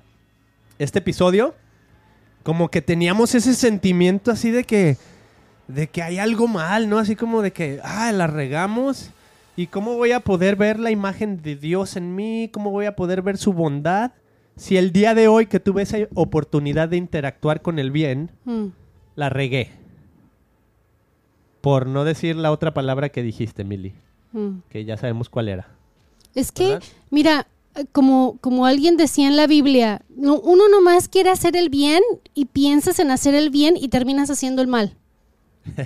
este 0.77 0.99
episodio, 0.99 1.55
como 2.43 2.69
que 2.69 2.81
teníamos 2.81 3.33
ese 3.35 3.53
sentimiento 3.55 4.31
así 4.31 4.51
de 4.51 4.63
que, 4.63 4.97
de 5.67 5.87
que 5.87 6.01
hay 6.03 6.19
algo 6.19 6.47
mal, 6.47 6.87
¿no? 6.89 6.99
Así 6.99 7.15
como 7.15 7.41
de 7.41 7.51
que, 7.51 7.79
ah, 7.83 8.11
la 8.11 8.27
regamos. 8.27 9.11
¿Y 9.55 9.67
cómo 9.67 9.95
voy 9.95 10.11
a 10.13 10.21
poder 10.21 10.55
ver 10.55 10.79
la 10.79 10.91
imagen 10.91 11.41
de 11.41 11.55
Dios 11.55 11.97
en 11.97 12.15
mí? 12.15 12.49
¿Cómo 12.53 12.71
voy 12.71 12.85
a 12.85 12.95
poder 12.95 13.21
ver 13.21 13.37
su 13.37 13.53
bondad? 13.53 14.11
Si 14.55 14.77
el 14.77 14.91
día 14.91 15.15
de 15.15 15.27
hoy 15.27 15.47
que 15.47 15.59
tuve 15.59 15.81
esa 15.81 15.97
oportunidad 16.13 16.89
de 16.89 16.97
interactuar 16.97 17.61
con 17.61 17.79
el 17.79 17.91
bien, 17.91 18.31
Mm. 18.45 18.67
la 19.15 19.29
regué. 19.29 19.71
Por 21.62 21.88
no 21.88 22.03
decir 22.05 22.36
la 22.36 22.51
otra 22.51 22.74
palabra 22.74 23.10
que 23.10 23.24
dijiste, 23.24 23.64
Milly, 23.64 23.93
Mm. 24.32 24.60
que 24.70 24.86
ya 24.86 24.95
sabemos 24.95 25.28
cuál 25.30 25.49
era. 25.49 25.68
Es 26.36 26.51
que, 26.51 26.68
¿Verdad? 26.70 26.84
mira, 27.10 27.47
como, 27.91 28.38
como 28.41 28.66
alguien 28.68 28.95
decía 28.97 29.28
en 29.28 29.36
la 29.36 29.47
Biblia, 29.47 30.03
no, 30.16 30.39
uno 30.39 30.70
nomás 30.70 31.07
quiere 31.07 31.30
hacer 31.32 31.55
el 31.55 31.70
bien 31.70 32.03
y 32.36 32.45
piensas 32.45 32.99
en 32.99 33.10
hacer 33.12 33.34
el 33.34 33.49
bien 33.49 33.76
y 33.76 33.88
terminas 33.89 34.30
haciendo 34.30 34.62
el 34.62 34.68
mal. 34.68 34.95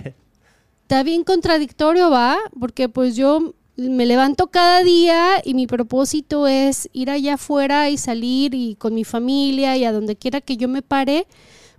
Está 0.83 1.03
bien 1.03 1.23
contradictorio, 1.23 2.09
¿va? 2.09 2.37
Porque 2.59 2.89
pues 2.89 3.15
yo 3.15 3.53
me 3.77 4.05
levanto 4.05 4.47
cada 4.47 4.83
día 4.83 5.41
y 5.43 5.53
mi 5.53 5.65
propósito 5.65 6.45
es 6.47 6.89
ir 6.93 7.09
allá 7.09 7.35
afuera 7.35 7.89
y 7.89 7.97
salir 7.97 8.53
y 8.53 8.75
con 8.75 8.93
mi 8.93 9.03
familia 9.03 9.75
y 9.77 9.85
a 9.85 9.91
donde 9.91 10.15
quiera 10.15 10.41
que 10.41 10.57
yo 10.57 10.67
me 10.67 10.81
pare, 10.81 11.25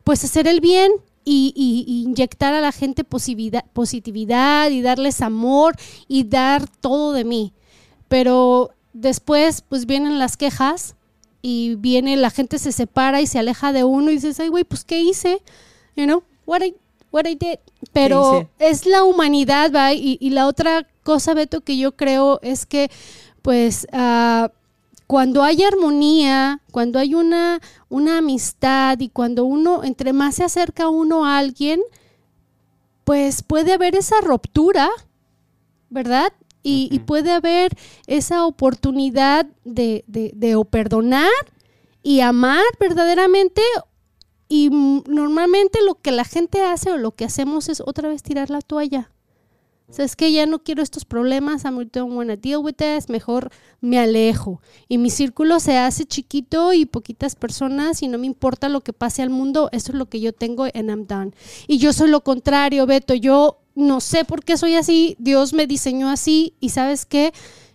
pues 0.02 0.24
hacer 0.24 0.48
el 0.48 0.60
bien 0.60 0.90
y, 1.24 1.52
y- 1.56 1.84
y 1.90 2.02
inyectar 2.02 2.52
a 2.54 2.60
la 2.60 2.72
gente 2.72 3.04
positividad, 3.04 3.64
positividad 3.72 4.70
y 4.70 4.82
darles 4.82 5.20
amor 5.22 5.74
y 6.08 6.24
dar 6.24 6.66
todo 6.80 7.12
de 7.12 7.24
mí. 7.24 7.52
Pero 8.08 8.70
después 8.92 9.62
pues 9.68 9.86
vienen 9.86 10.18
las 10.18 10.36
quejas 10.36 10.94
y 11.42 11.74
viene 11.76 12.16
la 12.16 12.30
gente 12.30 12.58
se 12.58 12.72
separa 12.72 13.20
y 13.20 13.26
se 13.26 13.38
aleja 13.38 13.72
de 13.72 13.84
uno 13.84 14.10
y 14.10 14.14
dices, 14.14 14.38
ay 14.40 14.48
güey, 14.48 14.64
pues 14.64 14.84
¿qué 14.84 15.00
hice? 15.00 15.42
You 15.96 16.04
know, 16.04 16.22
what 16.46 16.62
I, 16.62 16.74
what 17.10 17.26
I 17.26 17.34
did. 17.34 17.58
Pero 17.92 18.48
es 18.58 18.86
la 18.86 19.04
humanidad, 19.04 19.72
¿va? 19.74 19.92
Y, 19.92 20.16
y 20.20 20.30
la 20.30 20.46
otra 20.46 20.86
cosa, 21.02 21.34
Beto, 21.34 21.60
que 21.60 21.76
yo 21.76 21.92
creo 21.96 22.38
es 22.42 22.66
que 22.66 22.90
pues 23.42 23.86
ah, 23.92 24.50
cuando 25.06 25.42
hay 25.42 25.62
armonía, 25.62 26.60
cuando 26.72 26.98
hay 26.98 27.14
una, 27.14 27.60
una 27.88 28.18
amistad 28.18 28.98
y 29.00 29.08
cuando 29.08 29.44
uno, 29.44 29.84
entre 29.84 30.12
más 30.12 30.36
se 30.36 30.44
acerca 30.44 30.88
uno 30.88 31.24
a 31.26 31.38
alguien, 31.38 31.80
pues 33.04 33.42
puede 33.42 33.72
haber 33.74 33.96
esa 33.96 34.20
ruptura, 34.22 34.88
¿verdad? 35.90 36.32
Y, 36.66 36.98
puede 37.00 37.30
haber 37.30 37.76
esa 38.06 38.46
oportunidad 38.46 39.46
de, 39.64 40.02
de- 40.06 40.32
de 40.34 40.56
o 40.56 40.64
perdonar 40.64 41.28
y 42.02 42.20
amar 42.20 42.64
verdaderamente. 42.80 43.60
Y 44.48 44.70
normalmente 44.70 45.80
lo 45.84 45.96
que 45.96 46.10
la 46.12 46.24
gente 46.24 46.62
hace 46.62 46.90
o 46.92 46.96
lo 46.96 47.10
que 47.12 47.26
hacemos 47.26 47.68
es 47.68 47.82
otra 47.84 48.08
vez 48.08 48.22
tirar 48.22 48.48
la 48.48 48.62
toalla. 48.62 49.10
O 49.86 49.92
sea, 49.92 50.06
es 50.06 50.16
que 50.16 50.32
ya 50.32 50.46
no 50.46 50.60
quiero 50.60 50.82
estos 50.82 51.04
problemas, 51.04 51.64
I 51.64 51.68
don't 51.92 52.14
wanna 52.14 52.36
deal 52.36 52.58
with 52.58 52.74
this, 52.74 53.10
mejor 53.10 53.50
me 53.80 53.98
alejo. 53.98 54.62
Y 54.88 54.96
mi 54.96 55.10
círculo 55.10 55.60
se 55.60 55.76
hace 55.76 56.06
chiquito 56.06 56.72
y 56.72 56.86
poquitas 56.86 57.36
personas 57.36 58.02
y 58.02 58.08
no 58.08 58.16
me 58.18 58.26
importa 58.26 58.70
lo 58.70 58.80
que 58.80 58.94
pase 58.94 59.22
al 59.22 59.30
mundo, 59.30 59.68
eso 59.72 59.92
es 59.92 59.98
lo 59.98 60.06
que 60.06 60.20
yo 60.20 60.32
tengo 60.32 60.66
en 60.72 60.88
I'm 60.88 61.06
done. 61.06 61.32
Y 61.68 61.78
yo 61.78 61.92
soy 61.92 62.08
lo 62.08 62.22
contrario, 62.22 62.86
Beto, 62.86 63.14
yo 63.14 63.58
no 63.74 64.00
sé 64.00 64.24
por 64.24 64.42
qué 64.42 64.56
soy 64.56 64.74
así, 64.74 65.16
Dios 65.18 65.52
me 65.52 65.66
diseñó 65.66 66.08
así 66.08 66.54
y 66.60 66.70
sabes 66.70 67.04
qué, 67.04 67.32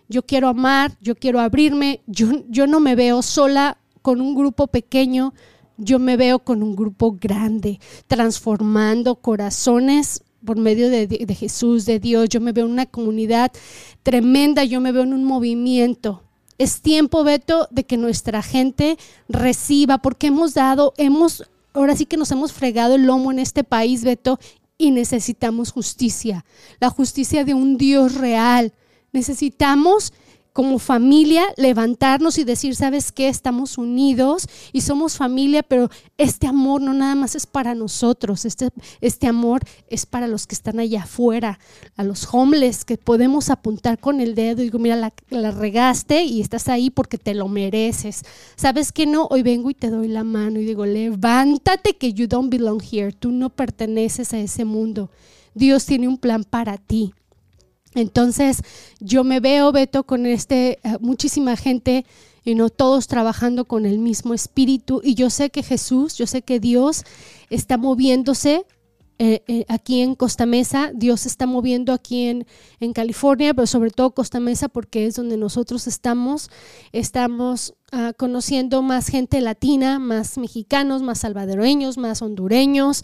yo 0.08 0.22
quiero 0.26 0.48
amar, 0.48 0.96
yo 1.00 1.14
quiero 1.14 1.38
abrirme, 1.38 2.02
yo, 2.06 2.26
yo 2.48 2.66
no 2.66 2.80
me 2.80 2.96
veo 2.96 3.22
sola 3.22 3.78
con 4.02 4.20
un 4.20 4.34
grupo 4.34 4.66
pequeño, 4.66 5.32
yo 5.76 6.00
me 6.00 6.16
veo 6.16 6.40
con 6.40 6.62
un 6.64 6.74
grupo 6.74 7.16
grande, 7.18 7.78
transformando 8.08 9.16
corazones 9.16 10.24
por 10.44 10.56
medio 10.56 10.88
de, 10.88 11.36
Jesús, 11.38 11.86
de 11.86 11.98
Dios. 11.98 12.28
Yo 12.28 12.40
me 12.40 12.52
veo 12.52 12.66
en 12.66 12.72
una 12.72 12.86
comunidad 12.86 13.52
tremenda, 14.02 14.64
yo 14.64 14.80
me 14.80 14.92
veo 14.92 15.02
en 15.02 15.12
un 15.12 15.24
movimiento. 15.24 16.22
Es 16.58 16.80
tiempo, 16.80 17.24
Beto, 17.24 17.68
de 17.70 17.84
que 17.84 17.96
nuestra 17.96 18.42
gente 18.42 18.98
reciba, 19.28 19.98
porque 19.98 20.26
hemos 20.26 20.54
dado, 20.54 20.92
hemos, 20.98 21.44
ahora 21.72 21.96
sí 21.96 22.04
que 22.04 22.16
nos 22.16 22.30
hemos 22.30 22.52
fregado 22.52 22.96
el 22.96 23.04
lomo 23.04 23.32
en 23.32 23.38
este 23.38 23.64
país, 23.64 24.04
Beto, 24.04 24.38
y 24.76 24.90
necesitamos 24.90 25.72
justicia, 25.72 26.44
la 26.80 26.90
justicia 26.90 27.44
de 27.44 27.54
un 27.54 27.76
Dios 27.76 28.14
real. 28.14 28.72
Necesitamos 29.12 30.12
como 30.52 30.78
familia 30.78 31.44
levantarnos 31.56 32.38
y 32.38 32.44
decir, 32.44 32.74
¿sabes 32.74 33.12
qué? 33.12 33.28
Estamos 33.28 33.78
unidos 33.78 34.48
y 34.72 34.80
somos 34.80 35.16
familia, 35.16 35.62
pero 35.62 35.88
este 36.18 36.46
amor 36.46 36.80
no 36.80 36.92
nada 36.92 37.14
más 37.14 37.34
es 37.34 37.46
para 37.46 37.74
nosotros, 37.74 38.44
este, 38.44 38.68
este 39.00 39.26
amor 39.26 39.62
es 39.88 40.06
para 40.06 40.26
los 40.26 40.46
que 40.46 40.54
están 40.54 40.78
allá 40.78 41.02
afuera, 41.02 41.58
a 41.96 42.04
los 42.04 42.28
homeless 42.32 42.84
que 42.84 42.98
podemos 42.98 43.50
apuntar 43.50 43.98
con 43.98 44.20
el 44.20 44.34
dedo 44.34 44.62
y 44.62 44.64
digo, 44.64 44.78
mira, 44.78 44.96
la, 44.96 45.12
la 45.30 45.50
regaste 45.50 46.24
y 46.24 46.40
estás 46.40 46.68
ahí 46.68 46.90
porque 46.90 47.18
te 47.18 47.34
lo 47.34 47.48
mereces. 47.48 48.22
¿Sabes 48.56 48.92
qué 48.92 49.06
no? 49.06 49.26
Hoy 49.30 49.42
vengo 49.42 49.70
y 49.70 49.74
te 49.74 49.90
doy 49.90 50.08
la 50.08 50.24
mano 50.24 50.60
y 50.60 50.64
digo, 50.64 50.86
levántate 50.86 51.96
que 51.96 52.12
you 52.12 52.26
don't 52.26 52.50
belong 52.50 52.80
here, 52.82 53.12
tú 53.12 53.30
no 53.30 53.50
perteneces 53.50 54.32
a 54.32 54.38
ese 54.38 54.64
mundo. 54.64 55.10
Dios 55.54 55.86
tiene 55.86 56.08
un 56.08 56.18
plan 56.18 56.44
para 56.44 56.78
ti. 56.78 57.12
Entonces, 57.94 58.62
yo 59.00 59.24
me 59.24 59.40
veo, 59.40 59.72
Beto, 59.72 60.04
con 60.04 60.26
este, 60.26 60.78
eh, 60.82 60.96
muchísima 61.00 61.56
gente, 61.56 62.04
y 62.44 62.54
no 62.54 62.70
todos 62.70 63.06
trabajando 63.06 63.66
con 63.66 63.86
el 63.86 63.98
mismo 63.98 64.34
espíritu. 64.34 65.00
Y 65.04 65.14
yo 65.14 65.30
sé 65.30 65.50
que 65.50 65.62
Jesús, 65.62 66.16
yo 66.16 66.26
sé 66.26 66.42
que 66.42 66.60
Dios 66.60 67.04
está 67.50 67.76
moviéndose 67.76 68.64
eh, 69.22 69.42
eh, 69.48 69.66
aquí 69.68 70.00
en 70.00 70.14
Costa 70.14 70.46
Mesa, 70.46 70.92
Dios 70.94 71.26
está 71.26 71.44
moviendo 71.44 71.92
aquí 71.92 72.28
en, 72.28 72.46
en 72.80 72.94
California, 72.94 73.52
pero 73.52 73.66
sobre 73.66 73.90
todo 73.90 74.12
Costa 74.12 74.40
Mesa 74.40 74.70
porque 74.70 75.04
es 75.04 75.16
donde 75.16 75.36
nosotros 75.36 75.86
estamos. 75.86 76.50
Estamos 76.92 77.74
ah, 77.92 78.14
conociendo 78.16 78.80
más 78.80 79.08
gente 79.08 79.42
latina, 79.42 79.98
más 79.98 80.38
mexicanos, 80.38 81.02
más 81.02 81.18
salvadoreños, 81.18 81.98
más 81.98 82.22
hondureños. 82.22 83.02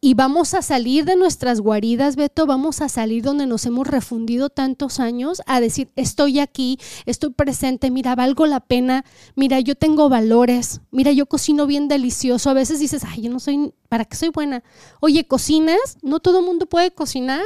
Y 0.00 0.14
vamos 0.14 0.54
a 0.54 0.62
salir 0.62 1.04
de 1.04 1.16
nuestras 1.16 1.60
guaridas, 1.60 2.14
Beto, 2.14 2.46
vamos 2.46 2.80
a 2.80 2.88
salir 2.88 3.24
donde 3.24 3.46
nos 3.46 3.66
hemos 3.66 3.86
refundido 3.86 4.48
tantos 4.48 5.00
años 5.00 5.42
a 5.46 5.60
decir, 5.60 5.90
estoy 5.96 6.38
aquí, 6.38 6.78
estoy 7.04 7.30
presente, 7.30 7.90
mira, 7.90 8.14
valgo 8.14 8.46
la 8.46 8.60
pena, 8.60 9.04
mira, 9.34 9.58
yo 9.58 9.74
tengo 9.74 10.08
valores, 10.08 10.82
mira, 10.92 11.10
yo 11.10 11.26
cocino 11.26 11.66
bien 11.66 11.88
delicioso. 11.88 12.48
A 12.48 12.54
veces 12.54 12.78
dices, 12.78 13.02
ay, 13.04 13.22
yo 13.22 13.30
no 13.30 13.40
soy, 13.40 13.72
¿para 13.88 14.04
qué 14.04 14.16
soy 14.16 14.28
buena? 14.28 14.62
Oye, 15.00 15.26
¿cocinas? 15.26 15.98
No 16.02 16.20
todo 16.20 16.38
el 16.38 16.44
mundo 16.44 16.66
puede 16.66 16.92
cocinar, 16.92 17.42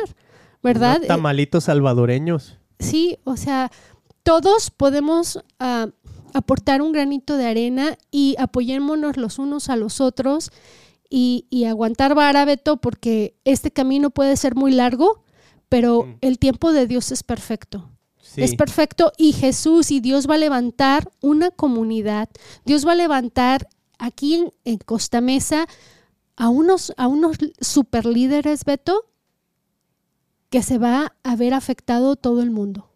¿verdad? 0.62 0.96
Unos 0.96 1.09
tamalitos 1.09 1.64
salvadoreños. 1.64 2.59
Sí, 2.78 3.16
o 3.24 3.38
sea, 3.38 3.70
todos 4.22 4.70
podemos 4.70 5.42
ah, 5.59 5.88
aportar 6.34 6.82
un 6.82 6.92
granito 6.92 7.38
de 7.38 7.46
arena 7.46 7.96
y 8.11 8.36
apoyémonos 8.38 9.16
los 9.16 9.38
unos 9.38 9.70
a 9.70 9.76
los 9.76 10.03
otros 10.03 10.50
y, 11.15 11.47
y 11.51 11.65
aguantar 11.67 12.15
vara, 12.15 12.45
Beto, 12.47 12.79
porque 12.79 13.37
este 13.45 13.71
camino 13.71 14.09
puede 14.11 14.37
ser 14.39 14.55
muy 14.55 14.73
largo, 14.73 15.23
pero 15.69 16.05
Mm. 16.05 16.17
el 16.23 16.39
tiempo 16.39 16.73
de 16.73 16.87
Dios 16.87 17.13
es 17.13 17.23
perfecto. 17.23 17.91
Sí. 18.21 18.43
Es 18.43 18.55
perfecto 18.57 19.13
y 19.19 19.33
Jesús 19.33 19.91
y 19.91 20.01
Dios 20.01 20.27
va 20.27 20.37
a 20.37 20.39
levantar 20.39 21.11
una 21.21 21.51
comunidad. 21.51 22.31
Dios 22.65 22.87
va 22.87 22.93
a 22.93 22.95
levantar 22.97 23.69
aquí 23.99 24.35
en, 24.37 24.53
en 24.65 24.79
Costa 24.79 25.21
Mesa 25.21 25.67
a 26.37 26.49
unos, 26.49 26.95
a 26.97 27.09
unos 27.09 27.37
super 27.61 28.07
líderes, 28.07 28.65
Beto, 28.65 29.05
que 30.49 30.63
se 30.63 30.79
va 30.79 31.15
a 31.23 31.37
ver 31.37 31.53
afectado 31.53 32.17
todo 32.17 32.41
el 32.43 32.51
mundo. 32.51 32.89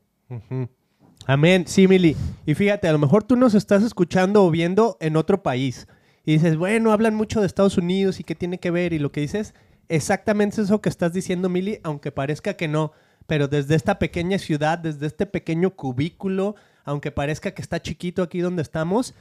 Amén. 1.27 1.64
Sí, 1.67 1.87
Mili. 1.89 2.17
Y 2.47 2.55
fíjate, 2.55 2.89
a 2.89 2.93
lo 2.93 2.99
mejor 2.99 3.25
tú 3.25 3.37
nos 3.37 3.55
estás 3.55 3.83
escuchando 3.83 4.45
o 4.45 4.51
viendo 4.51 4.97
en 5.01 5.17
otro 5.17 5.43
país 5.43 5.87
y 6.27 6.33
dices, 6.33 6.57
bueno, 6.57 6.91
hablan 6.91 7.14
mucho 7.14 7.41
de 7.41 7.47
Estados 7.47 7.79
Unidos 7.79 8.18
y 8.18 8.24
qué 8.24 8.35
tiene 8.35 8.59
que 8.59 8.72
ver 8.72 8.93
y 8.93 8.99
lo 8.99 9.12
que 9.12 9.20
dices, 9.20 9.55
exactamente 9.89 10.61
eso 10.61 10.83
que 10.83 10.89
estás 10.89 11.12
diciendo, 11.12 11.49
Mili, 11.49 11.79
aunque 11.85 12.11
parezca 12.11 12.55
que 12.55 12.66
no, 12.66 12.93
pero 13.29 13.47
desde 13.47 13.77
esta 13.77 14.01
pequeña 14.01 14.37
ciudad, 14.39 14.77
desde 14.77 15.07
este 15.07 15.27
pequeño 15.27 15.77
cubículo, 15.77 16.57
aunque 16.85 17.12
parezca 17.12 17.53
que 17.53 17.62
está 17.62 17.81
chiquito 17.81 18.24
aquí 18.24 18.41
donde 18.41 18.62
estamos, 18.62 19.14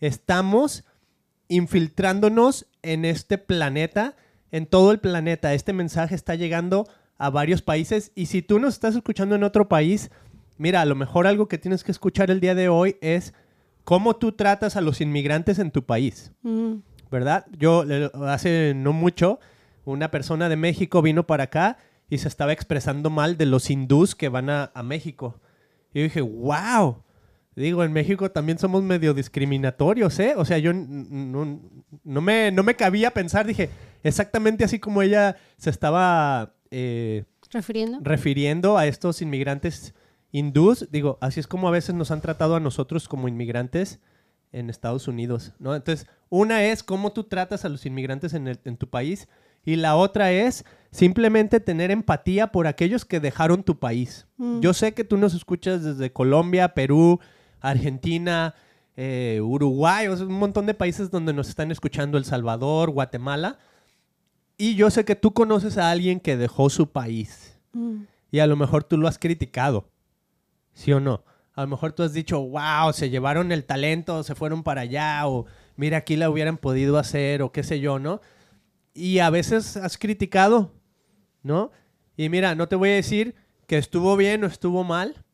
estamos 0.00 0.84
infiltrándonos 1.48 2.66
en 2.82 3.04
este 3.04 3.38
planeta, 3.38 4.14
en 4.52 4.66
todo 4.66 4.92
el 4.92 5.00
planeta. 5.00 5.54
Este 5.54 5.72
mensaje 5.72 6.14
está 6.14 6.36
llegando 6.36 6.88
a 7.18 7.28
varios 7.28 7.60
países 7.60 8.12
y 8.14 8.26
si 8.26 8.40
tú 8.40 8.60
nos 8.60 8.74
estás 8.74 8.94
escuchando 8.94 9.34
en 9.34 9.42
otro 9.42 9.68
país, 9.68 10.12
mira, 10.58 10.80
a 10.80 10.86
lo 10.86 10.94
mejor 10.94 11.26
algo 11.26 11.48
que 11.48 11.58
tienes 11.58 11.82
que 11.82 11.90
escuchar 11.90 12.30
el 12.30 12.38
día 12.38 12.54
de 12.54 12.68
hoy 12.68 12.98
es 13.00 13.34
cómo 13.84 14.16
tú 14.16 14.32
tratas 14.32 14.76
a 14.76 14.80
los 14.80 15.00
inmigrantes 15.00 15.58
en 15.58 15.70
tu 15.70 15.84
país, 15.84 16.32
Mm. 16.42 16.76
¿verdad? 17.10 17.46
Yo 17.58 17.84
hace 18.26 18.72
no 18.76 18.92
mucho, 18.92 19.38
una 19.84 20.10
persona 20.10 20.48
de 20.48 20.56
México 20.56 21.02
vino 21.02 21.26
para 21.26 21.44
acá 21.44 21.76
y 22.08 22.18
se 22.18 22.28
estaba 22.28 22.52
expresando 22.52 23.10
mal 23.10 23.36
de 23.36 23.46
los 23.46 23.70
hindús 23.70 24.14
que 24.14 24.28
van 24.28 24.48
a, 24.50 24.70
a 24.74 24.82
México. 24.82 25.40
Y 25.92 25.98
yo 26.00 26.04
dije, 26.04 26.20
wow. 26.20 27.02
Digo, 27.54 27.84
en 27.84 27.92
México 27.92 28.30
también 28.30 28.58
somos 28.58 28.82
medio 28.82 29.12
discriminatorios, 29.12 30.18
¿eh? 30.20 30.32
O 30.38 30.44
sea, 30.46 30.56
yo 30.56 30.70
n- 30.70 31.06
n- 31.10 31.58
no, 32.04 32.20
me, 32.22 32.50
no 32.50 32.62
me 32.62 32.76
cabía 32.76 33.10
pensar, 33.10 33.46
dije, 33.46 33.68
exactamente 34.02 34.64
así 34.64 34.78
como 34.78 35.02
ella 35.02 35.36
se 35.58 35.68
estaba 35.68 36.54
eh, 36.70 37.24
¿Refiriendo? 37.50 37.98
refiriendo 38.00 38.78
a 38.78 38.86
estos 38.86 39.20
inmigrantes 39.20 39.94
hindús, 40.32 40.88
digo, 40.90 41.18
así 41.20 41.38
es 41.40 41.46
como 41.46 41.68
a 41.68 41.70
veces 41.70 41.94
nos 41.94 42.10
han 42.10 42.20
tratado 42.20 42.56
a 42.56 42.60
nosotros 42.60 43.06
como 43.06 43.28
inmigrantes 43.28 44.00
en 44.50 44.68
Estados 44.70 45.06
Unidos, 45.08 45.52
¿no? 45.58 45.74
Entonces, 45.74 46.06
una 46.28 46.64
es 46.64 46.82
cómo 46.82 47.12
tú 47.12 47.24
tratas 47.24 47.64
a 47.64 47.68
los 47.68 47.86
inmigrantes 47.86 48.34
en, 48.34 48.48
el- 48.48 48.58
en 48.64 48.76
tu 48.76 48.88
país 48.88 49.28
y 49.64 49.76
la 49.76 49.94
otra 49.96 50.32
es 50.32 50.64
simplemente 50.90 51.60
tener 51.60 51.90
empatía 51.90 52.48
por 52.48 52.66
aquellos 52.66 53.04
que 53.04 53.20
dejaron 53.20 53.62
tu 53.62 53.78
país. 53.78 54.26
Mm. 54.38 54.60
Yo 54.60 54.72
sé 54.74 54.92
que 54.92 55.04
tú 55.04 55.16
nos 55.16 55.34
escuchas 55.34 55.82
desde 55.84 56.12
Colombia, 56.12 56.74
Perú, 56.74 57.20
Argentina, 57.60 58.54
eh, 58.96 59.40
Uruguay, 59.42 60.08
o 60.08 60.16
sea, 60.16 60.26
un 60.26 60.34
montón 60.38 60.66
de 60.66 60.74
países 60.74 61.10
donde 61.10 61.32
nos 61.32 61.48
están 61.48 61.70
escuchando, 61.70 62.18
El 62.18 62.24
Salvador, 62.24 62.90
Guatemala. 62.90 63.58
Y 64.58 64.74
yo 64.74 64.90
sé 64.90 65.04
que 65.04 65.16
tú 65.16 65.32
conoces 65.32 65.78
a 65.78 65.90
alguien 65.90 66.20
que 66.20 66.36
dejó 66.36 66.68
su 66.70 66.90
país 66.90 67.56
Mm. 67.72 68.02
y 68.30 68.38
a 68.40 68.46
lo 68.46 68.56
mejor 68.56 68.84
tú 68.84 68.98
lo 68.98 69.08
has 69.08 69.18
criticado. 69.18 69.88
¿Sí 70.72 70.92
o 70.92 71.00
no? 71.00 71.24
A 71.54 71.62
lo 71.62 71.68
mejor 71.68 71.92
tú 71.92 72.02
has 72.02 72.12
dicho, 72.14 72.40
wow, 72.40 72.92
se 72.92 73.10
llevaron 73.10 73.52
el 73.52 73.64
talento, 73.64 74.22
se 74.22 74.34
fueron 74.34 74.62
para 74.62 74.82
allá, 74.82 75.26
o 75.26 75.44
mira, 75.76 75.98
aquí 75.98 76.16
la 76.16 76.30
hubieran 76.30 76.56
podido 76.56 76.96
hacer, 76.98 77.42
o 77.42 77.52
qué 77.52 77.62
sé 77.62 77.78
yo, 77.80 77.98
¿no? 77.98 78.20
Y 78.94 79.18
a 79.18 79.28
veces 79.30 79.76
has 79.76 79.98
criticado, 79.98 80.72
¿no? 81.42 81.70
Y 82.16 82.28
mira, 82.30 82.54
no 82.54 82.68
te 82.68 82.76
voy 82.76 82.90
a 82.90 82.94
decir 82.94 83.34
que 83.66 83.76
estuvo 83.78 84.16
bien 84.16 84.44
o 84.44 84.46
estuvo 84.46 84.82
mal, 84.84 85.24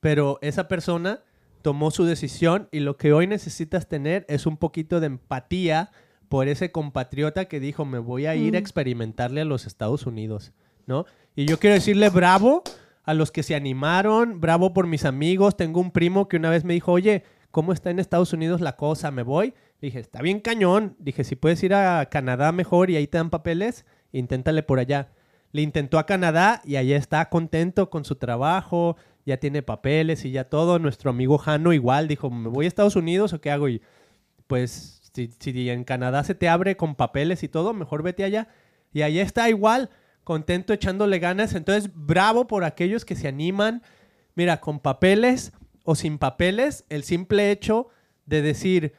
pero 0.00 0.38
esa 0.40 0.68
persona 0.68 1.20
tomó 1.62 1.90
su 1.90 2.04
decisión 2.04 2.68
y 2.72 2.80
lo 2.80 2.96
que 2.96 3.12
hoy 3.12 3.26
necesitas 3.26 3.88
tener 3.88 4.24
es 4.28 4.46
un 4.46 4.56
poquito 4.56 5.00
de 5.00 5.06
empatía 5.06 5.90
por 6.28 6.48
ese 6.48 6.72
compatriota 6.72 7.46
que 7.46 7.60
dijo, 7.60 7.84
me 7.84 7.98
voy 7.98 8.26
a 8.26 8.34
ir 8.34 8.56
a 8.56 8.58
Mm. 8.58 8.62
experimentarle 8.62 9.40
a 9.42 9.44
los 9.44 9.66
Estados 9.66 10.06
Unidos, 10.06 10.52
¿no? 10.86 11.04
Y 11.34 11.44
yo 11.46 11.58
quiero 11.58 11.74
decirle 11.74 12.08
bravo 12.08 12.62
a 13.06 13.14
los 13.14 13.30
que 13.30 13.42
se 13.42 13.54
animaron, 13.54 14.40
bravo 14.40 14.74
por 14.74 14.86
mis 14.86 15.04
amigos. 15.04 15.56
Tengo 15.56 15.80
un 15.80 15.92
primo 15.92 16.28
que 16.28 16.36
una 16.36 16.50
vez 16.50 16.64
me 16.64 16.74
dijo, 16.74 16.92
oye, 16.92 17.22
¿cómo 17.52 17.72
está 17.72 17.90
en 17.90 18.00
Estados 18.00 18.32
Unidos 18.32 18.60
la 18.60 18.76
cosa? 18.76 19.10
¿Me 19.12 19.22
voy? 19.22 19.54
Dije, 19.80 20.00
está 20.00 20.20
bien 20.20 20.40
cañón. 20.40 20.96
Dije, 20.98 21.22
si 21.22 21.36
puedes 21.36 21.62
ir 21.62 21.72
a 21.72 22.04
Canadá 22.06 22.50
mejor 22.50 22.90
y 22.90 22.96
ahí 22.96 23.06
te 23.06 23.18
dan 23.18 23.30
papeles, 23.30 23.86
inténtale 24.12 24.64
por 24.64 24.80
allá. 24.80 25.12
Le 25.52 25.62
intentó 25.62 26.00
a 26.00 26.06
Canadá 26.06 26.60
y 26.64 26.76
allá 26.76 26.96
está 26.96 27.28
contento 27.28 27.90
con 27.90 28.04
su 28.04 28.16
trabajo, 28.16 28.96
ya 29.24 29.36
tiene 29.36 29.62
papeles 29.62 30.24
y 30.24 30.32
ya 30.32 30.48
todo. 30.48 30.80
Nuestro 30.80 31.10
amigo 31.10 31.38
Jano 31.38 31.72
igual 31.72 32.08
dijo, 32.08 32.28
¿me 32.28 32.48
voy 32.48 32.64
a 32.64 32.68
Estados 32.68 32.96
Unidos 32.96 33.32
o 33.32 33.40
qué 33.40 33.52
hago? 33.52 33.68
Y 33.68 33.82
pues 34.48 35.00
si, 35.14 35.70
en 35.70 35.84
Canadá 35.84 36.24
se 36.24 36.34
te 36.34 36.48
abre 36.48 36.76
con 36.76 36.96
papeles 36.96 37.44
y 37.44 37.48
todo, 37.48 37.72
mejor 37.72 38.02
vete 38.02 38.24
allá. 38.24 38.48
Y 38.92 39.02
allá 39.02 39.22
está 39.22 39.48
igual, 39.48 39.90
contento 40.26 40.72
echándole 40.72 41.20
ganas. 41.20 41.54
Entonces, 41.54 41.88
bravo 41.94 42.48
por 42.48 42.64
aquellos 42.64 43.04
que 43.04 43.14
se 43.14 43.28
animan. 43.28 43.82
Mira, 44.34 44.60
con 44.60 44.80
papeles 44.80 45.52
o 45.84 45.94
sin 45.94 46.18
papeles, 46.18 46.84
el 46.88 47.04
simple 47.04 47.52
hecho 47.52 47.86
de 48.26 48.42
decir, 48.42 48.92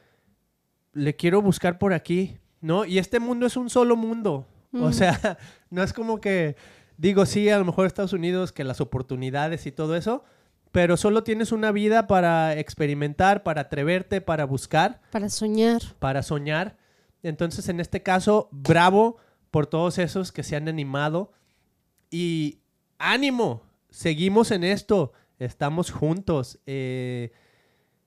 le 0.94 1.16
quiero 1.16 1.42
buscar 1.42 1.78
por 1.78 1.92
aquí, 1.92 2.38
¿no? 2.62 2.86
Y 2.86 2.96
este 2.96 3.20
mundo 3.20 3.44
es 3.44 3.58
un 3.58 3.68
solo 3.68 3.94
mundo. 3.94 4.46
O 4.72 4.90
sea, 4.90 5.36
no 5.70 5.82
es 5.82 5.92
como 5.92 6.18
que, 6.18 6.56
digo, 6.96 7.26
sí, 7.26 7.50
a 7.50 7.58
lo 7.58 7.66
mejor 7.66 7.84
Estados 7.86 8.14
Unidos, 8.14 8.50
que 8.50 8.64
las 8.64 8.80
oportunidades 8.80 9.66
y 9.66 9.70
todo 9.70 9.96
eso, 9.96 10.24
pero 10.72 10.96
solo 10.96 11.24
tienes 11.24 11.52
una 11.52 11.72
vida 11.72 12.06
para 12.06 12.58
experimentar, 12.58 13.42
para 13.42 13.60
atreverte, 13.60 14.22
para 14.22 14.46
buscar 14.46 15.02
Para 15.10 15.28
soñar. 15.28 15.82
para 15.98 16.22
soñar. 16.22 16.78
Entonces, 17.22 17.68
en 17.68 17.80
este 17.80 18.02
caso, 18.02 18.48
bravo 18.50 19.18
por 19.58 19.66
todos 19.66 19.98
esos 19.98 20.30
que 20.30 20.44
se 20.44 20.54
han 20.54 20.68
animado. 20.68 21.32
Y 22.12 22.60
ánimo, 22.96 23.64
seguimos 23.90 24.52
en 24.52 24.62
esto, 24.62 25.12
estamos 25.40 25.90
juntos. 25.90 26.60
Eh, 26.64 27.32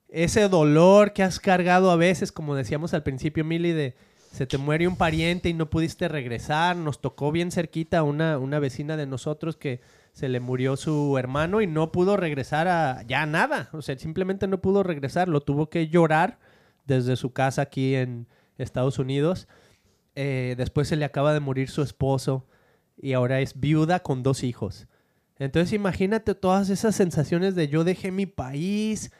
ese 0.07 0.47
dolor 0.47 1.11
que 1.11 1.23
has 1.23 1.41
cargado 1.41 1.91
a 1.91 1.97
veces, 1.97 2.31
como 2.31 2.55
decíamos 2.55 2.93
al 2.93 3.03
principio, 3.03 3.43
Mili, 3.43 3.73
de 3.73 3.95
se 4.31 4.47
te 4.47 4.57
muere 4.57 4.87
un 4.87 4.95
pariente 4.95 5.49
y 5.49 5.53
no 5.53 5.69
pudiste 5.69 6.07
regresar. 6.07 6.77
Nos 6.77 7.01
tocó 7.01 7.33
bien 7.33 7.51
cerquita 7.51 8.01
una, 8.03 8.37
una 8.37 8.59
vecina 8.59 8.95
de 8.95 9.05
nosotros 9.05 9.57
que 9.57 9.81
se 10.13 10.29
le 10.29 10.39
murió 10.39 10.77
su 10.77 11.17
hermano 11.17 11.59
y 11.59 11.67
no 11.67 11.91
pudo 11.91 12.15
regresar 12.15 12.69
a 12.69 13.03
ya 13.03 13.25
nada. 13.25 13.67
O 13.73 13.81
sea, 13.81 13.97
simplemente 13.97 14.47
no 14.47 14.61
pudo 14.61 14.83
regresar. 14.83 15.27
Lo 15.27 15.41
tuvo 15.41 15.69
que 15.69 15.89
llorar 15.89 16.39
desde 16.85 17.17
su 17.17 17.33
casa 17.33 17.63
aquí 17.63 17.95
en 17.95 18.27
Estados 18.57 18.99
Unidos. 18.99 19.49
Eh, 20.15 20.55
después 20.57 20.87
se 20.87 20.95
le 20.95 21.05
acaba 21.05 21.33
de 21.33 21.39
morir 21.39 21.69
su 21.69 21.81
esposo 21.81 22.45
y 23.01 23.13
ahora 23.13 23.39
es 23.39 23.59
viuda 23.59 24.01
con 24.01 24.23
dos 24.23 24.43
hijos. 24.43 24.87
Entonces 25.39 25.73
imagínate 25.73 26.35
todas 26.35 26.69
esas 26.69 26.95
sensaciones 26.95 27.55
de 27.55 27.67
yo 27.67 27.83
dejé 27.83 28.11
mi 28.11 28.25
país, 28.25 29.11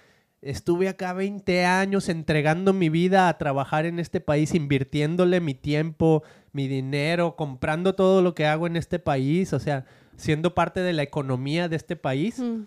estuve 0.41 0.89
acá 0.89 1.13
20 1.13 1.65
años 1.65 2.09
entregando 2.09 2.73
mi 2.73 2.89
vida 2.89 3.27
a 3.27 3.37
trabajar 3.37 3.85
en 3.85 3.99
este 3.99 4.19
país, 4.19 4.53
invirtiéndole 4.53 5.39
mi 5.39 5.53
tiempo, 5.55 6.23
mi 6.51 6.67
dinero, 6.67 7.35
comprando 7.35 7.95
todo 7.95 8.21
lo 8.21 8.35
que 8.35 8.45
hago 8.45 8.67
en 8.67 8.75
este 8.75 8.99
país, 8.99 9.53
o 9.53 9.59
sea, 9.59 9.85
siendo 10.17 10.53
parte 10.53 10.81
de 10.81 10.93
la 10.93 11.03
economía 11.03 11.69
de 11.69 11.75
este 11.77 11.95
país, 11.95 12.39
Mm. 12.39 12.65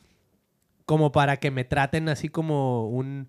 como 0.86 1.12
para 1.12 1.36
que 1.38 1.50
me 1.50 1.64
traten 1.64 2.08
así 2.08 2.28
como 2.28 2.88
un, 2.88 3.28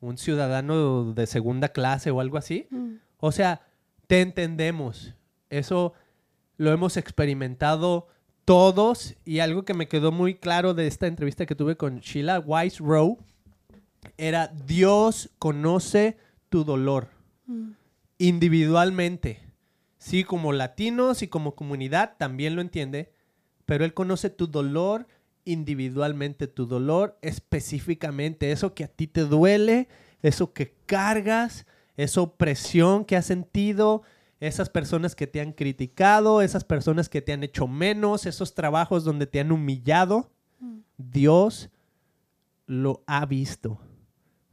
un 0.00 0.18
ciudadano 0.18 1.12
de 1.12 1.26
segunda 1.26 1.68
clase 1.68 2.10
o 2.10 2.20
algo 2.20 2.38
así. 2.38 2.66
Mm. 2.70 2.94
O 3.18 3.32
sea, 3.32 3.62
te 4.10 4.22
entendemos. 4.22 5.14
Eso 5.50 5.92
lo 6.56 6.72
hemos 6.72 6.96
experimentado 6.96 8.08
todos 8.44 9.14
y 9.24 9.38
algo 9.38 9.64
que 9.64 9.72
me 9.72 9.86
quedó 9.86 10.10
muy 10.10 10.34
claro 10.34 10.74
de 10.74 10.88
esta 10.88 11.06
entrevista 11.06 11.46
que 11.46 11.54
tuve 11.54 11.76
con 11.76 12.00
Sheila 12.00 12.40
Wise 12.40 12.78
Rowe 12.82 13.18
era 14.18 14.48
Dios 14.48 15.30
conoce 15.38 16.16
tu 16.48 16.64
dolor 16.64 17.06
Mm. 17.46 17.70
individualmente. 18.18 19.40
Sí, 19.98 20.24
como 20.24 20.52
latinos 20.52 21.22
y 21.22 21.28
como 21.28 21.54
comunidad 21.54 22.16
también 22.18 22.56
lo 22.56 22.62
entiende, 22.62 23.12
pero 23.64 23.84
Él 23.84 23.94
conoce 23.94 24.28
tu 24.28 24.48
dolor 24.48 25.06
individualmente, 25.44 26.48
tu 26.48 26.66
dolor 26.66 27.16
específicamente, 27.22 28.50
eso 28.50 28.74
que 28.74 28.82
a 28.82 28.88
ti 28.88 29.06
te 29.06 29.20
duele, 29.20 29.86
eso 30.22 30.52
que 30.52 30.74
cargas, 30.86 31.64
esa 32.02 32.22
opresión 32.22 33.04
que 33.04 33.16
has 33.16 33.26
sentido, 33.26 34.02
esas 34.40 34.70
personas 34.70 35.14
que 35.14 35.26
te 35.26 35.40
han 35.40 35.52
criticado, 35.52 36.40
esas 36.40 36.64
personas 36.64 37.08
que 37.08 37.20
te 37.20 37.32
han 37.32 37.44
hecho 37.44 37.66
menos, 37.66 38.26
esos 38.26 38.54
trabajos 38.54 39.04
donde 39.04 39.26
te 39.26 39.40
han 39.40 39.52
humillado. 39.52 40.30
Dios 40.96 41.70
lo 42.66 43.02
ha 43.06 43.26
visto, 43.26 43.80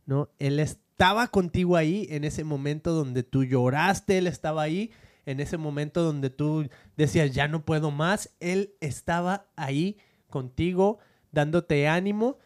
¿no? 0.05 0.29
Él 0.39 0.59
estaba 0.59 1.27
contigo 1.27 1.75
ahí 1.75 2.07
en 2.09 2.23
ese 2.23 2.43
momento 2.43 2.93
donde 2.93 3.23
tú 3.23 3.43
lloraste, 3.43 4.17
Él 4.17 4.27
estaba 4.27 4.61
ahí 4.61 4.91
en 5.25 5.39
ese 5.39 5.57
momento 5.57 6.03
donde 6.03 6.29
tú 6.29 6.69
decías, 6.95 7.33
ya 7.33 7.47
no 7.47 7.63
puedo 7.65 7.91
más, 7.91 8.35
Él 8.39 8.73
estaba 8.79 9.47
ahí 9.55 9.97
contigo, 10.29 10.99
dándote 11.31 11.87
ánimo. 11.87 12.39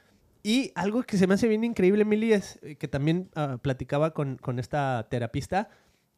Y 0.44 0.72
algo 0.76 1.04
que 1.04 1.18
se 1.18 1.28
me 1.28 1.36
hace 1.36 1.48
bien 1.48 1.64
increíble, 1.64 2.02
Emily, 2.02 2.34
es 2.34 2.60
eh, 2.64 2.76
que 2.76 2.88
también 2.88 3.30
ah, 3.36 3.58
platicaba 3.62 4.14
con, 4.14 4.38
con 4.38 4.60
esta 4.60 5.08
terapista, 5.10 5.70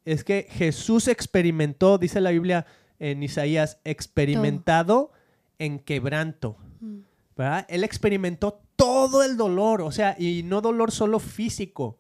es 0.06 0.24
que 0.24 0.48
Jesús 0.50 1.08
experimentó, 1.08 1.98
dice 1.98 2.22
la 2.22 2.32
Biblia 2.32 2.66
en 3.00 3.24
Isaías, 3.24 3.80
experimentado 3.84 5.12
en 5.60 5.80
quebranto. 5.80 6.58
Mm. 6.80 7.00
¿verdad? 7.36 7.66
Él 7.70 7.84
experimentó 7.84 8.62
todo 8.76 9.24
el 9.24 9.38
dolor, 9.38 9.82
o 9.82 9.92
sea, 9.92 10.16
y 10.18 10.44
no 10.44 10.62
dolor 10.62 10.92
solo 10.92 11.20
físico, 11.20 11.98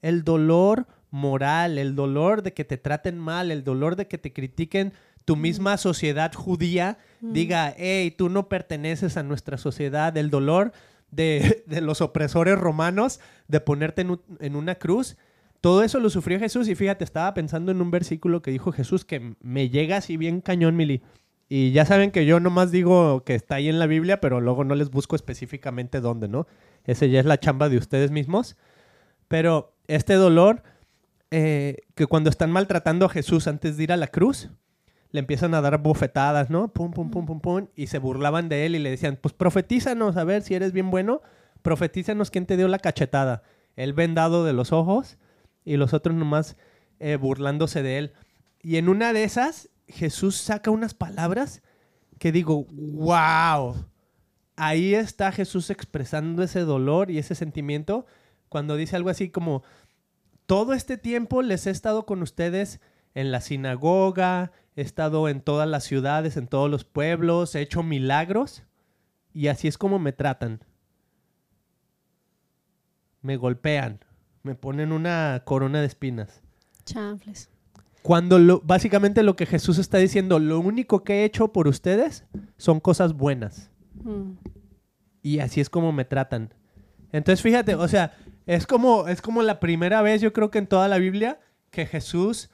el 0.00 0.24
dolor 0.24 0.86
moral, 1.10 1.78
el 1.78 1.94
dolor 1.94 2.42
de 2.42 2.54
que 2.54 2.64
te 2.64 2.78
traten 2.78 3.18
mal, 3.18 3.50
el 3.50 3.64
dolor 3.64 3.96
de 3.96 4.08
que 4.08 4.18
te 4.18 4.32
critiquen 4.32 4.92
tu 5.24 5.36
misma 5.36 5.76
sociedad 5.76 6.32
judía, 6.32 6.98
diga, 7.20 7.74
hey, 7.76 8.10
tú 8.10 8.28
no 8.28 8.48
perteneces 8.48 9.16
a 9.16 9.22
nuestra 9.22 9.56
sociedad, 9.56 10.16
el 10.16 10.30
dolor 10.30 10.72
de, 11.66 11.80
los 11.80 12.00
opresores 12.00 12.58
romanos, 12.58 13.20
de 13.48 13.60
ponerte 13.60 14.04
en 14.40 14.56
una 14.56 14.74
cruz. 14.76 15.16
Todo 15.60 15.84
eso 15.84 16.00
lo 16.00 16.10
sufrió 16.10 16.40
Jesús 16.40 16.66
y 16.68 16.74
fíjate, 16.74 17.04
estaba 17.04 17.34
pensando 17.34 17.70
en 17.70 17.80
un 17.80 17.92
versículo 17.92 18.42
que 18.42 18.50
dijo 18.50 18.72
Jesús 18.72 19.04
que 19.04 19.36
me 19.40 19.68
llega 19.68 19.98
así 19.98 20.16
bien 20.16 20.40
cañón, 20.40 20.74
Mili. 20.74 21.02
Y 21.48 21.72
ya 21.72 21.84
saben 21.84 22.10
que 22.10 22.24
yo 22.24 22.40
nomás 22.40 22.72
digo 22.72 23.24
que 23.24 23.34
está 23.34 23.56
ahí 23.56 23.68
en 23.68 23.78
la 23.78 23.86
Biblia, 23.86 24.20
pero 24.20 24.40
luego 24.40 24.64
no 24.64 24.74
les 24.74 24.90
busco 24.90 25.14
específicamente 25.14 26.00
dónde, 26.00 26.26
¿no? 26.26 26.46
Ese 26.84 27.10
ya 27.10 27.20
es 27.20 27.26
la 27.26 27.38
chamba 27.38 27.68
de 27.68 27.76
ustedes 27.76 28.10
mismos. 28.10 28.56
Pero 29.28 29.76
este 29.86 30.14
dolor, 30.14 30.62
eh, 31.30 31.76
que 31.94 32.06
cuando 32.06 32.30
están 32.30 32.50
maltratando 32.50 33.04
a 33.04 33.10
Jesús 33.10 33.46
antes 33.46 33.76
de 33.76 33.82
ir 33.82 33.92
a 33.92 33.98
la 33.98 34.06
cruz, 34.06 34.48
le 35.12 35.20
empiezan 35.20 35.54
a 35.54 35.60
dar 35.60 35.78
bofetadas, 35.78 36.50
¿no? 36.50 36.68
Pum, 36.72 36.90
pum, 36.92 37.10
pum, 37.10 37.26
pum, 37.26 37.40
pum. 37.40 37.66
Y 37.76 37.86
se 37.86 37.98
burlaban 37.98 38.48
de 38.48 38.66
él 38.66 38.74
y 38.74 38.78
le 38.78 38.90
decían, 38.90 39.18
pues 39.20 39.34
profetízanos, 39.34 40.16
a 40.16 40.24
ver 40.24 40.42
si 40.42 40.54
eres 40.54 40.72
bien 40.72 40.90
bueno, 40.90 41.20
profetízanos 41.62 42.30
quién 42.30 42.46
te 42.46 42.56
dio 42.56 42.66
la 42.66 42.78
cachetada. 42.78 43.42
Él 43.76 43.92
vendado 43.92 44.44
de 44.44 44.54
los 44.54 44.72
ojos 44.72 45.18
y 45.64 45.76
los 45.76 45.94
otros 45.94 46.16
nomás 46.16 46.56
eh, 46.98 47.16
burlándose 47.16 47.82
de 47.82 47.98
él. 47.98 48.12
Y 48.62 48.76
en 48.76 48.88
una 48.88 49.12
de 49.12 49.24
esas, 49.24 49.68
Jesús 49.86 50.36
saca 50.36 50.70
unas 50.70 50.94
palabras 50.94 51.62
que 52.18 52.32
digo, 52.32 52.64
wow. 52.70 53.86
Ahí 54.56 54.94
está 54.94 55.32
Jesús 55.32 55.70
expresando 55.70 56.42
ese 56.42 56.60
dolor 56.60 57.10
y 57.10 57.18
ese 57.18 57.34
sentimiento 57.34 58.06
cuando 58.48 58.76
dice 58.76 58.96
algo 58.96 59.08
así 59.08 59.30
como, 59.30 59.62
todo 60.46 60.74
este 60.74 60.98
tiempo 60.98 61.42
les 61.42 61.66
he 61.66 61.70
estado 61.70 62.04
con 62.04 62.22
ustedes 62.22 62.80
en 63.14 63.32
la 63.32 63.40
sinagoga, 63.40 64.52
he 64.76 64.82
estado 64.82 65.28
en 65.28 65.40
todas 65.40 65.68
las 65.68 65.84
ciudades, 65.84 66.36
en 66.36 66.46
todos 66.46 66.70
los 66.70 66.84
pueblos, 66.84 67.54
he 67.54 67.60
hecho 67.60 67.82
milagros 67.82 68.62
y 69.34 69.48
así 69.48 69.68
es 69.68 69.78
como 69.78 69.98
me 69.98 70.12
tratan. 70.12 70.60
Me 73.20 73.36
golpean, 73.36 74.00
me 74.42 74.54
ponen 74.54 74.92
una 74.92 75.42
corona 75.44 75.80
de 75.80 75.86
espinas. 75.86 76.42
Chanfles. 76.84 77.50
Cuando 78.02 78.38
lo, 78.38 78.60
básicamente 78.60 79.22
lo 79.22 79.36
que 79.36 79.46
Jesús 79.46 79.78
está 79.78 79.98
diciendo, 79.98 80.40
lo 80.40 80.58
único 80.58 81.04
que 81.04 81.20
he 81.20 81.24
hecho 81.24 81.52
por 81.52 81.68
ustedes 81.68 82.24
son 82.56 82.80
cosas 82.80 83.12
buenas. 83.12 83.70
Mm. 84.02 84.32
Y 85.22 85.38
así 85.38 85.60
es 85.60 85.70
como 85.70 85.92
me 85.92 86.04
tratan. 86.04 86.52
Entonces, 87.12 87.42
fíjate, 87.42 87.76
o 87.76 87.86
sea, 87.86 88.16
es 88.46 88.66
como, 88.66 89.06
es 89.06 89.22
como 89.22 89.42
la 89.42 89.60
primera 89.60 90.02
vez, 90.02 90.20
yo 90.20 90.32
creo 90.32 90.50
que 90.50 90.58
en 90.58 90.66
toda 90.66 90.88
la 90.88 90.98
Biblia, 90.98 91.38
que 91.70 91.86
Jesús 91.86 92.50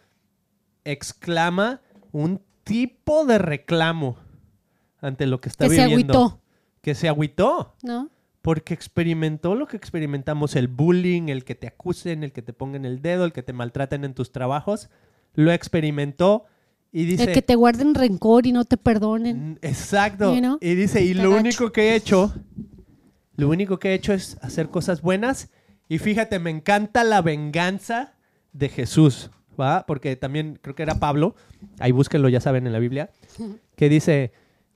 exclama 0.84 1.80
un 2.22 2.42
tipo 2.64 3.24
de 3.24 3.38
reclamo 3.38 4.16
ante 5.00 5.26
lo 5.26 5.40
que 5.40 5.48
está 5.48 5.68
Que 5.68 5.74
se 5.74 5.86
viviendo. 5.86 6.14
agüitó, 6.14 6.40
Que 6.80 6.94
se 6.94 7.08
agüitó. 7.08 7.76
¿no? 7.82 8.10
Porque 8.42 8.74
experimentó 8.74 9.54
lo 9.54 9.66
que 9.66 9.76
experimentamos, 9.76 10.56
el 10.56 10.68
bullying, 10.68 11.28
el 11.28 11.44
que 11.44 11.54
te 11.54 11.66
acusen, 11.66 12.24
el 12.24 12.32
que 12.32 12.42
te 12.42 12.52
pongan 12.52 12.84
el 12.84 13.02
dedo, 13.02 13.24
el 13.24 13.32
que 13.32 13.42
te 13.42 13.52
maltraten 13.52 14.04
en 14.04 14.14
tus 14.14 14.32
trabajos. 14.32 14.90
Lo 15.34 15.52
experimentó 15.52 16.44
y 16.92 17.04
dice... 17.04 17.24
El 17.24 17.32
que 17.32 17.42
te 17.42 17.54
guarden 17.54 17.94
rencor 17.94 18.46
y 18.46 18.52
no 18.52 18.64
te 18.64 18.76
perdonen. 18.76 19.58
Exacto. 19.62 20.34
You 20.34 20.40
know? 20.40 20.58
Y 20.60 20.74
dice, 20.74 21.02
y 21.04 21.14
lo 21.14 21.32
único 21.36 21.72
que 21.72 21.90
he 21.90 21.94
hecho, 21.94 22.32
lo 23.36 23.48
único 23.48 23.78
que 23.78 23.90
he 23.90 23.94
hecho 23.94 24.12
es 24.12 24.38
hacer 24.40 24.70
cosas 24.70 25.02
buenas. 25.02 25.50
Y 25.88 25.98
fíjate, 25.98 26.38
me 26.38 26.50
encanta 26.50 27.04
la 27.04 27.22
venganza 27.22 28.14
de 28.52 28.68
Jesús, 28.68 29.30
¿va? 29.58 29.84
Porque 29.86 30.16
también 30.16 30.58
creo 30.62 30.74
que 30.74 30.82
era 30.82 30.96
Pablo, 31.00 31.34
ahí 31.78 31.92
búsquenlo, 31.92 32.28
ya 32.28 32.40
saben, 32.40 32.66
en 32.66 32.72
la 32.72 32.78
Biblia, 32.78 33.10
que 33.76 33.88
dice, 33.88 34.32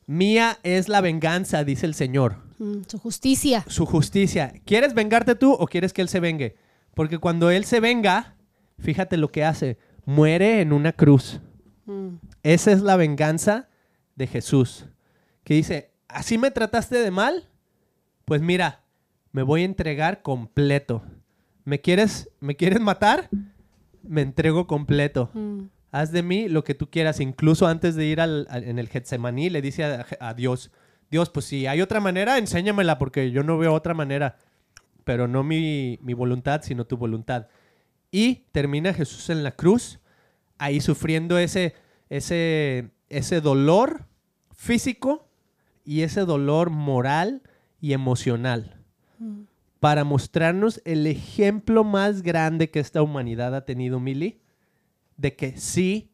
mía 0.06 0.58
es 0.62 0.88
la 0.88 1.00
venganza, 1.00 1.64
dice 1.64 1.86
el 1.86 1.94
Señor, 1.94 2.36
Mm, 2.58 2.82
Su 2.86 2.98
justicia. 2.98 3.64
su 3.66 3.86
justicia. 3.86 4.52
¿Quieres 4.64 4.94
vengarte 4.94 5.34
tú 5.34 5.52
o 5.52 5.66
quieres 5.66 5.92
que 5.92 6.00
Él 6.00 6.08
se 6.08 6.20
vengue? 6.20 6.54
Porque 6.94 7.18
cuando 7.18 7.50
Él 7.50 7.64
se 7.64 7.80
venga, 7.80 8.36
fíjate 8.78 9.16
lo 9.16 9.32
que 9.32 9.44
hace, 9.44 9.78
muere 10.04 10.60
en 10.60 10.72
una 10.72 10.92
cruz. 10.92 11.40
Mm. 11.86 12.16
Esa 12.44 12.70
es 12.70 12.80
la 12.82 12.94
venganza 12.96 13.68
de 14.14 14.28
Jesús. 14.28 14.86
Que 15.42 15.54
dice, 15.54 15.90
¿así 16.06 16.38
me 16.38 16.52
trataste 16.52 16.98
de 16.98 17.10
mal? 17.10 17.48
Pues 18.26 18.40
mira, 18.42 18.82
me 19.32 19.42
voy 19.42 19.62
a 19.62 19.64
entregar 19.64 20.22
completo. 20.22 21.02
¿Me 21.64 21.80
quieres, 21.80 22.28
¿me 22.38 22.54
quieres 22.54 22.80
matar? 22.80 23.28
Me 24.02 24.22
entrego 24.22 24.66
completo. 24.66 25.30
Mm. 25.34 25.64
Haz 25.90 26.10
de 26.12 26.22
mí 26.22 26.48
lo 26.48 26.64
que 26.64 26.74
tú 26.74 26.88
quieras. 26.90 27.20
Incluso 27.20 27.66
antes 27.66 27.94
de 27.94 28.06
ir 28.06 28.20
al, 28.20 28.46
al- 28.50 28.64
en 28.64 28.78
el 28.78 28.88
Getsemaní, 28.88 29.50
le 29.50 29.60
dice 29.62 29.84
a, 29.84 30.06
a 30.20 30.34
Dios, 30.34 30.70
Dios, 31.10 31.28
pues 31.30 31.46
si 31.46 31.66
hay 31.66 31.80
otra 31.82 32.00
manera, 32.00 32.38
enséñamela 32.38 32.98
porque 32.98 33.30
yo 33.30 33.42
no 33.42 33.58
veo 33.58 33.74
otra 33.74 33.92
manera. 33.94 34.36
Pero 35.04 35.28
no 35.28 35.42
mi, 35.42 35.98
mi 36.02 36.14
voluntad, 36.14 36.62
sino 36.62 36.86
tu 36.86 36.96
voluntad. 36.96 37.48
Y 38.10 38.46
termina 38.52 38.94
Jesús 38.94 39.28
en 39.30 39.42
la 39.42 39.52
cruz, 39.52 39.98
ahí 40.58 40.80
sufriendo 40.80 41.38
ese, 41.38 41.74
ese, 42.08 42.90
ese 43.08 43.40
dolor 43.40 44.06
físico 44.54 45.28
y 45.84 46.02
ese 46.02 46.20
dolor 46.22 46.70
moral 46.70 47.42
y 47.80 47.92
emocional. 47.94 48.76
Mm. 49.18 49.42
Para 49.82 50.04
mostrarnos 50.04 50.80
el 50.84 51.08
ejemplo 51.08 51.82
más 51.82 52.22
grande 52.22 52.70
que 52.70 52.78
esta 52.78 53.02
humanidad 53.02 53.52
ha 53.56 53.64
tenido, 53.64 53.98
Mili, 53.98 54.40
de 55.16 55.34
que 55.34 55.56
sí 55.56 56.12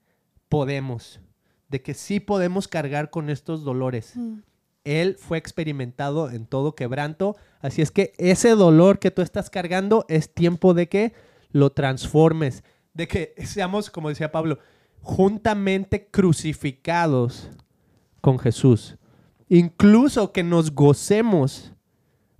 podemos, 0.48 1.20
de 1.68 1.82
que 1.82 1.92
sí 1.92 2.18
podemos 2.18 2.66
cargar 2.66 3.10
con 3.10 3.28
estos 3.28 3.64
dolores. 3.64 4.12
Mm. 4.16 4.38
Él 4.84 5.16
fue 5.18 5.36
experimentado 5.36 6.30
en 6.30 6.46
todo 6.46 6.74
quebranto, 6.74 7.36
así 7.60 7.82
es 7.82 7.90
que 7.90 8.14
ese 8.16 8.52
dolor 8.52 9.00
que 9.00 9.10
tú 9.10 9.20
estás 9.20 9.50
cargando 9.50 10.06
es 10.08 10.32
tiempo 10.32 10.72
de 10.72 10.88
que 10.88 11.12
lo 11.50 11.68
transformes, 11.68 12.64
de 12.94 13.06
que 13.06 13.34
seamos, 13.44 13.90
como 13.90 14.08
decía 14.08 14.32
Pablo, 14.32 14.60
juntamente 15.02 16.06
crucificados 16.06 17.50
con 18.22 18.38
Jesús. 18.38 18.96
Incluso 19.50 20.32
que 20.32 20.42
nos 20.42 20.74
gocemos 20.74 21.74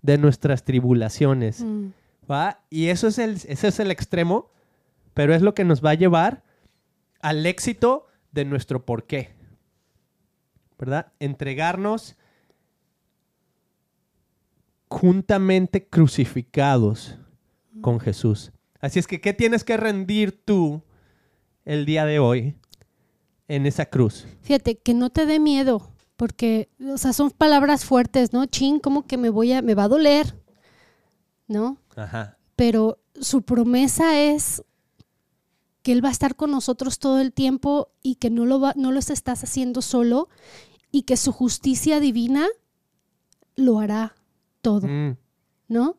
de 0.09 0.17
nuestras 0.17 0.65
tribulaciones. 0.65 1.61
Mm. 1.61 1.89
¿va? 2.31 2.65
Y 2.71 2.87
eso 2.89 3.09
es 3.09 3.19
el, 3.19 3.33
ese 3.33 3.69
es 3.69 3.79
el 3.79 3.91
extremo, 3.91 4.51
pero 5.13 5.35
es 5.35 5.43
lo 5.43 5.53
que 5.53 5.65
nos 5.65 5.85
va 5.85 5.91
a 5.91 5.95
llevar 5.95 6.45
al 7.21 7.45
éxito 7.45 8.07
de 8.33 8.47
nuestro 8.47 8.87
porqué. 8.87 9.37
¿Verdad? 10.79 11.13
Entregarnos 11.19 12.17
juntamente 14.89 15.87
crucificados 15.87 17.19
con 17.83 18.01
Jesús. 18.01 18.53
Así 18.81 18.99
es 18.99 19.07
que, 19.07 19.21
¿qué 19.21 19.35
tienes 19.35 19.63
que 19.63 19.77
rendir 19.77 20.43
tú 20.43 20.83
el 21.67 21.85
día 21.85 22.07
de 22.07 22.19
hoy 22.19 22.57
en 23.47 23.67
esa 23.67 23.85
cruz? 23.85 24.27
Fíjate, 24.41 24.79
que 24.79 24.95
no 24.95 25.11
te 25.11 25.27
dé 25.27 25.39
miedo, 25.39 25.93
porque, 26.19 26.69
o 26.93 26.99
sea, 26.99 27.13
son 27.13 27.31
palabras 27.31 27.85
fuertes, 27.85 28.33
¿no? 28.33 28.45
Chin, 28.47 28.81
como 28.81 29.07
que 29.07 29.17
me 29.17 29.31
voy 29.31 29.53
a, 29.53 29.63
me 29.63 29.77
va 29.77 29.85
a 29.85 29.89
doler, 29.89 30.35
¿no? 31.47 31.79
Ajá. 31.95 32.37
Pero 32.57 32.99
su 33.21 33.43
promesa 33.43 34.19
es 34.21 34.65
que 35.83 35.93
Él 35.93 36.05
va 36.05 36.09
a 36.09 36.13
estar 36.13 36.35
con 36.35 36.51
nosotros 36.51 36.99
todo 36.99 37.21
el 37.21 37.33
tiempo 37.33 37.93
y 38.03 38.17
que 38.17 38.31
no 38.31 38.47
lo, 38.47 38.59
va, 38.59 38.73
no 38.77 38.91
lo 38.91 38.99
estás 38.99 39.45
haciendo 39.45 39.81
solo 39.81 40.29
y 40.91 41.03
que 41.03 41.17
su 41.17 41.31
justicia 41.31 42.01
divina 42.01 42.49
lo 43.55 43.79
hará 43.79 44.17
todo, 44.61 44.89
Mm, 44.89 45.17
¿no? 45.69 45.97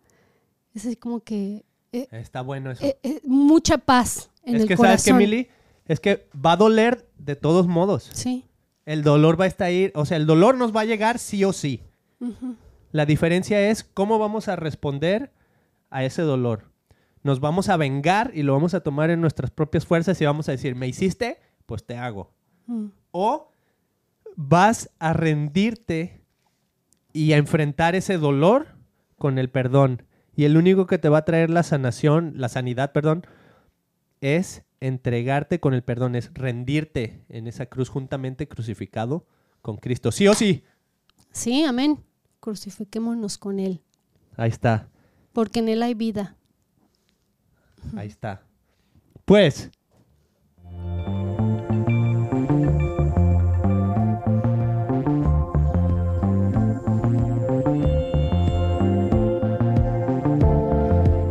Es 0.73 0.85
así 0.85 0.97
como 0.97 1.21
que 1.21 1.65
eh, 1.93 2.07
está 2.11 2.41
bueno 2.41 2.71
eso. 2.71 2.83
eh, 2.83 2.99
eh, 3.03 3.21
mucha 3.23 3.77
paz 3.77 4.29
en 4.43 4.57
es 4.57 4.61
el 4.63 4.67
que, 4.67 4.75
¿sabes. 4.75 5.13
Mili? 5.13 5.47
Es 5.85 6.01
que 6.01 6.27
va 6.35 6.51
a 6.51 6.57
doler 6.57 7.07
de 7.17 7.37
todos 7.37 7.67
modos. 7.67 8.09
Sí. 8.13 8.45
El 8.89 9.03
dolor 9.03 9.39
va 9.39 9.45
a 9.45 9.47
estar 9.47 9.67
ahí, 9.67 9.91
o 9.93 10.03
sea, 10.03 10.17
el 10.17 10.25
dolor 10.25 10.57
nos 10.57 10.75
va 10.75 10.81
a 10.81 10.85
llegar 10.85 11.19
sí 11.19 11.43
o 11.43 11.53
sí. 11.53 11.83
La 12.91 13.05
diferencia 13.05 13.69
es 13.69 13.83
cómo 13.83 14.17
vamos 14.17 14.47
a 14.47 14.55
responder 14.55 15.31
a 15.91 16.03
ese 16.03 16.23
dolor. 16.23 16.71
Nos 17.21 17.39
vamos 17.39 17.69
a 17.69 17.77
vengar 17.77 18.31
y 18.33 18.41
lo 18.41 18.53
vamos 18.53 18.73
a 18.73 18.79
tomar 18.79 19.11
en 19.11 19.21
nuestras 19.21 19.51
propias 19.51 19.85
fuerzas 19.85 20.19
y 20.19 20.25
vamos 20.25 20.49
a 20.49 20.53
decir, 20.53 20.73
me 20.73 20.87
hiciste, 20.87 21.37
pues 21.67 21.85
te 21.85 21.97
hago. 21.97 22.33
Mm. 22.65 22.87
O 23.11 23.51
vas 24.35 24.89
a 24.97 25.13
rendirte 25.13 26.23
y 27.13 27.33
a 27.33 27.37
enfrentar 27.37 27.93
ese 27.93 28.17
dolor 28.17 28.69
con 29.19 29.37
el 29.37 29.51
perdón. 29.51 30.01
Y 30.35 30.45
el 30.45 30.57
único 30.57 30.87
que 30.87 30.97
te 30.97 31.09
va 31.09 31.19
a 31.19 31.25
traer 31.25 31.51
la 31.51 31.61
sanación, 31.61 32.33
la 32.37 32.49
sanidad, 32.49 32.91
perdón, 32.91 33.27
es 34.21 34.63
entregarte 34.79 35.59
con 35.59 35.73
el 35.73 35.83
perdón, 35.83 36.15
es 36.15 36.33
rendirte 36.33 37.23
en 37.29 37.47
esa 37.47 37.65
cruz 37.65 37.89
juntamente 37.89 38.47
crucificado 38.47 39.25
con 39.61 39.77
Cristo. 39.77 40.11
Sí 40.11 40.27
o 40.27 40.33
sí. 40.33 40.63
Sí, 41.31 41.63
amén. 41.63 41.99
Crucifiquémonos 42.39 43.37
con 43.37 43.59
Él, 43.59 43.81
Ahí 44.37 44.49
está. 44.49 44.87
porque 45.33 45.59
en 45.59 45.69
Él 45.69 45.83
hay 45.83 45.93
vida. 45.93 46.35
Ahí 47.95 48.07
está. 48.07 48.43
Pues. 49.25 49.69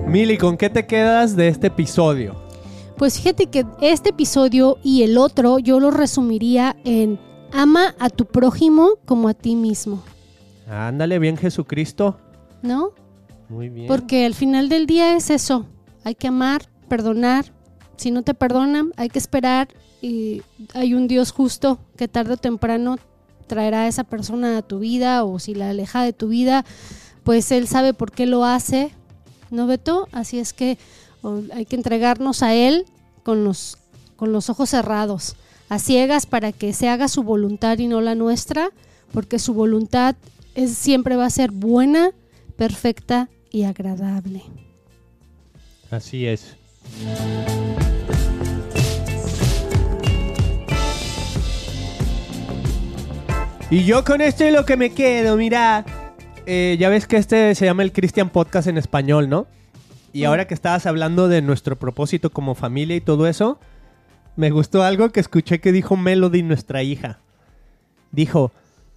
Mili, 0.06 0.38
¿con 0.38 0.56
qué 0.56 0.70
te 0.70 0.86
quedas 0.86 1.36
de 1.36 1.48
este 1.48 1.66
episodio? 1.68 2.47
Pues 2.98 3.18
fíjate 3.18 3.46
que 3.46 3.64
este 3.80 4.10
episodio 4.10 4.78
y 4.82 5.04
el 5.04 5.18
otro 5.18 5.60
yo 5.60 5.78
lo 5.78 5.92
resumiría 5.92 6.74
en 6.84 7.20
ama 7.52 7.94
a 8.00 8.10
tu 8.10 8.26
prójimo 8.26 8.98
como 9.06 9.28
a 9.28 9.34
ti 9.34 9.54
mismo, 9.54 10.02
Ándale, 10.68 11.18
bien 11.18 11.36
Jesucristo. 11.36 12.18
¿no? 12.60 12.90
Muy 13.48 13.68
bien. 13.68 13.86
Porque 13.86 14.26
al 14.26 14.34
final 14.34 14.68
del 14.68 14.86
día 14.86 15.16
es 15.16 15.30
eso. 15.30 15.66
Hay 16.04 16.14
que 16.14 16.26
amar, 16.26 16.68
perdonar. 16.88 17.46
Si 17.96 18.10
no 18.10 18.22
te 18.22 18.34
perdonan, 18.34 18.92
hay 18.96 19.08
que 19.08 19.18
esperar 19.18 19.68
y 20.02 20.42
hay 20.74 20.94
un 20.94 21.08
Dios 21.08 21.30
justo 21.30 21.78
que 21.96 22.08
tarde 22.08 22.34
o 22.34 22.36
temprano 22.36 22.98
traerá 23.46 23.82
a 23.82 23.88
esa 23.88 24.04
persona 24.04 24.58
a 24.58 24.62
tu 24.62 24.80
vida 24.80 25.24
o 25.24 25.38
si 25.38 25.54
la 25.54 25.70
aleja 25.70 26.02
de 26.02 26.12
tu 26.12 26.28
vida, 26.28 26.64
pues 27.24 27.50
Él 27.52 27.66
sabe 27.66 27.94
por 27.94 28.10
qué 28.10 28.26
lo 28.26 28.44
hace, 28.44 28.90
¿no, 29.50 29.66
Beto? 29.66 30.08
Así 30.12 30.38
es 30.38 30.52
que 30.52 30.78
hay 31.54 31.64
que 31.66 31.76
entregarnos 31.76 32.42
a 32.42 32.54
Él 32.54 32.86
con 33.22 33.44
los, 33.44 33.78
con 34.16 34.32
los 34.32 34.50
ojos 34.50 34.70
cerrados, 34.70 35.36
a 35.68 35.78
ciegas 35.78 36.26
para 36.26 36.52
que 36.52 36.72
se 36.72 36.88
haga 36.88 37.08
su 37.08 37.22
voluntad 37.22 37.78
y 37.78 37.86
no 37.86 38.00
la 38.00 38.14
nuestra, 38.14 38.70
porque 39.12 39.38
su 39.38 39.54
voluntad 39.54 40.16
siempre 40.66 41.16
va 41.16 41.26
a 41.26 41.30
ser 41.30 41.50
buena, 41.50 42.10
perfecta 42.56 43.28
y 43.50 43.64
agradable. 43.64 44.42
Así 45.90 46.26
es. 46.26 46.56
Y 53.70 53.84
yo 53.84 54.02
con 54.02 54.20
esto 54.20 54.44
es 54.44 54.52
lo 54.52 54.64
que 54.64 54.76
me 54.76 54.90
quedo, 54.90 55.36
mira. 55.36 55.84
Eh, 56.46 56.76
ya 56.80 56.88
ves 56.88 57.06
que 57.06 57.18
este 57.18 57.54
se 57.54 57.66
llama 57.66 57.82
el 57.82 57.92
Christian 57.92 58.30
Podcast 58.30 58.68
en 58.68 58.78
español, 58.78 59.28
¿no? 59.28 59.46
Y 60.12 60.24
ahora 60.24 60.46
que 60.46 60.54
estabas 60.54 60.86
hablando 60.86 61.28
de 61.28 61.42
nuestro 61.42 61.78
propósito 61.78 62.30
como 62.30 62.54
familia 62.54 62.96
y 62.96 63.00
todo 63.00 63.26
eso, 63.26 63.58
me 64.36 64.50
gustó 64.50 64.82
algo 64.82 65.10
que 65.10 65.20
escuché 65.20 65.60
que 65.60 65.72
dijo 65.72 65.96
Melody, 65.96 66.42
nuestra 66.42 66.82
hija. 66.82 67.20
Dijo, 68.12 68.52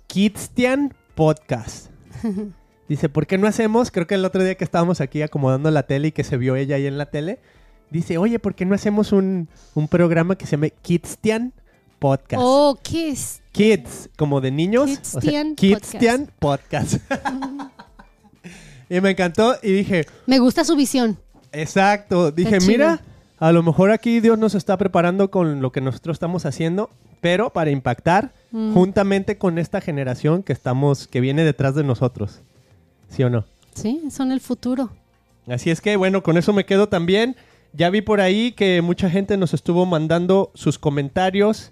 Kidstian 0.08 0.94
Podcast. 1.16 1.88
Dice, 2.88 3.08
¿por 3.08 3.26
qué 3.26 3.38
no 3.38 3.48
hacemos? 3.48 3.90
Creo 3.90 4.06
que 4.06 4.16
el 4.16 4.26
otro 4.26 4.44
día 4.44 4.56
que 4.56 4.66
estábamos 4.66 5.00
aquí 5.00 5.22
acomodando 5.22 5.72
la 5.72 5.84
tele 5.84 6.10
y 6.10 6.12
que 6.12 6.26
se 6.26 6.36
vio 6.36 6.58
ella 6.58 6.76
ahí 6.76 6.88
en 6.88 6.98
la 6.98 7.06
tele, 7.06 7.40
dice, 7.90 8.18
oye, 8.18 8.38
¿por 8.38 8.54
qué 8.54 8.66
no 8.66 8.76
hacemos 8.76 9.14
un, 9.14 9.48
un 9.76 9.88
programa 9.88 10.36
que 10.36 10.46
se 10.46 10.52
llame 10.52 10.72
Kidstian 10.72 11.54
Podcast? 12.00 12.42
Oh, 12.44 12.78
Kiss. 12.82 13.42
Kids, 13.54 14.10
como 14.18 14.42
de 14.42 14.52
niños. 14.52 14.90
Kidstian 14.90 15.56
Kidstian 15.56 16.30
Podcast. 16.38 16.96
y 18.96 19.02
me 19.02 19.12
encantó 19.12 19.56
y 19.64 19.72
dije, 19.72 20.06
Me 20.28 20.40
gusta 20.40 20.64
su 20.64 20.76
visión. 20.76 21.18
exacto. 21.52 22.32
Dije, 22.32 22.60
mira, 22.68 23.00
a 23.40 23.52
lo 23.52 23.64
mejor 23.64 23.92
aquí 23.92 24.20
Dios 24.20 24.38
nos 24.38 24.56
está 24.56 24.78
preparando 24.78 25.32
con 25.32 25.62
lo 25.62 25.72
que 25.72 25.82
nosotros 25.82 26.16
estamos 26.16 26.46
haciendo, 26.46 26.90
pero 27.22 27.50
para 27.52 27.72
impactar 27.72 28.34
Mm. 28.52 28.74
juntamente 28.74 29.38
con 29.38 29.58
esta 29.58 29.80
generación 29.80 30.44
que 30.44 30.52
estamos, 30.52 31.08
que 31.08 31.22
viene 31.22 31.44
detrás 31.46 31.74
de 31.74 31.84
nosotros. 31.86 32.42
¿Sí 33.10 33.24
o 33.24 33.30
no? 33.30 33.46
Sí, 33.74 34.02
son 34.12 34.32
el 34.34 34.42
futuro. 34.42 34.90
Así 35.48 35.70
es 35.72 35.80
que, 35.80 35.96
bueno, 35.96 36.22
con 36.22 36.38
eso 36.38 36.52
me 36.52 36.66
quedo 36.66 36.90
también. 36.90 37.38
Ya 37.72 37.90
vi 37.90 38.02
por 38.02 38.20
ahí 38.20 38.52
que 38.52 38.82
mucha 38.82 39.10
gente 39.10 39.38
nos 39.38 39.54
estuvo 39.54 39.86
mandando 39.86 40.52
sus 40.54 40.78
comentarios 40.78 41.72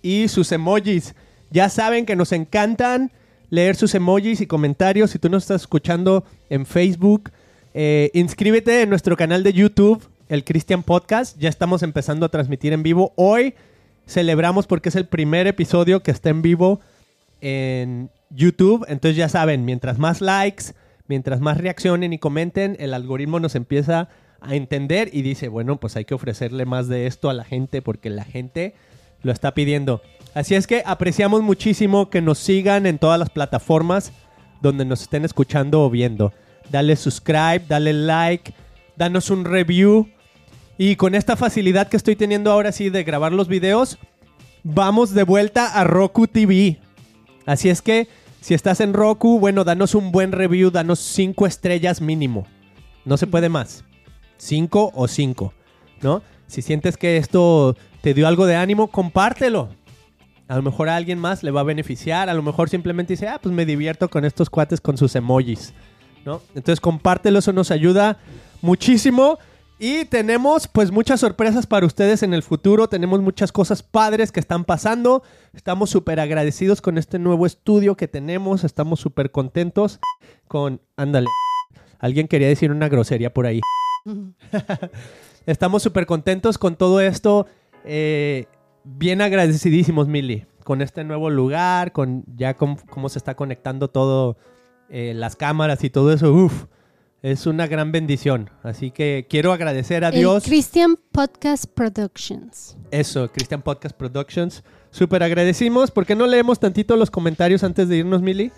y 0.00 0.28
sus 0.28 0.50
emojis. 0.52 1.14
Ya 1.50 1.68
saben 1.68 2.06
que 2.06 2.16
nos 2.16 2.32
encantan 2.32 3.10
leer 3.50 3.76
sus 3.76 3.94
emojis 3.94 4.40
y 4.40 4.46
comentarios. 4.46 5.10
Si 5.10 5.18
tú 5.18 5.28
nos 5.28 5.42
estás 5.42 5.62
escuchando 5.62 6.24
en 6.48 6.64
Facebook, 6.64 7.30
eh, 7.74 8.10
inscríbete 8.14 8.82
en 8.82 8.88
nuestro 8.88 9.16
canal 9.16 9.42
de 9.42 9.52
YouTube, 9.52 10.08
el 10.28 10.44
Christian 10.44 10.82
Podcast. 10.82 11.36
Ya 11.38 11.48
estamos 11.48 11.82
empezando 11.82 12.24
a 12.24 12.30
transmitir 12.30 12.72
en 12.72 12.82
vivo. 12.82 13.12
Hoy 13.16 13.54
celebramos 14.06 14.66
porque 14.66 14.88
es 14.88 14.96
el 14.96 15.06
primer 15.06 15.46
episodio 15.46 16.02
que 16.02 16.10
está 16.10 16.30
en 16.30 16.42
vivo 16.42 16.80
en 17.40 18.10
YouTube. 18.30 18.84
Entonces 18.88 19.16
ya 19.16 19.28
saben, 19.28 19.64
mientras 19.64 19.98
más 19.98 20.20
likes, 20.20 20.66
mientras 21.06 21.40
más 21.40 21.58
reaccionen 21.58 22.12
y 22.12 22.18
comenten, 22.18 22.76
el 22.78 22.94
algoritmo 22.94 23.40
nos 23.40 23.54
empieza 23.56 24.08
a 24.40 24.54
entender 24.54 25.10
y 25.12 25.22
dice, 25.22 25.48
bueno, 25.48 25.78
pues 25.78 25.96
hay 25.96 26.04
que 26.04 26.14
ofrecerle 26.14 26.64
más 26.64 26.88
de 26.88 27.06
esto 27.06 27.28
a 27.28 27.34
la 27.34 27.44
gente 27.44 27.82
porque 27.82 28.08
la 28.08 28.24
gente 28.24 28.74
lo 29.22 29.32
está 29.32 29.52
pidiendo. 29.52 30.00
Así 30.34 30.54
es 30.54 30.66
que 30.66 30.82
apreciamos 30.86 31.42
muchísimo 31.42 32.08
que 32.08 32.20
nos 32.20 32.38
sigan 32.38 32.86
en 32.86 32.98
todas 32.98 33.18
las 33.18 33.30
plataformas 33.30 34.12
donde 34.60 34.84
nos 34.84 35.02
estén 35.02 35.24
escuchando 35.24 35.82
o 35.82 35.90
viendo. 35.90 36.32
Dale 36.70 36.94
subscribe, 36.96 37.64
dale 37.66 37.92
like, 37.92 38.54
danos 38.96 39.30
un 39.30 39.44
review. 39.44 40.08
Y 40.78 40.96
con 40.96 41.14
esta 41.14 41.36
facilidad 41.36 41.88
que 41.88 41.96
estoy 41.96 42.16
teniendo 42.16 42.52
ahora 42.52 42.72
sí 42.72 42.90
de 42.90 43.04
grabar 43.04 43.32
los 43.32 43.48
videos, 43.48 43.98
vamos 44.62 45.12
de 45.12 45.24
vuelta 45.24 45.66
a 45.66 45.84
Roku 45.84 46.26
TV. 46.26 46.78
Así 47.46 47.68
es 47.68 47.82
que 47.82 48.08
si 48.40 48.54
estás 48.54 48.80
en 48.80 48.94
Roku, 48.94 49.38
bueno, 49.38 49.64
danos 49.64 49.94
un 49.94 50.12
buen 50.12 50.32
review, 50.32 50.70
danos 50.70 51.00
5 51.00 51.46
estrellas 51.46 52.00
mínimo. 52.00 52.46
No 53.04 53.16
se 53.16 53.26
puede 53.26 53.48
más. 53.48 53.84
5 54.38 54.92
o 54.94 55.08
5, 55.08 55.52
¿no? 56.02 56.22
Si 56.46 56.62
sientes 56.62 56.96
que 56.96 57.16
esto 57.16 57.76
te 58.00 58.14
dio 58.14 58.26
algo 58.26 58.46
de 58.46 58.56
ánimo, 58.56 58.88
compártelo. 58.88 59.68
A 60.50 60.56
lo 60.56 60.62
mejor 60.62 60.88
a 60.88 60.96
alguien 60.96 61.20
más 61.20 61.44
le 61.44 61.52
va 61.52 61.60
a 61.60 61.62
beneficiar, 61.62 62.28
a 62.28 62.34
lo 62.34 62.42
mejor 62.42 62.68
simplemente 62.68 63.12
dice, 63.12 63.28
ah, 63.28 63.38
pues 63.40 63.54
me 63.54 63.64
divierto 63.64 64.10
con 64.10 64.24
estos 64.24 64.50
cuates 64.50 64.80
con 64.80 64.98
sus 64.98 65.14
emojis, 65.14 65.74
¿no? 66.24 66.42
Entonces 66.56 66.80
compártelo, 66.80 67.38
eso 67.38 67.52
nos 67.52 67.70
ayuda 67.70 68.18
muchísimo. 68.60 69.38
Y 69.78 70.06
tenemos 70.06 70.66
pues 70.66 70.90
muchas 70.90 71.20
sorpresas 71.20 71.68
para 71.68 71.86
ustedes 71.86 72.24
en 72.24 72.34
el 72.34 72.42
futuro, 72.42 72.88
tenemos 72.88 73.20
muchas 73.20 73.52
cosas 73.52 73.84
padres 73.84 74.32
que 74.32 74.40
están 74.40 74.64
pasando, 74.64 75.22
estamos 75.54 75.88
súper 75.88 76.18
agradecidos 76.18 76.80
con 76.80 76.98
este 76.98 77.20
nuevo 77.20 77.46
estudio 77.46 77.96
que 77.96 78.08
tenemos, 78.08 78.64
estamos 78.64 78.98
súper 78.98 79.30
contentos 79.30 80.00
con... 80.48 80.80
Ándale, 80.96 81.28
alguien 82.00 82.26
quería 82.26 82.48
decir 82.48 82.72
una 82.72 82.88
grosería 82.88 83.32
por 83.32 83.46
ahí. 83.46 83.60
Estamos 85.46 85.84
súper 85.84 86.06
contentos 86.06 86.58
con 86.58 86.74
todo 86.74 87.00
esto, 87.00 87.46
eh, 87.84 88.46
bien 88.84 89.20
agradecidísimos, 89.20 90.08
Mili, 90.08 90.46
con 90.64 90.82
este 90.82 91.04
nuevo 91.04 91.30
lugar, 91.30 91.92
con 91.92 92.24
ya 92.36 92.54
cómo 92.54 93.08
se 93.08 93.18
está 93.18 93.34
conectando 93.34 93.88
todo, 93.88 94.36
eh, 94.88 95.12
las 95.14 95.36
cámaras 95.36 95.84
y 95.84 95.90
todo 95.90 96.12
eso, 96.12 96.32
uf, 96.32 96.64
es 97.22 97.46
una 97.46 97.66
gran 97.66 97.92
bendición. 97.92 98.50
Así 98.62 98.90
que 98.90 99.26
quiero 99.28 99.52
agradecer 99.52 100.04
a 100.04 100.08
El 100.08 100.16
Dios. 100.16 100.44
Christian 100.44 100.96
Podcast 101.12 101.66
Productions. 101.66 102.76
Eso, 102.90 103.30
Christian 103.30 103.62
Podcast 103.62 103.96
Productions. 103.96 104.64
Súper 104.90 105.22
agradecimos. 105.22 105.90
¿Por 105.90 106.06
qué 106.06 106.14
no 106.16 106.26
leemos 106.26 106.58
tantito 106.58 106.96
los 106.96 107.10
comentarios 107.10 107.62
antes 107.62 107.88
de 107.88 107.98
irnos, 107.98 108.22
Mili? 108.22 108.50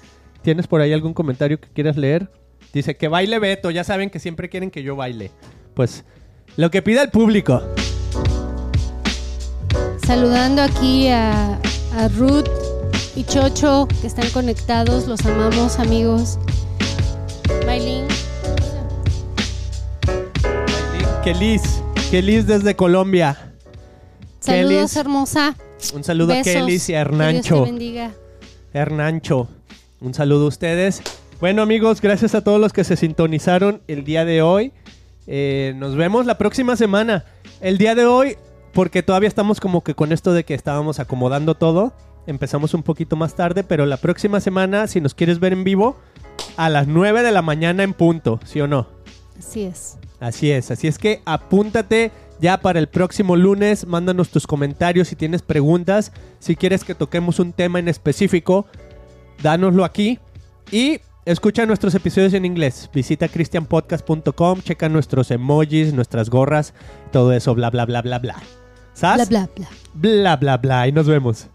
¿Tienes 0.43 0.67
por 0.67 0.81
ahí 0.81 0.93
algún 0.93 1.13
comentario 1.13 1.61
que 1.61 1.69
quieras 1.69 1.97
leer? 1.97 2.31
Dice 2.73 2.97
que 2.97 3.09
baile 3.09 3.39
Beto. 3.39 3.71
Ya 3.71 3.85
saben 3.85 4.11
que 4.11 4.19
siempre 4.19 4.49
quieren 4.49 4.71
que 4.71 4.83
yo 4.83 4.97
baile. 4.97 5.31
Pues 5.75 6.05
lo 6.57 6.71
que 6.71 6.83
pida 6.83 7.03
el 7.03 7.11
público. 7.11 7.63
Saludando 10.07 10.63
aquí 10.63 11.09
a, 11.09 11.59
a 11.97 12.09
Ruth 12.17 12.49
y 13.15 13.25
Chocho 13.25 13.87
que 14.01 14.07
están 14.07 14.29
conectados. 14.31 15.07
Los 15.07 15.25
amamos, 15.25 15.79
amigos. 15.79 16.39
Maylin. 17.67 18.07
Kelis. 21.25 21.63
Kelis 22.11 22.47
desde 22.47 22.75
Colombia. 22.75 23.53
Saludos, 24.41 24.69
Kelis. 24.93 24.97
hermosa. 24.97 25.55
Un 25.95 26.05
saludo 26.05 26.29
Besos. 26.29 26.49
a 26.57 26.59
Kelis 26.61 26.89
y 26.89 26.95
a 26.95 27.05
Que 27.05 27.11
Dios 27.11 27.19
te 27.19 27.23
Hernancho. 27.25 27.65
bendiga. 27.65 28.11
Hernancho. 28.75 29.49
Un 30.01 30.15
saludo 30.15 30.47
a 30.47 30.49
ustedes. 30.49 31.01
Bueno 31.41 31.63
amigos, 31.63 32.01
gracias 32.01 32.35
a 32.35 32.43
todos 32.43 32.61
los 32.61 32.73
que 32.73 32.85
se 32.85 32.97
sintonizaron 32.97 33.83
el 33.89 34.05
día 34.05 34.25
de 34.25 34.43
hoy. 34.43 34.73
Eh, 35.27 35.75
nos 35.77 35.95
vemos 35.97 36.27
la 36.27 36.39
próxima 36.39 36.77
semana. 36.77 37.25
El 37.61 37.79
día 37.79 37.95
de 37.95 38.07
hoy, 38.07 38.37
porque 38.73 39.03
todavía 39.03 39.29
estamos 39.29 39.61
como 39.61 39.83
que 39.83 39.95
con 39.95 40.13
esto 40.13 40.33
de 40.33 40.45
que 40.45 40.55
estábamos 40.55 41.01
acomodando 41.01 41.55
todo. 41.55 41.93
Empezamos 42.27 42.75
un 42.75 42.83
poquito 42.83 43.17
más 43.17 43.35
tarde, 43.35 43.65
pero 43.65 43.85
la 43.87 43.97
próxima 43.97 44.41
semana, 44.41 44.87
si 44.87 45.01
nos 45.01 45.15
quieres 45.15 45.41
ver 45.41 45.53
en 45.53 45.65
vivo, 45.65 45.97
a 46.57 46.69
las 46.71 46.87
9 46.87 47.23
de 47.23 47.33
la 47.33 47.43
mañana 47.43 47.83
en 47.83 47.95
punto, 47.95 48.41
¿sí 48.45 48.61
o 48.61 48.69
no? 48.69 48.87
Así 49.39 49.63
es. 49.63 49.99
Así 50.21 50.53
es, 50.53 50.71
así 50.71 50.87
es 50.87 50.99
que 50.99 51.21
apúntate 51.25 52.13
ya 52.41 52.61
para 52.61 52.79
el 52.79 52.89
próximo 52.89 53.37
lunes, 53.37 53.87
mándanos 53.87 54.31
tus 54.31 54.47
comentarios 54.47 55.09
si 55.09 55.17
tienes 55.17 55.43
preguntas, 55.43 56.13
si 56.39 56.55
quieres 56.55 56.85
que 56.85 56.95
toquemos 56.95 57.41
un 57.41 57.53
tema 57.53 57.81
en 57.81 57.89
específico, 57.89 58.67
dánoslo 59.43 59.85
aquí 59.85 60.21
y 60.71 61.01
escucha 61.25 61.67
nuestros 61.67 61.95
episodios 61.95 62.35
en 62.35 62.45
inglés. 62.45 62.89
Visita 62.95 63.29
christianpodcast.com, 63.29 64.61
checa 64.63 64.89
nuestros 64.89 65.31
emojis, 65.33 65.93
nuestras 65.93 66.31
gorras, 66.31 66.73
todo 67.11 67.33
eso, 67.33 67.55
bla, 67.55 67.71
bla, 67.71 67.85
bla, 67.85 68.03
bla, 68.03 68.19
bla. 68.19 68.37
Bla, 69.01 69.25
bla, 69.25 69.49
bla. 69.57 69.69
Bla, 69.95 70.37
bla, 70.37 70.57
bla. 70.59 70.89
Y 70.89 70.93
nos 70.93 71.07
vemos. 71.07 71.47